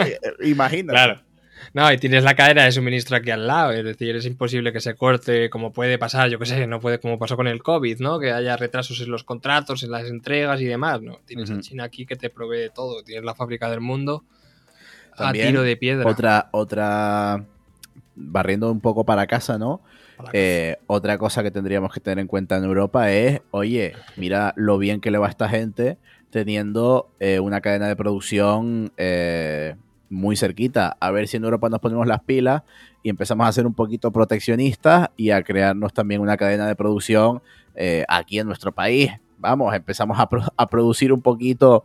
imagínate. 0.42 0.92
Claro. 0.92 1.22
No, 1.74 1.90
y 1.90 1.96
tienes 1.96 2.22
la 2.22 2.34
cadena 2.34 2.64
de 2.64 2.72
suministro 2.72 3.16
aquí 3.16 3.30
al 3.30 3.46
lado, 3.46 3.72
es 3.72 3.82
decir, 3.82 4.14
es 4.14 4.26
imposible 4.26 4.72
que 4.74 4.80
se 4.80 4.94
corte 4.94 5.48
como 5.48 5.72
puede 5.72 5.96
pasar, 5.96 6.28
yo 6.28 6.38
qué 6.38 6.44
sé, 6.44 6.66
no 6.66 6.80
puede 6.80 6.98
como 6.98 7.18
pasó 7.18 7.34
con 7.36 7.46
el 7.46 7.62
COVID, 7.62 7.98
¿no? 8.00 8.18
Que 8.18 8.30
haya 8.30 8.58
retrasos 8.58 9.00
en 9.00 9.10
los 9.10 9.24
contratos, 9.24 9.82
en 9.82 9.90
las 9.90 10.06
entregas 10.06 10.60
y 10.60 10.66
demás, 10.66 11.00
¿no? 11.00 11.20
Tienes 11.24 11.50
a 11.50 11.60
China 11.60 11.84
aquí 11.84 12.04
que 12.04 12.16
te 12.16 12.28
provee 12.28 12.70
todo, 12.74 13.02
tienes 13.02 13.24
la 13.24 13.34
fábrica 13.34 13.70
del 13.70 13.80
mundo 13.80 14.24
a 15.16 15.32
tiro 15.32 15.62
de 15.62 15.76
piedra. 15.78 16.10
Otra, 16.10 16.50
otra, 16.52 17.46
barriendo 18.16 18.70
un 18.70 18.80
poco 18.80 19.04
para 19.04 19.26
casa, 19.26 19.56
¿no? 19.56 19.82
Eh, 20.32 20.76
otra 20.86 21.18
cosa 21.18 21.42
que 21.42 21.50
tendríamos 21.50 21.92
que 21.92 22.00
tener 22.00 22.18
en 22.18 22.26
cuenta 22.26 22.56
en 22.56 22.64
Europa 22.64 23.10
es, 23.12 23.40
oye, 23.50 23.94
mira 24.16 24.52
lo 24.56 24.78
bien 24.78 25.00
que 25.00 25.10
le 25.10 25.18
va 25.18 25.26
a 25.26 25.30
esta 25.30 25.48
gente 25.48 25.98
teniendo 26.30 27.10
eh, 27.20 27.40
una 27.40 27.60
cadena 27.60 27.88
de 27.88 27.96
producción 27.96 28.92
eh, 28.96 29.76
muy 30.08 30.36
cerquita. 30.36 30.96
A 31.00 31.10
ver 31.10 31.28
si 31.28 31.36
en 31.36 31.44
Europa 31.44 31.68
nos 31.68 31.80
ponemos 31.80 32.06
las 32.06 32.22
pilas 32.22 32.62
y 33.02 33.10
empezamos 33.10 33.46
a 33.46 33.52
ser 33.52 33.66
un 33.66 33.74
poquito 33.74 34.10
proteccionistas 34.12 35.10
y 35.16 35.30
a 35.30 35.42
crearnos 35.42 35.92
también 35.92 36.20
una 36.20 36.36
cadena 36.36 36.66
de 36.66 36.76
producción 36.76 37.42
aquí 38.08 38.38
en 38.38 38.46
nuestro 38.46 38.72
país. 38.72 39.12
Vamos, 39.38 39.74
empezamos 39.74 40.18
a, 40.20 40.28
a 40.56 40.66
producir 40.68 41.12
un 41.12 41.22
poquito 41.22 41.84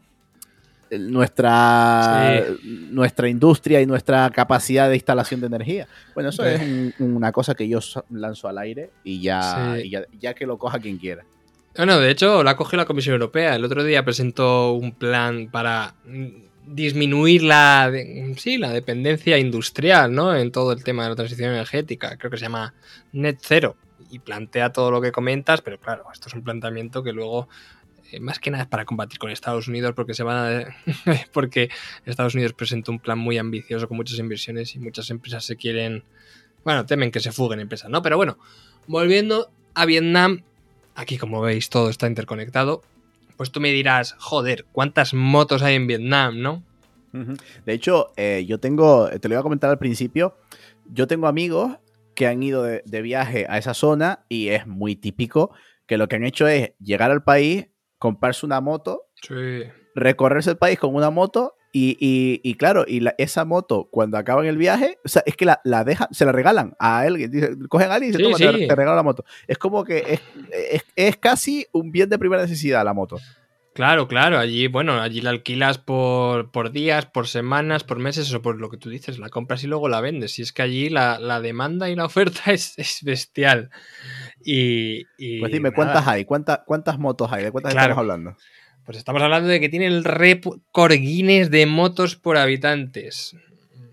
nuestra, 0.91 2.43
nuestra 2.63 3.29
industria 3.29 3.81
y 3.81 3.85
nuestra 3.85 4.29
capacidad 4.29 4.89
de 4.89 4.95
instalación 4.95 5.41
de 5.41 5.47
energía. 5.47 5.87
Bueno, 6.13 6.29
eso 6.29 6.45
es 6.45 6.61
una 6.99 7.31
cosa 7.31 7.55
que 7.55 7.67
yo 7.67 7.79
lanzo 8.09 8.47
al 8.47 8.57
aire 8.57 8.91
y 9.03 9.21
ya, 9.21 9.77
ya, 10.19 10.33
que 10.33 10.45
lo 10.45 10.57
coja 10.57 10.79
quien 10.79 10.97
quiera. 10.97 11.23
Bueno, 11.75 11.99
de 11.99 12.09
hecho, 12.09 12.43
la 12.43 12.55
cogió 12.55 12.77
la 12.77 12.85
Comisión 12.85 13.13
Europea. 13.13 13.55
El 13.55 13.63
otro 13.63 13.83
día 13.83 14.03
presentó 14.03 14.73
un 14.73 14.93
plan 14.93 15.49
para 15.51 15.95
disminuir 16.65 17.43
la, 17.43 17.91
sí, 18.35 18.57
la 18.57 18.71
dependencia 18.71 19.37
industrial 19.37 20.13
¿no? 20.13 20.35
en 20.35 20.51
todo 20.51 20.73
el 20.73 20.83
tema 20.83 21.03
de 21.03 21.09
la 21.09 21.15
transición 21.15 21.51
energética. 21.51 22.17
Creo 22.17 22.31
que 22.31 22.37
se 22.37 22.43
llama 22.43 22.73
Net 23.11 23.39
Zero. 23.41 23.75
Y 24.09 24.19
plantea 24.19 24.71
todo 24.71 24.89
lo 24.89 25.01
que 25.01 25.11
comentas, 25.11 25.61
pero 25.61 25.79
claro, 25.79 26.05
esto 26.13 26.29
es 26.29 26.33
un 26.33 26.41
planteamiento 26.41 27.03
que 27.03 27.11
luego 27.11 27.49
más 28.19 28.39
que 28.39 28.51
nada 28.51 28.63
es 28.63 28.69
para 28.69 28.85
combatir 28.85 29.19
con 29.19 29.29
Estados 29.29 29.67
Unidos 29.67 29.93
porque 29.95 30.13
se 30.13 30.23
van 30.23 30.37
a, 30.37 30.75
porque 31.33 31.69
Estados 32.05 32.35
Unidos 32.35 32.53
presenta 32.53 32.91
un 32.91 32.99
plan 32.99 33.19
muy 33.19 33.37
ambicioso 33.37 33.87
con 33.87 33.97
muchas 33.97 34.19
inversiones 34.19 34.75
y 34.75 34.79
muchas 34.79 35.09
empresas 35.09 35.45
se 35.45 35.55
quieren 35.55 36.03
bueno 36.63 36.85
temen 36.85 37.11
que 37.11 37.19
se 37.19 37.31
fuguen 37.31 37.59
empresas 37.59 37.89
no 37.89 38.01
pero 38.01 38.17
bueno 38.17 38.37
volviendo 38.87 39.51
a 39.73 39.85
Vietnam 39.85 40.43
aquí 40.95 41.17
como 41.17 41.41
veis 41.41 41.69
todo 41.69 41.89
está 41.89 42.07
interconectado 42.07 42.81
pues 43.35 43.51
tú 43.51 43.59
me 43.59 43.71
dirás 43.71 44.15
joder 44.17 44.65
cuántas 44.71 45.13
motos 45.13 45.61
hay 45.61 45.75
en 45.75 45.87
Vietnam 45.87 46.39
no 46.41 46.63
de 47.65 47.73
hecho 47.73 48.11
eh, 48.15 48.45
yo 48.47 48.59
tengo 48.59 49.09
te 49.09 49.27
lo 49.27 49.33
iba 49.33 49.39
a 49.39 49.43
comentar 49.43 49.69
al 49.69 49.79
principio 49.79 50.37
yo 50.85 51.07
tengo 51.07 51.27
amigos 51.27 51.77
que 52.15 52.27
han 52.27 52.41
ido 52.43 52.63
de 52.63 53.01
viaje 53.01 53.45
a 53.49 53.57
esa 53.57 53.73
zona 53.73 54.25
y 54.29 54.49
es 54.49 54.67
muy 54.67 54.95
típico 54.95 55.51
que 55.87 55.97
lo 55.97 56.07
que 56.07 56.17
han 56.17 56.23
hecho 56.23 56.47
es 56.47 56.73
llegar 56.79 57.09
al 57.09 57.23
país 57.23 57.67
comprarse 57.97 58.45
una 58.45 58.61
moto, 58.61 59.03
recorrerse 59.95 60.51
el 60.51 60.57
país 60.57 60.79
con 60.79 60.95
una 60.95 61.09
moto 61.09 61.55
y, 61.79 62.55
claro, 62.55 62.85
y 62.87 63.05
esa 63.17 63.45
moto 63.45 63.87
cuando 63.91 64.17
acaban 64.17 64.45
el 64.45 64.57
viaje, 64.57 64.97
o 65.05 65.07
sea, 65.07 65.21
es 65.25 65.35
que 65.35 65.45
la, 65.45 65.61
la 65.63 65.83
dejan, 65.83 66.07
se 66.11 66.25
la 66.25 66.31
regalan 66.31 66.75
a 66.79 66.99
alguien, 66.99 67.67
cogen 67.67 67.91
a 67.91 67.95
alguien 67.95 68.13
y 68.13 68.15
se 68.15 68.23
toma, 68.23 68.37
te, 68.37 68.51
regalan 68.51 68.95
la 68.95 69.03
moto. 69.03 69.23
Es 69.47 69.57
como 69.57 69.83
que 69.83 70.19
es, 70.95 71.17
casi 71.17 71.67
un 71.71 71.91
bien 71.91 72.09
de 72.09 72.17
primera 72.17 72.41
necesidad 72.41 72.83
la 72.83 72.93
moto. 72.93 73.17
Claro, 73.77 74.07
claro, 74.07 74.39
allí, 74.39 74.65
bueno, 74.65 74.99
allí 74.99 75.21
la 75.21 75.29
alquilas 75.29 75.77
por, 75.77 76.49
por, 76.49 76.71
días, 76.71 77.05
por 77.05 77.27
semanas, 77.27 77.83
por 77.83 77.99
meses, 77.99 78.33
o 78.33 78.41
por 78.41 78.59
lo 78.59 78.71
que 78.71 78.77
tú 78.77 78.89
dices, 78.89 79.19
la 79.19 79.29
compras 79.29 79.63
y 79.63 79.67
luego 79.67 79.87
la 79.87 80.01
vendes. 80.01 80.39
Y 80.39 80.41
es 80.41 80.51
que 80.51 80.63
allí 80.63 80.89
la, 80.89 81.39
demanda 81.41 81.87
y 81.87 81.95
la 81.95 82.05
oferta 82.05 82.41
es, 82.51 82.99
bestial. 83.03 83.69
Y, 84.43 85.05
pues 85.39 85.51
dime, 85.51 85.69
¿cuántas 85.73 86.07
hay? 86.07 86.25
¿Cuántas, 86.25 86.61
¿Cuántas 86.65 86.97
motos 86.97 87.31
hay? 87.31 87.43
¿De 87.43 87.51
cuántas 87.51 87.75
estamos 87.75 87.99
hablando? 87.99 88.35
Pues 88.83 88.97
estamos 88.97 89.21
hablando 89.21 89.47
de 89.47 89.59
que 89.59 89.69
tiene 89.69 89.85
el 89.85 90.03
récord 90.03 90.93
Guinness 90.93 91.51
de 91.51 91.67
motos 91.67 92.15
por 92.15 92.37
habitantes. 92.37 93.35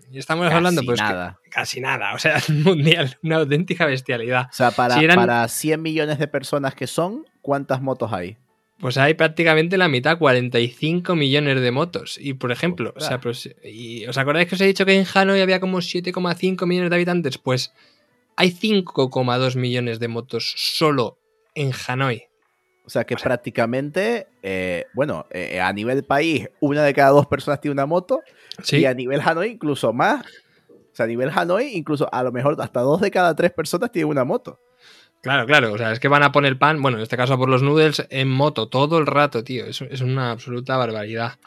Y 0.09 0.17
estamos 0.17 0.51
hablando, 0.51 0.81
pues. 0.83 0.99
Nada. 0.99 1.37
casi 1.51 1.79
nada. 1.79 2.15
O 2.15 2.17
sea, 2.17 2.41
mundial. 2.49 3.19
Una 3.21 3.35
auténtica 3.35 3.85
bestialidad. 3.85 4.47
O 4.49 4.53
sea, 4.53 4.71
para, 4.71 4.95
para 5.13 5.47
100 5.47 5.79
millones 5.79 6.17
de 6.17 6.27
personas 6.27 6.73
que 6.73 6.87
son, 6.87 7.27
¿cuántas 7.43 7.83
motos 7.83 8.11
hay? 8.11 8.39
Pues 8.79 8.97
hay 8.97 9.13
prácticamente 9.13 9.77
la 9.77 9.87
mitad, 9.87 10.17
45 10.17 11.15
millones 11.15 11.61
de 11.61 11.71
motos. 11.71 12.17
Y 12.19 12.33
por 12.33 12.51
ejemplo, 12.51 12.93
o 12.95 12.99
sea, 12.99 13.19
pues, 13.19 13.49
¿os 14.07 14.17
acordáis 14.17 14.47
que 14.49 14.55
os 14.55 14.61
he 14.61 14.65
dicho 14.65 14.85
que 14.85 14.99
en 14.99 15.05
Hanoi 15.11 15.41
había 15.41 15.59
como 15.59 15.79
7,5 15.79 16.65
millones 16.65 16.89
de 16.89 16.95
habitantes? 16.95 17.37
Pues 17.37 17.73
hay 18.35 18.51
5,2 18.51 19.55
millones 19.55 19.99
de 19.99 20.07
motos 20.07 20.53
solo 20.57 21.19
en 21.53 21.71
Hanoi. 21.87 22.23
O 22.85 22.89
sea 22.89 23.03
que 23.05 23.15
prácticamente, 23.15 24.27
eh, 24.43 24.85
bueno, 24.93 25.25
eh, 25.31 25.59
a 25.59 25.73
nivel 25.73 26.03
país, 26.03 26.49
una 26.59 26.83
de 26.83 26.93
cada 26.93 27.09
dos 27.09 27.25
personas 27.25 27.59
tiene 27.59 27.73
una 27.73 27.85
moto. 27.85 28.21
¿Sí? 28.61 28.77
Y 28.77 28.85
a 28.85 28.93
nivel 28.93 29.21
Hanoi, 29.21 29.51
incluso 29.51 29.91
más. 29.91 30.23
O 30.69 30.95
sea, 30.95 31.05
a 31.05 31.07
nivel 31.07 31.31
Hanoi, 31.33 31.75
incluso 31.75 32.07
a 32.13 32.23
lo 32.23 32.31
mejor 32.31 32.55
hasta 32.61 32.81
dos 32.81 33.01
de 33.01 33.09
cada 33.09 33.35
tres 33.35 33.51
personas 33.51 33.91
tienen 33.91 34.09
una 34.09 34.23
moto. 34.23 34.59
Claro, 35.25 35.47
claro. 35.47 35.73
O 35.73 35.77
sea, 35.79 35.91
es 35.91 35.99
que 35.99 36.07
van 36.07 36.21
a 36.21 36.31
poner 36.31 36.59
pan, 36.59 36.83
bueno, 36.83 36.97
en 36.97 37.03
este 37.03 37.17
caso 37.17 37.35
por 37.35 37.49
los 37.49 37.63
noodles, 37.63 38.05
en 38.11 38.29
moto 38.29 38.69
todo 38.69 38.99
el 38.99 39.07
rato, 39.07 39.43
tío. 39.43 39.65
Es, 39.65 39.81
es 39.81 40.01
una 40.01 40.29
absoluta 40.29 40.77
barbaridad. 40.77 41.39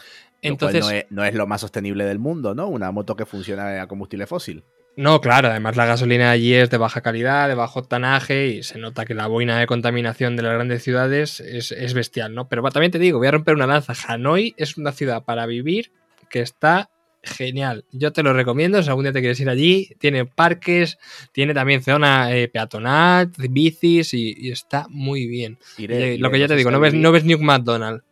Entonces. 0.42 1.06
no, 1.10 1.24
es, 1.24 1.34
lo 1.34 1.46
más 1.46 1.60
sostenible 1.60 2.04
del 2.04 2.18
mundo, 2.18 2.56
¿no? 2.56 2.66
Una 2.66 2.90
moto 2.90 3.14
que 3.14 3.24
funciona 3.24 3.80
a 3.80 3.86
combustible 3.86 4.26
fósil. 4.26 4.64
No, 4.96 5.20
claro, 5.20 5.46
además 5.46 5.76
la 5.76 5.86
gasolina 5.86 6.32
allí 6.32 6.54
es 6.54 6.70
de 6.70 6.76
baja 6.76 7.02
calidad, 7.02 7.46
de 7.46 7.54
bajo 7.54 7.84
tanaje 7.84 8.48
y 8.48 8.62
se 8.64 8.80
nota 8.80 9.04
que 9.04 9.14
la 9.14 9.28
boina 9.28 9.60
de 9.60 9.68
contaminación 9.68 10.34
de 10.34 10.42
las 10.42 10.54
grandes 10.54 10.82
ciudades 10.82 11.38
es, 11.38 11.94
bestial, 11.94 12.34
¿no? 12.34 12.48
Pero 12.48 12.68
también 12.70 12.90
te 12.90 12.98
digo, 12.98 13.18
voy 13.18 13.28
a 13.28 13.30
romper 13.30 13.54
una 13.54 13.68
lanza. 13.68 13.92
Hanoi 14.08 14.54
es 14.56 14.76
una 14.76 14.90
ciudad 14.90 15.22
para 15.22 15.46
vivir 15.46 15.92
que 16.28 16.40
está 16.40 16.90
genial. 17.22 17.84
Yo 17.92 18.12
te 18.12 18.22
lo 18.22 18.32
recomiendo 18.32 18.82
si 18.82 18.88
algún 18.88 19.04
día 19.04 19.12
te 19.12 19.20
quieres 19.20 19.40
ir 19.40 19.48
allí. 19.48 19.90
Tiene 19.98 20.26
parques, 20.26 20.98
tiene 21.32 21.54
también 21.54 21.82
zona 21.82 22.34
eh, 22.34 22.48
peatonal, 22.48 23.30
bicis 23.50 24.14
y, 24.14 24.50
está 24.50 24.86
muy 24.88 25.26
bien. 25.26 25.58
lo 25.78 26.30
que 26.30 26.38
ya 26.38 26.48
te 26.48 26.56
digo, 26.56 26.70
no 26.70 26.80
ves, 26.80 26.94
no 26.94 27.12
ves 27.12 27.24
New 27.24 27.38
McDonald. 27.38 28.02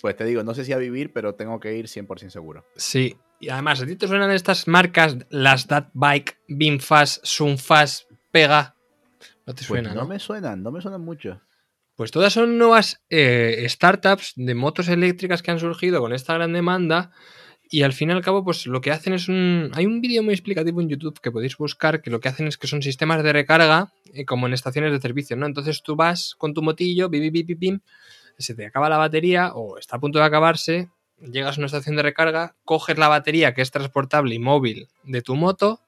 Pues 0.00 0.16
te 0.16 0.24
digo, 0.24 0.42
no 0.42 0.54
sé 0.54 0.64
si 0.64 0.72
a 0.72 0.78
vivir, 0.78 1.12
pero 1.12 1.34
tengo 1.34 1.58
que 1.58 1.76
ir 1.76 1.86
100% 1.86 2.30
seguro. 2.30 2.64
Sí, 2.76 3.16
y 3.38 3.48
además, 3.48 3.82
¿a 3.82 3.86
ti 3.86 3.96
te 3.96 4.08
suenan 4.08 4.30
estas 4.30 4.66
marcas, 4.66 5.16
las 5.30 5.66
That 5.66 5.88
Bike, 5.92 6.38
Binfast, 6.48 7.24
Sunfast, 7.24 8.10
Pega? 8.30 8.74
No 9.46 9.54
te 9.54 9.58
pues 9.58 9.66
suenan. 9.66 9.94
no, 9.94 10.06
me 10.06 10.18
suenan, 10.18 10.62
no 10.62 10.70
me 10.70 10.80
suenan 10.80 11.02
mucho. 11.02 11.40
Pues 11.94 12.10
todas 12.10 12.32
son 12.32 12.58
nuevas 12.58 13.02
eh, 13.08 13.64
startups 13.68 14.34
de 14.36 14.54
motos 14.54 14.88
eléctricas 14.88 15.42
que 15.42 15.50
han 15.50 15.60
surgido 15.60 16.00
con 16.00 16.12
esta 16.12 16.34
gran 16.34 16.52
demanda. 16.52 17.10
Y 17.68 17.82
al 17.82 17.92
fin 17.92 18.10
y 18.10 18.12
al 18.12 18.22
cabo, 18.22 18.44
pues 18.44 18.66
lo 18.66 18.80
que 18.80 18.92
hacen 18.92 19.12
es 19.12 19.28
un. 19.28 19.70
Hay 19.74 19.86
un 19.86 20.00
vídeo 20.00 20.22
muy 20.22 20.34
explicativo 20.34 20.80
en 20.80 20.88
YouTube 20.88 21.20
que 21.20 21.32
podéis 21.32 21.56
buscar, 21.56 22.00
que 22.00 22.10
lo 22.10 22.20
que 22.20 22.28
hacen 22.28 22.46
es 22.46 22.56
que 22.56 22.68
son 22.68 22.82
sistemas 22.82 23.22
de 23.24 23.32
recarga, 23.32 23.92
eh, 24.14 24.24
como 24.24 24.46
en 24.46 24.54
estaciones 24.54 24.92
de 24.92 25.00
servicio, 25.00 25.36
¿no? 25.36 25.46
Entonces 25.46 25.82
tú 25.82 25.96
vas 25.96 26.34
con 26.38 26.54
tu 26.54 26.62
motillo, 26.62 27.08
bim, 27.08 27.30
bim, 27.32 27.46
bim, 27.46 27.58
bim, 27.58 27.80
se 28.38 28.54
te 28.54 28.66
acaba 28.66 28.88
la 28.88 28.98
batería 28.98 29.52
o 29.54 29.78
está 29.78 29.96
a 29.96 30.00
punto 30.00 30.18
de 30.18 30.24
acabarse, 30.24 30.90
llegas 31.20 31.56
a 31.56 31.60
una 31.60 31.66
estación 31.66 31.96
de 31.96 32.02
recarga, 32.02 32.54
coges 32.64 32.98
la 32.98 33.08
batería 33.08 33.54
que 33.54 33.62
es 33.62 33.70
transportable 33.70 34.34
y 34.34 34.38
móvil 34.38 34.88
de 35.04 35.22
tu 35.22 35.34
moto, 35.36 35.80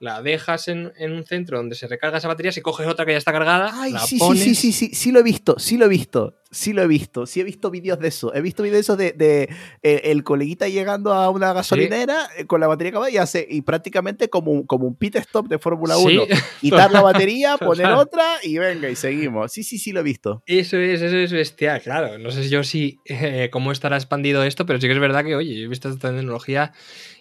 la 0.00 0.22
dejas 0.22 0.68
en, 0.68 0.92
un 1.00 1.24
centro 1.24 1.58
donde 1.58 1.74
se 1.74 1.88
recarga 1.88 2.18
esa 2.18 2.28
batería, 2.28 2.52
si 2.52 2.60
coges 2.60 2.86
otra 2.86 3.04
que 3.04 3.12
ya 3.12 3.18
está 3.18 3.32
cargada, 3.32 3.88
la 3.88 3.98
sí, 4.00 4.18
pones... 4.18 4.42
sí, 4.42 4.54
sí, 4.54 4.72
sí, 4.72 4.94
sí, 4.94 5.10
lo 5.10 5.20
he 5.20 5.24
visto, 5.24 5.58
sí 5.58 5.76
lo 5.76 5.86
he 5.86 5.88
visto, 5.88 6.36
sí 6.50 6.72
lo 6.72 6.82
he 6.82 6.86
visto, 6.86 7.26
sí 7.26 7.40
he 7.40 7.44
visto 7.44 7.70
vídeos 7.70 7.98
de 7.98 8.08
eso, 8.08 8.34
he 8.34 8.40
visto 8.40 8.62
vídeos 8.62 8.86
de, 8.96 9.12
de, 9.12 9.48
eh, 9.82 10.00
el 10.04 10.24
coleguita 10.24 10.68
llegando 10.68 11.12
a 11.12 11.30
una 11.30 11.52
gasolinera 11.52 12.28
eh, 12.36 12.46
con 12.46 12.60
la 12.60 12.66
batería 12.66 12.90
acabada 12.90 13.10
y 13.10 13.18
hace 13.18 13.46
y 13.48 13.62
prácticamente 13.62 14.30
como 14.30 14.52
un, 14.52 14.66
como 14.66 14.86
un 14.86 14.94
pit 14.96 15.16
stop 15.16 15.48
de 15.48 15.58
Fórmula 15.58 15.98
1, 15.98 16.22
quitar 16.60 16.90
la 16.90 17.02
batería, 17.02 17.56
poner 17.56 17.86
otra 17.88 18.24
y 18.42 18.58
venga 18.58 18.88
y 18.88 18.96
seguimos. 18.96 19.52
Sí, 19.52 19.62
sí, 19.62 19.78
sí 19.78 19.92
lo 19.92 20.00
he 20.00 20.04
visto. 20.04 20.42
Eso 20.46 20.78
es, 20.78 21.02
eso 21.02 21.16
es 21.16 21.32
bestial, 21.32 21.80
claro. 21.82 22.18
No 22.18 22.30
sé 22.30 22.48
yo 22.48 22.62
si 22.64 23.00
eh, 23.04 23.48
cómo 23.52 23.72
estará 23.72 23.96
expandido 23.96 24.42
esto, 24.42 24.66
pero 24.66 24.80
sí 24.80 24.86
que 24.86 24.92
es 24.92 25.00
verdad 25.00 25.24
que, 25.24 25.36
oye, 25.36 25.54
yo 25.54 25.64
he 25.64 25.68
visto 25.68 25.88
esta 25.88 26.14
tecnología 26.14 26.72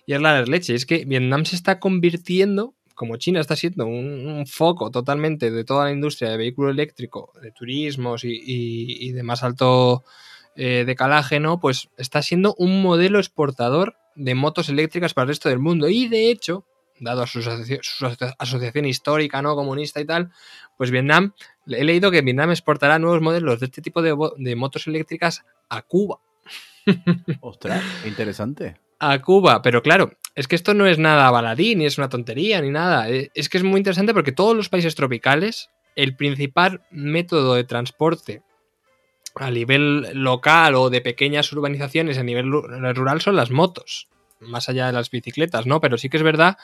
y 0.06 0.14
es 0.14 0.22
la 0.22 0.42
leche. 0.44 0.74
Es 0.74 0.86
que 0.86 1.06
Vietnam 1.06 1.46
se 1.46 1.56
está 1.56 1.80
convirtiendo, 1.80 2.76
como 2.98 3.18
China 3.18 3.40
está 3.40 3.56
siendo 3.56 3.86
un, 3.86 4.46
foco 4.48 4.90
totalmente 4.90 5.52
de 5.52 5.64
toda 5.64 5.86
la 5.86 5.92
industria 5.92 6.32
de 6.32 6.38
vehículo 6.38 6.72
eléctrico, 6.72 7.32
de 7.42 7.52
turismos 7.52 8.24
y, 8.24 9.12
de 9.12 9.22
más 9.22 9.44
alto 9.44 10.04
eh, 10.56 10.84
decalaje, 10.86 11.40
¿no? 11.40 11.60
Pues 11.60 11.90
está 11.98 12.24
siendo 12.24 12.56
un 12.58 12.82
modelo 12.82 13.20
exportador 13.20 13.96
de 14.16 14.34
motos 14.34 14.70
eléctricas 14.70 15.14
para 15.14 15.24
el 15.26 15.30
resto 15.30 15.48
del 15.48 15.60
mundo. 15.60 15.88
Y 15.88 16.08
de 16.08 16.32
hecho, 16.32 16.66
dado 17.00 17.22
a 17.22 17.28
su, 17.28 17.40
asociación 18.40 18.86
histórica, 18.86 19.44
¿no? 19.44 19.56
Comunista 19.56 20.02
y 20.02 20.06
tal, 20.06 20.32
pues 20.76 20.90
Vietnam, 20.90 21.34
he 21.68 21.84
leído 21.84 22.10
que 22.10 22.22
Vietnam 22.22 22.50
exportará 22.50 22.98
nuevos 22.98 23.22
modelos 23.22 23.60
de 23.60 23.68
este 23.68 23.84
tipo 23.84 24.02
de, 24.02 24.18
de 24.38 24.56
motos 24.56 24.88
eléctricas 24.88 25.46
a 25.70 25.84
Cuba. 25.84 26.20
Ostras, 27.42 27.84
interesante 28.08 28.87
a 29.00 29.22
Cuba. 29.22 29.62
Pero 29.62 29.82
claro, 29.82 30.12
es 30.36 30.48
que 30.48 30.56
esto 30.56 30.74
no 30.74 30.86
es 30.86 30.98
nada 31.00 31.32
baladí, 31.32 31.76
ni 31.76 31.86
es 31.86 31.98
una 31.98 32.10
tontería, 32.10 32.62
ni 32.62 32.70
nada. 32.70 33.10
Eh, 33.10 33.32
es 33.34 33.50
que 33.50 33.58
es 33.58 33.64
muy 33.64 33.78
interesante 33.78 34.14
porque 34.14 34.32
todos 34.32 34.56
los 34.56 34.70
países 34.70 34.96
tropicales, 34.96 35.70
el 35.96 36.16
principal 36.16 36.82
método 36.92 37.56
de 37.56 37.64
transporte 37.64 38.44
a 39.36 39.52
nivel 39.52 40.08
local 40.14 40.76
o 40.76 40.90
de 40.90 41.02
pequeñas 41.02 41.52
urbanizaciones 41.52 42.18
a 42.18 42.24
nivel 42.24 42.52
rural 42.52 43.22
son 43.22 43.36
las 43.36 43.52
motos, 43.52 44.08
más 44.40 44.70
allá 44.70 44.88
de 44.88 44.94
las 44.94 45.12
bicicletas, 45.12 45.66
¿no? 45.66 45.80
Pero 45.80 45.98
sí 45.98 46.10
que 46.10 46.18
es 46.18 46.24
verdad 46.24 46.58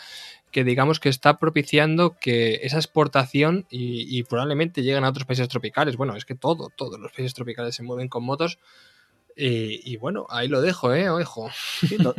que 0.51 0.63
digamos 0.63 0.99
que 0.99 1.09
está 1.09 1.39
propiciando 1.39 2.15
que 2.19 2.59
esa 2.61 2.77
exportación 2.77 3.65
y, 3.69 4.17
y 4.17 4.23
probablemente 4.23 4.83
lleguen 4.83 5.03
a 5.03 5.09
otros 5.09 5.25
países 5.25 5.47
tropicales. 5.49 5.97
Bueno, 5.97 6.15
es 6.15 6.25
que 6.25 6.35
todo, 6.35 6.69
todos 6.75 6.99
los 6.99 7.11
países 7.11 7.33
tropicales 7.33 7.75
se 7.75 7.83
mueven 7.83 8.07
con 8.07 8.23
motos 8.23 8.59
y, 9.35 9.97
bueno, 9.97 10.25
ahí 10.29 10.47
lo 10.47 10.61
dejo, 10.61 10.93
¿eh? 10.93 11.09
Ojo. 11.09 11.49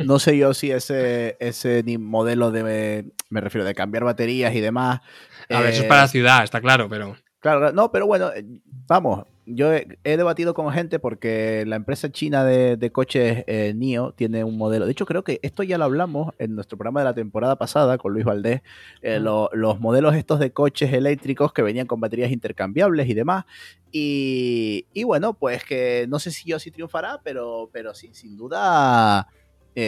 no, 0.05 0.19
sé 0.19 0.37
yo 0.37 0.53
si 0.53 0.71
ese, 0.71 1.37
ese 1.39 1.83
modelo 1.97 2.51
de, 2.51 3.05
me 3.29 3.41
refiero, 3.41 3.65
de 3.65 3.75
cambiar 3.75 4.03
baterías 4.03 4.53
y 4.53 4.61
demás. 4.61 5.01
A 5.49 5.61
ver, 5.61 5.73
eso 5.73 5.83
es 5.83 5.87
para 5.87 6.01
la 6.01 6.07
eh, 6.07 6.09
ciudad, 6.09 6.43
está 6.43 6.61
claro, 6.61 6.89
pero... 6.89 7.15
Claro, 7.45 7.71
no, 7.71 7.91
pero 7.91 8.07
bueno, 8.07 8.31
eh, 8.33 8.43
vamos, 8.87 9.23
yo 9.45 9.71
he, 9.71 9.85
debatido 10.03 10.55
con 10.55 10.71
gente 10.71 10.97
porque 10.97 11.63
la 11.67 11.75
empresa 11.75 12.11
china 12.11 12.43
de, 12.43 12.91
coches 12.91 13.43
eh, 13.45 13.71
NIO 13.75 14.13
tiene 14.13 14.43
un 14.43 14.57
modelo. 14.57 14.87
De 14.87 14.91
hecho, 14.91 15.05
creo 15.05 15.23
que 15.23 15.39
esto 15.43 15.61
ya 15.61 15.77
lo 15.77 15.83
hablamos 15.83 16.33
en 16.39 16.55
nuestro 16.55 16.75
programa 16.75 17.01
de 17.01 17.03
la 17.03 17.13
temporada 17.13 17.55
pasada 17.55 17.99
con 17.99 18.13
Luis 18.13 18.25
Valdés. 18.25 18.63
Eh, 19.03 19.19
los 19.19 19.79
modelos 19.79 20.15
estos 20.15 20.39
de 20.39 20.53
coches 20.53 20.91
eléctricos 20.91 21.53
que 21.53 21.61
venían 21.61 21.85
con 21.85 21.99
baterías 21.99 22.31
intercambiables 22.31 23.07
y 23.07 23.13
demás. 23.13 23.45
Y, 23.91 25.03
bueno, 25.03 25.35
pues 25.35 25.63
que 25.63 26.07
no 26.09 26.17
sé 26.17 26.31
si 26.31 26.49
yo 26.49 26.57
sí 26.57 26.71
triunfará, 26.71 27.21
pero, 27.23 27.69
pero 27.71 27.93
sí, 27.93 28.09
sin 28.15 28.37
duda 28.37 29.27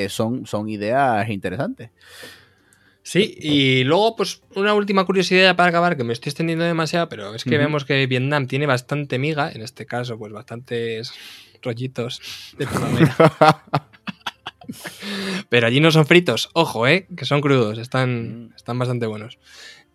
son, 0.10 0.46
son 0.46 0.70
ideas 0.70 1.28
interesantes. 1.28 1.90
Sí, 3.08 3.38
y 3.40 3.86
luego, 3.86 4.18
pues, 4.18 4.42
una 4.54 4.74
última 4.74 5.06
curiosidad 5.06 5.56
para 5.56 5.70
acabar, 5.70 5.96
que 5.96 6.04
me 6.04 6.12
estoy 6.12 6.32
extendiendo 6.32 6.66
demasiado, 6.66 7.08
pero 7.08 7.34
es 7.34 7.46
que 7.46 7.58
vemos 7.58 7.86
que 7.86 8.06
Vietnam 8.06 8.48
tiene 8.48 8.66
bastante 8.66 9.18
miga, 9.18 9.50
en 9.50 9.62
este 9.62 9.86
caso, 9.86 10.18
pues 10.20 10.34
bastantes 10.34 11.14
rollitos 11.64 12.20
de 12.58 12.68
primavera. 12.68 13.16
pero 15.50 15.68
allí 15.68 15.80
no 15.80 15.90
son 15.92 16.06
fritos, 16.06 16.50
ojo, 16.52 16.86
eh, 16.86 17.08
que 17.16 17.24
son 17.24 17.40
crudos, 17.40 17.78
están, 17.78 18.48
mm. 18.48 18.56
están 18.58 18.78
bastante 18.78 19.06
buenos. 19.06 19.40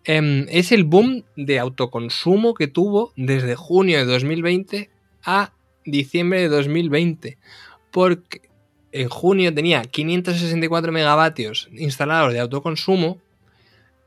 Em, 0.05 0.47
es 0.49 0.71
el 0.71 0.83
boom 0.83 1.23
de 1.35 1.59
autoconsumo 1.59 2.55
que 2.55 2.65
tuvo 2.65 3.13
desde 3.15 3.53
junio 3.53 3.99
de 3.99 4.05
2020 4.05 4.89
a 5.23 5.53
diciembre 5.85 6.41
de 6.41 6.49
2020. 6.49 7.37
Porque 7.91 8.41
en 8.93 9.09
junio 9.09 9.53
tenía 9.53 9.81
564 9.81 10.91
megavatios 10.91 11.67
instalados 11.73 12.31
de 12.31 12.39
autoconsumo 12.39 13.17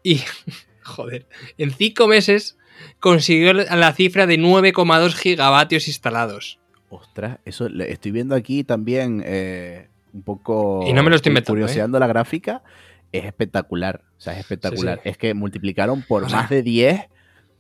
y, 0.03 0.21
joder, 0.83 1.27
en 1.59 1.73
5 1.73 2.07
meses 2.09 2.57
consiguió 3.01 3.53
la 3.53 3.93
cifra 3.93 4.27
de 4.27 4.39
9,2 4.39 5.15
gigavatios 5.15 5.89
instalados. 5.89 6.59
Ostras, 6.89 7.39
eso 7.45 7.67
estoy 7.67 8.13
viendo 8.13 8.37
aquí 8.37 8.63
también 8.63 9.23
eh, 9.27 9.89
un 10.13 10.23
poco... 10.23 10.85
Y 10.87 10.93
no 10.93 11.03
me 11.03 11.11
lo 11.11 11.17
estoy 11.17 11.31
inventando. 11.31 11.55
Curioseando 11.55 11.99
¿eh? 11.99 12.01
la 12.01 12.07
gráfica, 12.07 12.63
es 13.11 13.25
espectacular. 13.25 14.03
O 14.17 14.21
sea, 14.21 14.35
es 14.35 14.39
espectacular. 14.41 15.01
Es 15.03 15.19
que 15.19 15.35
multiplicaron 15.35 16.03
por 16.03 16.31
más 16.31 16.49
de 16.49 16.63
10 16.63 17.09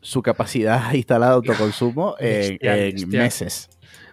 su 0.01 0.23
capacidad 0.23 0.93
instalada 0.95 1.33
de 1.33 1.37
autoconsumo 1.37 2.15
en 2.21 3.09
meses 3.09 3.69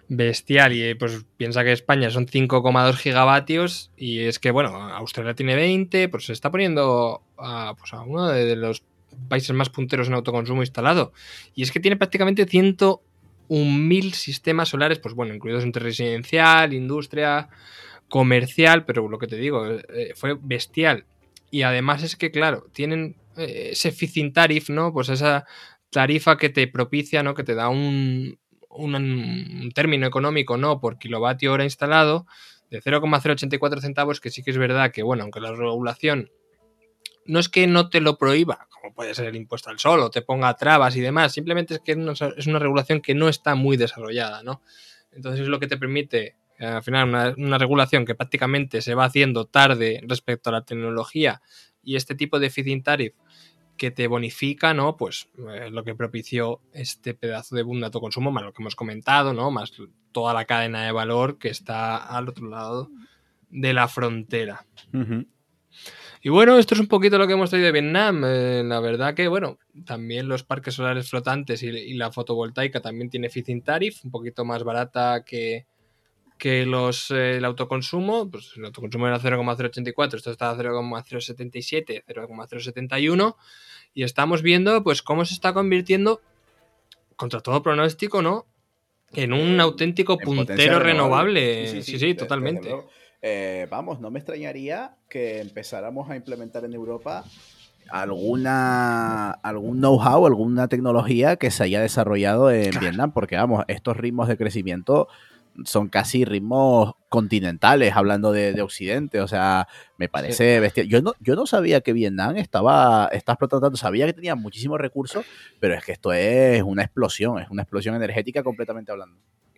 bestial 0.08 0.72
y 0.72 0.94
pues 0.94 1.24
piensa 1.36 1.64
que 1.64 1.72
España 1.72 2.10
son 2.10 2.26
5,2 2.26 2.94
gigavatios 2.96 3.90
y 3.96 4.20
es 4.20 4.38
que 4.38 4.50
bueno, 4.50 4.70
Australia 4.92 5.34
tiene 5.34 5.54
20, 5.54 6.08
pues 6.08 6.26
se 6.26 6.32
está 6.32 6.50
poniendo 6.50 7.22
a, 7.38 7.74
pues 7.78 7.92
a 7.94 8.02
uno 8.02 8.28
de 8.28 8.56
los 8.56 8.82
países 9.28 9.52
más 9.52 9.70
punteros 9.70 10.08
en 10.08 10.14
autoconsumo 10.14 10.62
instalado 10.62 11.12
y 11.54 11.62
es 11.62 11.72
que 11.72 11.80
tiene 11.80 11.96
prácticamente 11.96 12.46
101.000 12.46 14.12
sistemas 14.12 14.68
solares, 14.68 14.98
pues 14.98 15.14
bueno, 15.14 15.34
incluidos 15.34 15.64
entre 15.64 15.84
residencial, 15.84 16.72
industria, 16.74 17.48
comercial, 18.08 18.84
pero 18.84 19.08
lo 19.08 19.18
que 19.18 19.26
te 19.26 19.36
digo, 19.36 19.66
eh, 19.66 20.12
fue 20.14 20.36
bestial 20.40 21.06
y 21.50 21.62
además 21.62 22.02
es 22.02 22.16
que 22.16 22.30
claro, 22.30 22.66
tienen 22.72 23.16
eh, 23.36 23.70
ese 23.72 23.92
fishing 23.92 24.32
tariff, 24.32 24.70
¿no? 24.70 24.92
Pues 24.92 25.08
esa 25.08 25.46
tarifa 25.90 26.36
que 26.36 26.48
te 26.48 26.66
propicia, 26.66 27.22
¿no? 27.22 27.34
Que 27.34 27.44
te 27.44 27.54
da 27.54 27.68
un, 27.68 28.38
un, 28.74 29.70
término 29.74 30.06
económico 30.06 30.56
no 30.56 30.80
por 30.80 30.98
kilovatio 30.98 31.52
hora 31.52 31.64
instalado 31.64 32.26
de 32.70 32.80
0,084 32.80 33.80
centavos, 33.80 34.20
que 34.20 34.30
sí 34.30 34.42
que 34.42 34.50
es 34.50 34.58
verdad 34.58 34.90
que, 34.90 35.02
bueno, 35.02 35.22
aunque 35.22 35.40
la 35.40 35.52
regulación 35.52 36.30
no 37.26 37.38
es 37.38 37.48
que 37.48 37.66
no 37.66 37.88
te 37.88 38.00
lo 38.00 38.18
prohíba, 38.18 38.68
como 38.70 38.92
puede 38.94 39.14
ser 39.14 39.26
el 39.26 39.36
impuesto 39.36 39.70
al 39.70 39.78
sol 39.78 40.00
o 40.00 40.10
te 40.10 40.22
ponga 40.22 40.54
trabas 40.56 40.96
y 40.96 41.00
demás, 41.00 41.32
simplemente 41.32 41.74
es 41.74 41.80
que 41.80 41.92
es 41.92 42.46
una 42.46 42.58
regulación 42.58 43.00
que 43.00 43.14
no 43.14 43.28
está 43.28 43.54
muy 43.54 43.76
desarrollada, 43.76 44.42
¿no? 44.42 44.62
Entonces 45.12 45.42
es 45.42 45.48
lo 45.48 45.60
que 45.60 45.68
te 45.68 45.78
permite, 45.78 46.36
eh, 46.58 46.66
al 46.66 46.82
final, 46.82 47.08
una, 47.08 47.34
una 47.38 47.58
regulación 47.58 48.04
que 48.04 48.14
prácticamente 48.14 48.82
se 48.82 48.94
va 48.94 49.04
haciendo 49.04 49.46
tarde 49.46 50.00
respecto 50.06 50.50
a 50.50 50.52
la 50.52 50.64
tecnología 50.64 51.40
y 51.82 51.96
este 51.96 52.14
tipo 52.14 52.38
de 52.38 52.50
feed-in 52.50 52.82
que 53.76 53.90
te 53.90 54.06
bonifica, 54.06 54.74
¿no? 54.74 54.96
Pues 54.96 55.28
eh, 55.50 55.70
lo 55.70 55.84
que 55.84 55.94
propició 55.94 56.60
este 56.72 57.14
pedazo 57.14 57.56
de 57.56 57.62
boom 57.62 57.80
de 57.80 57.86
autoconsumo, 57.86 58.30
más 58.30 58.44
lo 58.44 58.52
que 58.52 58.62
hemos 58.62 58.76
comentado, 58.76 59.32
¿no? 59.34 59.50
Más 59.50 59.72
toda 60.12 60.34
la 60.34 60.44
cadena 60.44 60.84
de 60.84 60.92
valor 60.92 61.38
que 61.38 61.48
está 61.48 61.96
al 61.96 62.28
otro 62.28 62.48
lado 62.48 62.90
de 63.50 63.72
la 63.72 63.88
frontera. 63.88 64.66
Y 66.22 66.28
bueno, 66.30 66.58
esto 66.58 66.74
es 66.74 66.80
un 66.80 66.86
poquito 66.86 67.18
lo 67.18 67.26
que 67.26 67.34
hemos 67.34 67.50
traído 67.50 67.66
de 67.66 67.72
Vietnam. 67.72 68.24
Eh, 68.24 68.62
la 68.64 68.80
verdad 68.80 69.14
que, 69.14 69.28
bueno, 69.28 69.58
también 69.84 70.26
los 70.28 70.42
parques 70.42 70.74
solares 70.74 71.10
flotantes 71.10 71.62
y, 71.62 71.94
la 71.94 72.10
fotovoltaica 72.12 72.80
también 72.80 73.10
tiene 73.10 73.28
Fitting 73.28 73.62
Tariff, 73.62 74.04
un 74.04 74.10
poquito 74.10 74.44
más 74.44 74.64
barata 74.64 75.24
que, 75.24 75.66
que 76.38 76.66
los, 76.66 77.10
eh, 77.10 77.36
el 77.36 77.44
autoconsumo. 77.44 78.30
Pues 78.30 78.52
el 78.56 78.64
autoconsumo 78.64 79.06
era 79.06 79.18
0,084, 79.18 80.16
esto 80.16 80.30
está 80.30 80.50
a 80.50 80.56
0,077, 80.56 82.04
0,071. 82.06 83.36
Y 83.94 84.02
estamos 84.02 84.42
viendo 84.42 84.82
pues 84.82 85.02
cómo 85.02 85.24
se 85.24 85.34
está 85.34 85.52
convirtiendo, 85.52 86.20
contra 87.16 87.40
todo 87.40 87.62
pronóstico, 87.62 88.22
¿no? 88.22 88.46
En 89.12 89.32
un 89.32 89.60
auténtico 89.60 90.18
puntero 90.18 90.80
renovable. 90.80 91.68
Sí, 91.68 91.82
sí, 91.82 91.98
sí, 91.98 92.14
totalmente. 92.14 92.74
Eh, 93.22 93.66
vamos, 93.70 94.00
no 94.00 94.10
me 94.10 94.18
extrañaría 94.18 94.96
que 95.08 95.40
empezáramos 95.40 96.10
a 96.10 96.16
implementar 96.16 96.64
en 96.64 96.74
Europa 96.74 97.24
alguna 97.90 99.30
algún 99.30 99.78
know-how, 99.78 100.26
alguna 100.26 100.68
tecnología 100.68 101.36
que 101.36 101.50
se 101.50 101.64
haya 101.64 101.80
desarrollado 101.80 102.50
en 102.50 102.70
Vietnam, 102.80 103.12
porque 103.12 103.36
vamos, 103.36 103.64
estos 103.68 103.96
ritmos 103.96 104.28
de 104.28 104.36
crecimiento 104.36 105.08
son 105.64 105.88
casi 105.88 106.24
ritmos 106.24 106.94
continentales, 107.08 107.94
hablando 107.94 108.32
de, 108.32 108.60
Occidente. 108.62 109.20
O 109.20 109.28
sea, 109.28 109.68
me 109.96 110.08
parece 110.08 110.60
bestial. 110.60 110.88
Yo 110.88 111.02
no, 111.02 111.14
yo 111.20 111.36
no 111.36 111.46
sabía 111.46 111.80
que 111.80 111.92
Vietnam 111.92 112.36
estaba, 112.36 113.08
estaba 113.12 113.34
explotando. 113.34 113.76
Sabía 113.76 114.06
que 114.06 114.12
tenía 114.12 114.34
muchísimos 114.34 114.80
recursos, 114.80 115.24
pero 115.60 115.74
es 115.74 115.84
que 115.84 115.92
esto 115.92 116.12
es 116.12 116.62
una 116.62 116.82
explosión, 116.82 117.38
es 117.40 117.50
una 117.50 117.62
explosión 117.62 117.94
energética 117.94 118.42
completamente 118.42 118.92
hablando. 118.92 119.16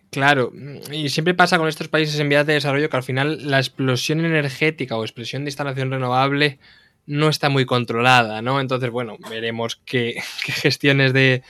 Claro, 0.09 0.53
y 0.91 1.09
siempre 1.09 1.33
pasa 1.33 1.57
con 1.57 1.67
estos 1.67 1.89
países 1.89 2.17
en 2.19 2.29
vías 2.29 2.45
de 2.45 2.53
desarrollo 2.53 2.89
que 2.89 2.97
al 2.97 3.03
final 3.03 3.49
la 3.51 3.57
explosión 3.57 4.23
energética 4.23 4.95
o 4.95 5.03
explosión 5.03 5.43
de 5.43 5.49
instalación 5.49 5.91
renovable 5.91 6.59
no 7.07 7.29
está 7.29 7.49
muy 7.49 7.65
controlada, 7.65 8.41
¿no? 8.41 8.59
Entonces, 8.59 8.91
bueno, 8.91 9.17
veremos 9.29 9.81
qué, 9.85 10.21
gestiones 10.43 11.13
de, 11.13 11.41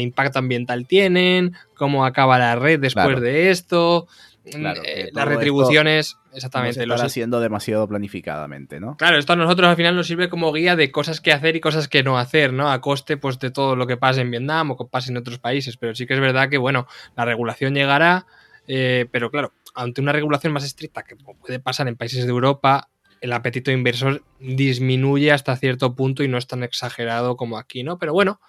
impacto 0.00 0.40
ambiental 0.40 0.86
tienen, 0.86 1.54
cómo 1.74 2.04
acaba 2.04 2.38
la 2.38 2.56
red 2.56 2.80
después 2.80 3.20
de 3.20 3.50
esto, 3.50 4.08
eh, 4.44 5.10
las 5.12 5.28
retribuciones, 5.28 6.16
exactamente. 6.34 6.84
lo 6.84 6.94
está 6.94 7.06
haciendo 7.06 7.40
demasiado 7.40 7.86
planificadamente, 7.86 8.80
¿no? 8.80 8.96
Claro, 8.96 9.18
esto 9.18 9.34
a 9.34 9.36
nosotros 9.36 9.68
al 9.68 9.76
final 9.76 9.94
nos 9.94 10.08
sirve 10.08 10.28
como 10.28 10.52
guía 10.52 10.74
de 10.74 10.90
cosas 10.90 11.20
que 11.20 11.32
hacer 11.32 11.54
y 11.54 11.60
cosas 11.60 11.86
que 11.86 12.02
no 12.02 12.18
hacer, 12.18 12.52
¿no? 12.52 12.70
A 12.70 12.80
coste 12.80 13.16
pues 13.16 13.38
de 13.38 13.50
todo 13.50 13.76
lo 13.76 13.86
que 13.86 13.96
pase 13.96 14.22
en 14.22 14.30
Vietnam 14.30 14.72
o 14.72 14.76
que 14.76 14.84
pase 14.84 15.12
en 15.12 15.16
otros 15.18 15.38
países, 15.38 15.76
pero 15.76 15.94
sí 15.94 16.06
que 16.06 16.14
es 16.14 16.20
verdad 16.20 16.48
que, 16.48 16.58
bueno, 16.58 16.88
la 17.16 17.24
regulación 17.24 17.74
llegará, 17.74 18.26
eh, 18.66 19.06
pero 19.12 19.30
claro, 19.30 19.52
ante 19.76 20.00
una 20.00 20.12
regulación 20.12 20.52
más 20.52 20.64
estricta 20.64 21.04
que 21.04 21.14
puede 21.16 21.60
pasar 21.60 21.86
en 21.86 21.96
países 21.96 22.24
de 22.24 22.30
Europa, 22.30 22.88
el 23.20 23.32
apetito 23.32 23.70
inversor 23.70 24.22
disminuye 24.40 25.32
hasta 25.32 25.56
cierto 25.56 25.94
punto 25.94 26.22
y 26.22 26.28
no 26.28 26.38
es 26.38 26.46
tan 26.46 26.62
exagerado 26.62 27.36
como 27.36 27.58
aquí, 27.58 27.82
¿no? 27.82 27.98
Pero 27.98 28.12
bueno, 28.12 28.40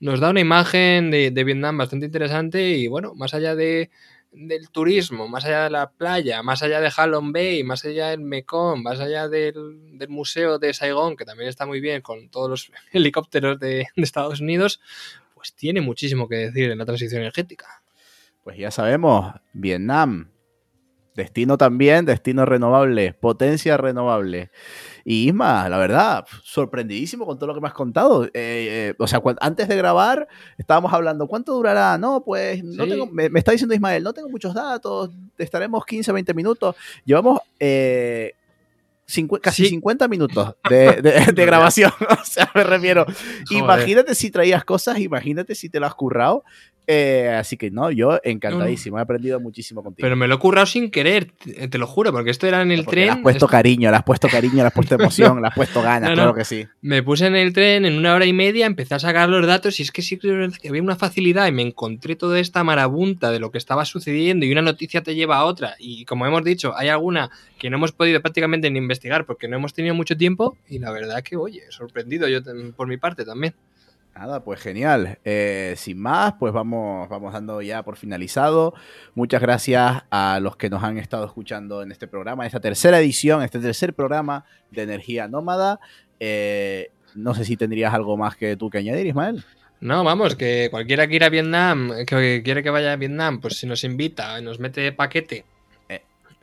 nos 0.00 0.20
da 0.20 0.30
una 0.30 0.40
imagen 0.40 1.10
de, 1.10 1.30
Vietnam 1.44 1.78
bastante 1.78 2.06
interesante 2.06 2.70
y 2.70 2.88
bueno, 2.88 3.14
más 3.14 3.34
allá 3.34 3.54
de, 3.54 3.90
del 4.32 4.70
turismo, 4.70 5.28
más 5.28 5.44
allá 5.44 5.64
de 5.64 5.70
la 5.70 5.90
playa, 5.90 6.42
más 6.42 6.62
allá 6.62 6.80
de 6.80 6.92
Halong 6.94 7.32
Bay, 7.32 7.64
más 7.64 7.84
allá 7.84 8.08
del 8.08 8.20
Mekong, 8.20 8.82
más 8.82 9.00
allá 9.00 9.28
del, 9.28 9.54
museo 10.08 10.58
de 10.58 10.74
Saigón, 10.74 11.16
que 11.16 11.24
también 11.24 11.48
está 11.48 11.66
muy 11.66 11.80
bien 11.80 12.02
con 12.02 12.28
todos 12.28 12.50
los 12.50 12.72
helicópteros 12.92 13.58
de, 13.58 13.86
de 13.96 14.02
Estados 14.02 14.40
Unidos, 14.40 14.80
pues 15.34 15.54
tiene 15.54 15.80
muchísimo 15.80 16.28
que 16.28 16.36
decir 16.36 16.70
en 16.70 16.78
la 16.78 16.84
transición 16.84 17.22
energética. 17.22 17.82
Pues 18.42 18.58
ya 18.58 18.70
sabemos, 18.70 19.34
Vietnam, 19.54 20.28
Destino 21.14 21.56
también, 21.56 22.04
destino 22.04 22.44
renovable, 22.44 23.14
potencia 23.14 23.76
renovable. 23.76 24.50
Y 25.04 25.28
Isma, 25.28 25.68
la 25.68 25.78
verdad, 25.78 26.26
sorprendidísimo 26.42 27.24
con 27.24 27.38
todo 27.38 27.48
lo 27.48 27.54
que 27.54 27.60
me 27.60 27.68
has 27.68 27.74
contado. 27.74 28.24
Eh, 28.24 28.30
eh, 28.34 28.94
o 28.98 29.06
sea, 29.06 29.22
antes 29.40 29.68
de 29.68 29.76
grabar 29.76 30.26
estábamos 30.58 30.92
hablando, 30.92 31.28
¿cuánto 31.28 31.52
durará? 31.54 31.98
No, 31.98 32.24
pues 32.24 32.64
no 32.64 32.86
tengo, 32.88 33.06
me, 33.06 33.26
está 33.34 33.52
diciendo 33.52 33.74
Ismael, 33.74 34.02
no 34.02 34.12
tengo 34.12 34.28
muchos 34.28 34.54
datos, 34.54 35.10
estaremos 35.38 35.86
15, 35.86 36.10
20 36.10 36.34
minutos. 36.34 36.74
Llevamos 37.04 37.40
eh, 37.60 38.32
casi 39.40 39.66
50 39.66 40.08
minutos 40.08 40.54
de, 40.68 41.32
grabación. 41.34 41.92
o 42.10 42.24
sea, 42.24 42.50
me 42.54 42.64
refiero. 42.64 43.06
Imagínate 43.50 44.14
si 44.14 44.30
traías 44.30 44.64
cosas, 44.64 44.98
imagínate 44.98 45.54
si 45.54 45.68
te 45.68 45.78
lo 45.78 45.86
has 45.86 45.94
currado. 45.94 46.44
Eh, 46.86 47.34
así 47.38 47.56
que 47.56 47.70
no, 47.70 47.90
yo 47.90 48.20
encantadísimo, 48.22 48.98
he 48.98 49.02
aprendido 49.02 49.40
muchísimo 49.40 49.82
contigo. 49.82 50.04
Pero 50.04 50.16
me 50.16 50.28
lo 50.28 50.34
he 50.34 50.38
currado 50.38 50.66
sin 50.66 50.90
querer, 50.90 51.32
te 51.70 51.78
lo 51.78 51.86
juro, 51.86 52.12
porque 52.12 52.30
esto 52.30 52.46
era 52.46 52.60
en 52.62 52.72
el 52.72 52.84
tren. 52.84 53.06
Le 53.06 53.10
has 53.12 53.18
puesto 53.18 53.48
cariño, 53.48 53.90
le 53.90 53.96
has 53.96 54.02
puesto 54.02 54.28
cariño, 54.28 54.56
le 54.56 54.66
has 54.66 54.72
puesto 54.72 54.94
emoción, 55.00 55.40
le 55.40 55.48
has 55.48 55.54
puesto 55.54 55.82
ganas, 55.82 56.10
claro 56.12 56.34
que 56.34 56.44
sí. 56.44 56.66
Me 56.82 57.02
puse 57.02 57.26
en 57.26 57.36
el 57.36 57.52
tren 57.52 57.86
en 57.86 57.96
una 57.96 58.14
hora 58.14 58.26
y 58.26 58.32
media, 58.32 58.66
empecé 58.66 58.94
a 58.94 58.98
sacar 58.98 59.28
los 59.28 59.46
datos 59.46 59.80
y 59.80 59.82
es 59.82 59.92
que 59.92 60.02
sí 60.02 60.18
que 60.18 60.68
había 60.68 60.82
una 60.82 60.96
facilidad 60.96 61.46
y 61.46 61.52
me 61.52 61.62
encontré 61.62 62.16
toda 62.16 62.38
esta 62.38 62.64
marabunta 62.64 63.30
de 63.30 63.38
lo 63.38 63.50
que 63.50 63.58
estaba 63.58 63.84
sucediendo 63.84 64.44
y 64.44 64.52
una 64.52 64.62
noticia 64.62 65.02
te 65.02 65.14
lleva 65.14 65.38
a 65.38 65.44
otra. 65.44 65.76
Y 65.78 66.04
como 66.04 66.26
hemos 66.26 66.44
dicho, 66.44 66.76
hay 66.76 66.88
alguna 66.88 67.30
que 67.58 67.70
no 67.70 67.76
hemos 67.76 67.92
podido 67.92 68.20
prácticamente 68.20 68.70
ni 68.70 68.78
investigar 68.78 69.24
porque 69.24 69.48
no 69.48 69.56
hemos 69.56 69.72
tenido 69.72 69.94
mucho 69.94 70.16
tiempo 70.16 70.58
y 70.68 70.78
la 70.78 70.90
verdad 70.90 71.22
que, 71.22 71.36
oye, 71.36 71.62
sorprendido 71.70 72.28
yo 72.28 72.40
por 72.76 72.88
mi 72.88 72.96
parte 72.96 73.24
también. 73.24 73.54
Nada, 74.14 74.44
pues 74.44 74.60
genial. 74.60 75.18
Eh, 75.24 75.74
sin 75.76 75.98
más, 75.98 76.34
pues 76.38 76.52
vamos, 76.52 77.08
vamos 77.08 77.32
dando 77.32 77.60
ya 77.62 77.82
por 77.82 77.96
finalizado. 77.96 78.72
Muchas 79.14 79.42
gracias 79.42 80.04
a 80.08 80.38
los 80.40 80.56
que 80.56 80.70
nos 80.70 80.84
han 80.84 80.98
estado 80.98 81.26
escuchando 81.26 81.82
en 81.82 81.90
este 81.90 82.06
programa, 82.06 82.44
en 82.44 82.46
esta 82.46 82.60
tercera 82.60 83.00
edición, 83.00 83.42
este 83.42 83.58
tercer 83.58 83.92
programa 83.92 84.44
de 84.70 84.82
Energía 84.82 85.26
Nómada. 85.26 85.80
Eh, 86.20 86.92
no 87.16 87.34
sé 87.34 87.44
si 87.44 87.56
tendrías 87.56 87.92
algo 87.92 88.16
más 88.16 88.36
que 88.36 88.56
tú 88.56 88.70
que 88.70 88.78
añadir, 88.78 89.06
Ismael. 89.06 89.44
No, 89.80 90.04
vamos, 90.04 90.36
que 90.36 90.68
cualquiera 90.70 91.06
que 91.06 91.10
quiera 91.10 91.26
a 91.26 91.30
Vietnam, 91.30 91.90
que 92.06 92.42
quiere 92.44 92.62
que 92.62 92.70
vaya 92.70 92.92
a 92.92 92.96
Vietnam, 92.96 93.40
pues 93.40 93.58
si 93.58 93.66
nos 93.66 93.82
invita 93.82 94.40
nos 94.40 94.60
mete 94.60 94.92
paquete 94.92 95.44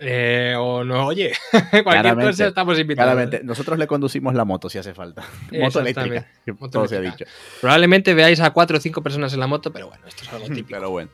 eh, 0.04 0.56
o 0.58 0.84
no, 0.84 1.06
oye, 1.06 1.32
cualquier 1.84 2.16
cosa 2.16 2.48
estamos 2.48 2.80
invitados. 2.80 3.14
Claramente, 3.14 3.44
nosotros 3.44 3.78
le 3.78 3.86
conducimos 3.86 4.34
la 4.34 4.46
moto 4.46 4.68
si 4.68 4.80
hace 4.80 4.96
falta. 4.96 5.24
Moto 5.52 5.80
eléctrica, 5.80 6.28
todo 6.72 6.88
se 6.88 6.98
ha 6.98 7.02
dicho. 7.02 7.26
Probablemente 7.60 8.16
veáis 8.16 8.40
a 8.40 8.50
cuatro 8.50 8.78
o 8.78 8.82
cinco 8.82 9.04
personas 9.04 9.32
en 9.34 9.40
la 9.40 9.46
moto, 9.46 9.72
pero 9.72 9.90
bueno, 9.90 10.04
esto 10.08 10.24
es 10.24 10.34
algo 10.34 10.48
típico. 10.54 10.70
pero 10.70 10.90
bueno. 10.90 11.12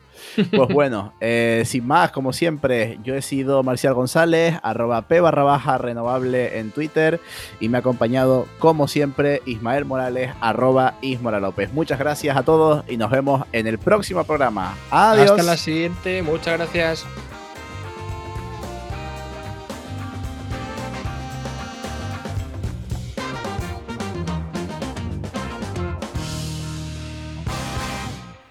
Pues 0.50 0.68
bueno, 0.70 1.14
eh, 1.20 1.64
sin 1.66 1.86
más, 1.86 2.12
como 2.12 2.32
siempre, 2.32 2.98
yo 3.02 3.14
he 3.14 3.20
sido 3.20 3.62
Marcial 3.62 3.92
González, 3.92 4.56
arroba 4.62 5.02
P 5.02 5.20
barra 5.20 5.42
baja 5.42 5.76
renovable 5.76 6.58
en 6.58 6.70
Twitter 6.70 7.20
y 7.60 7.68
me 7.68 7.78
ha 7.78 7.80
acompañado, 7.80 8.46
como 8.58 8.88
siempre, 8.88 9.42
Ismael 9.44 9.84
Morales, 9.84 10.32
arroba 10.40 10.94
Ismora 11.02 11.40
López. 11.40 11.72
Muchas 11.74 11.98
gracias 11.98 12.36
a 12.36 12.42
todos 12.42 12.84
y 12.88 12.96
nos 12.96 13.10
vemos 13.10 13.44
en 13.52 13.66
el 13.66 13.78
próximo 13.78 14.24
programa. 14.24 14.74
Adiós. 14.90 15.32
Hasta 15.32 15.42
la 15.42 15.56
siguiente, 15.58 16.22
muchas 16.22 16.56
gracias. 16.56 17.06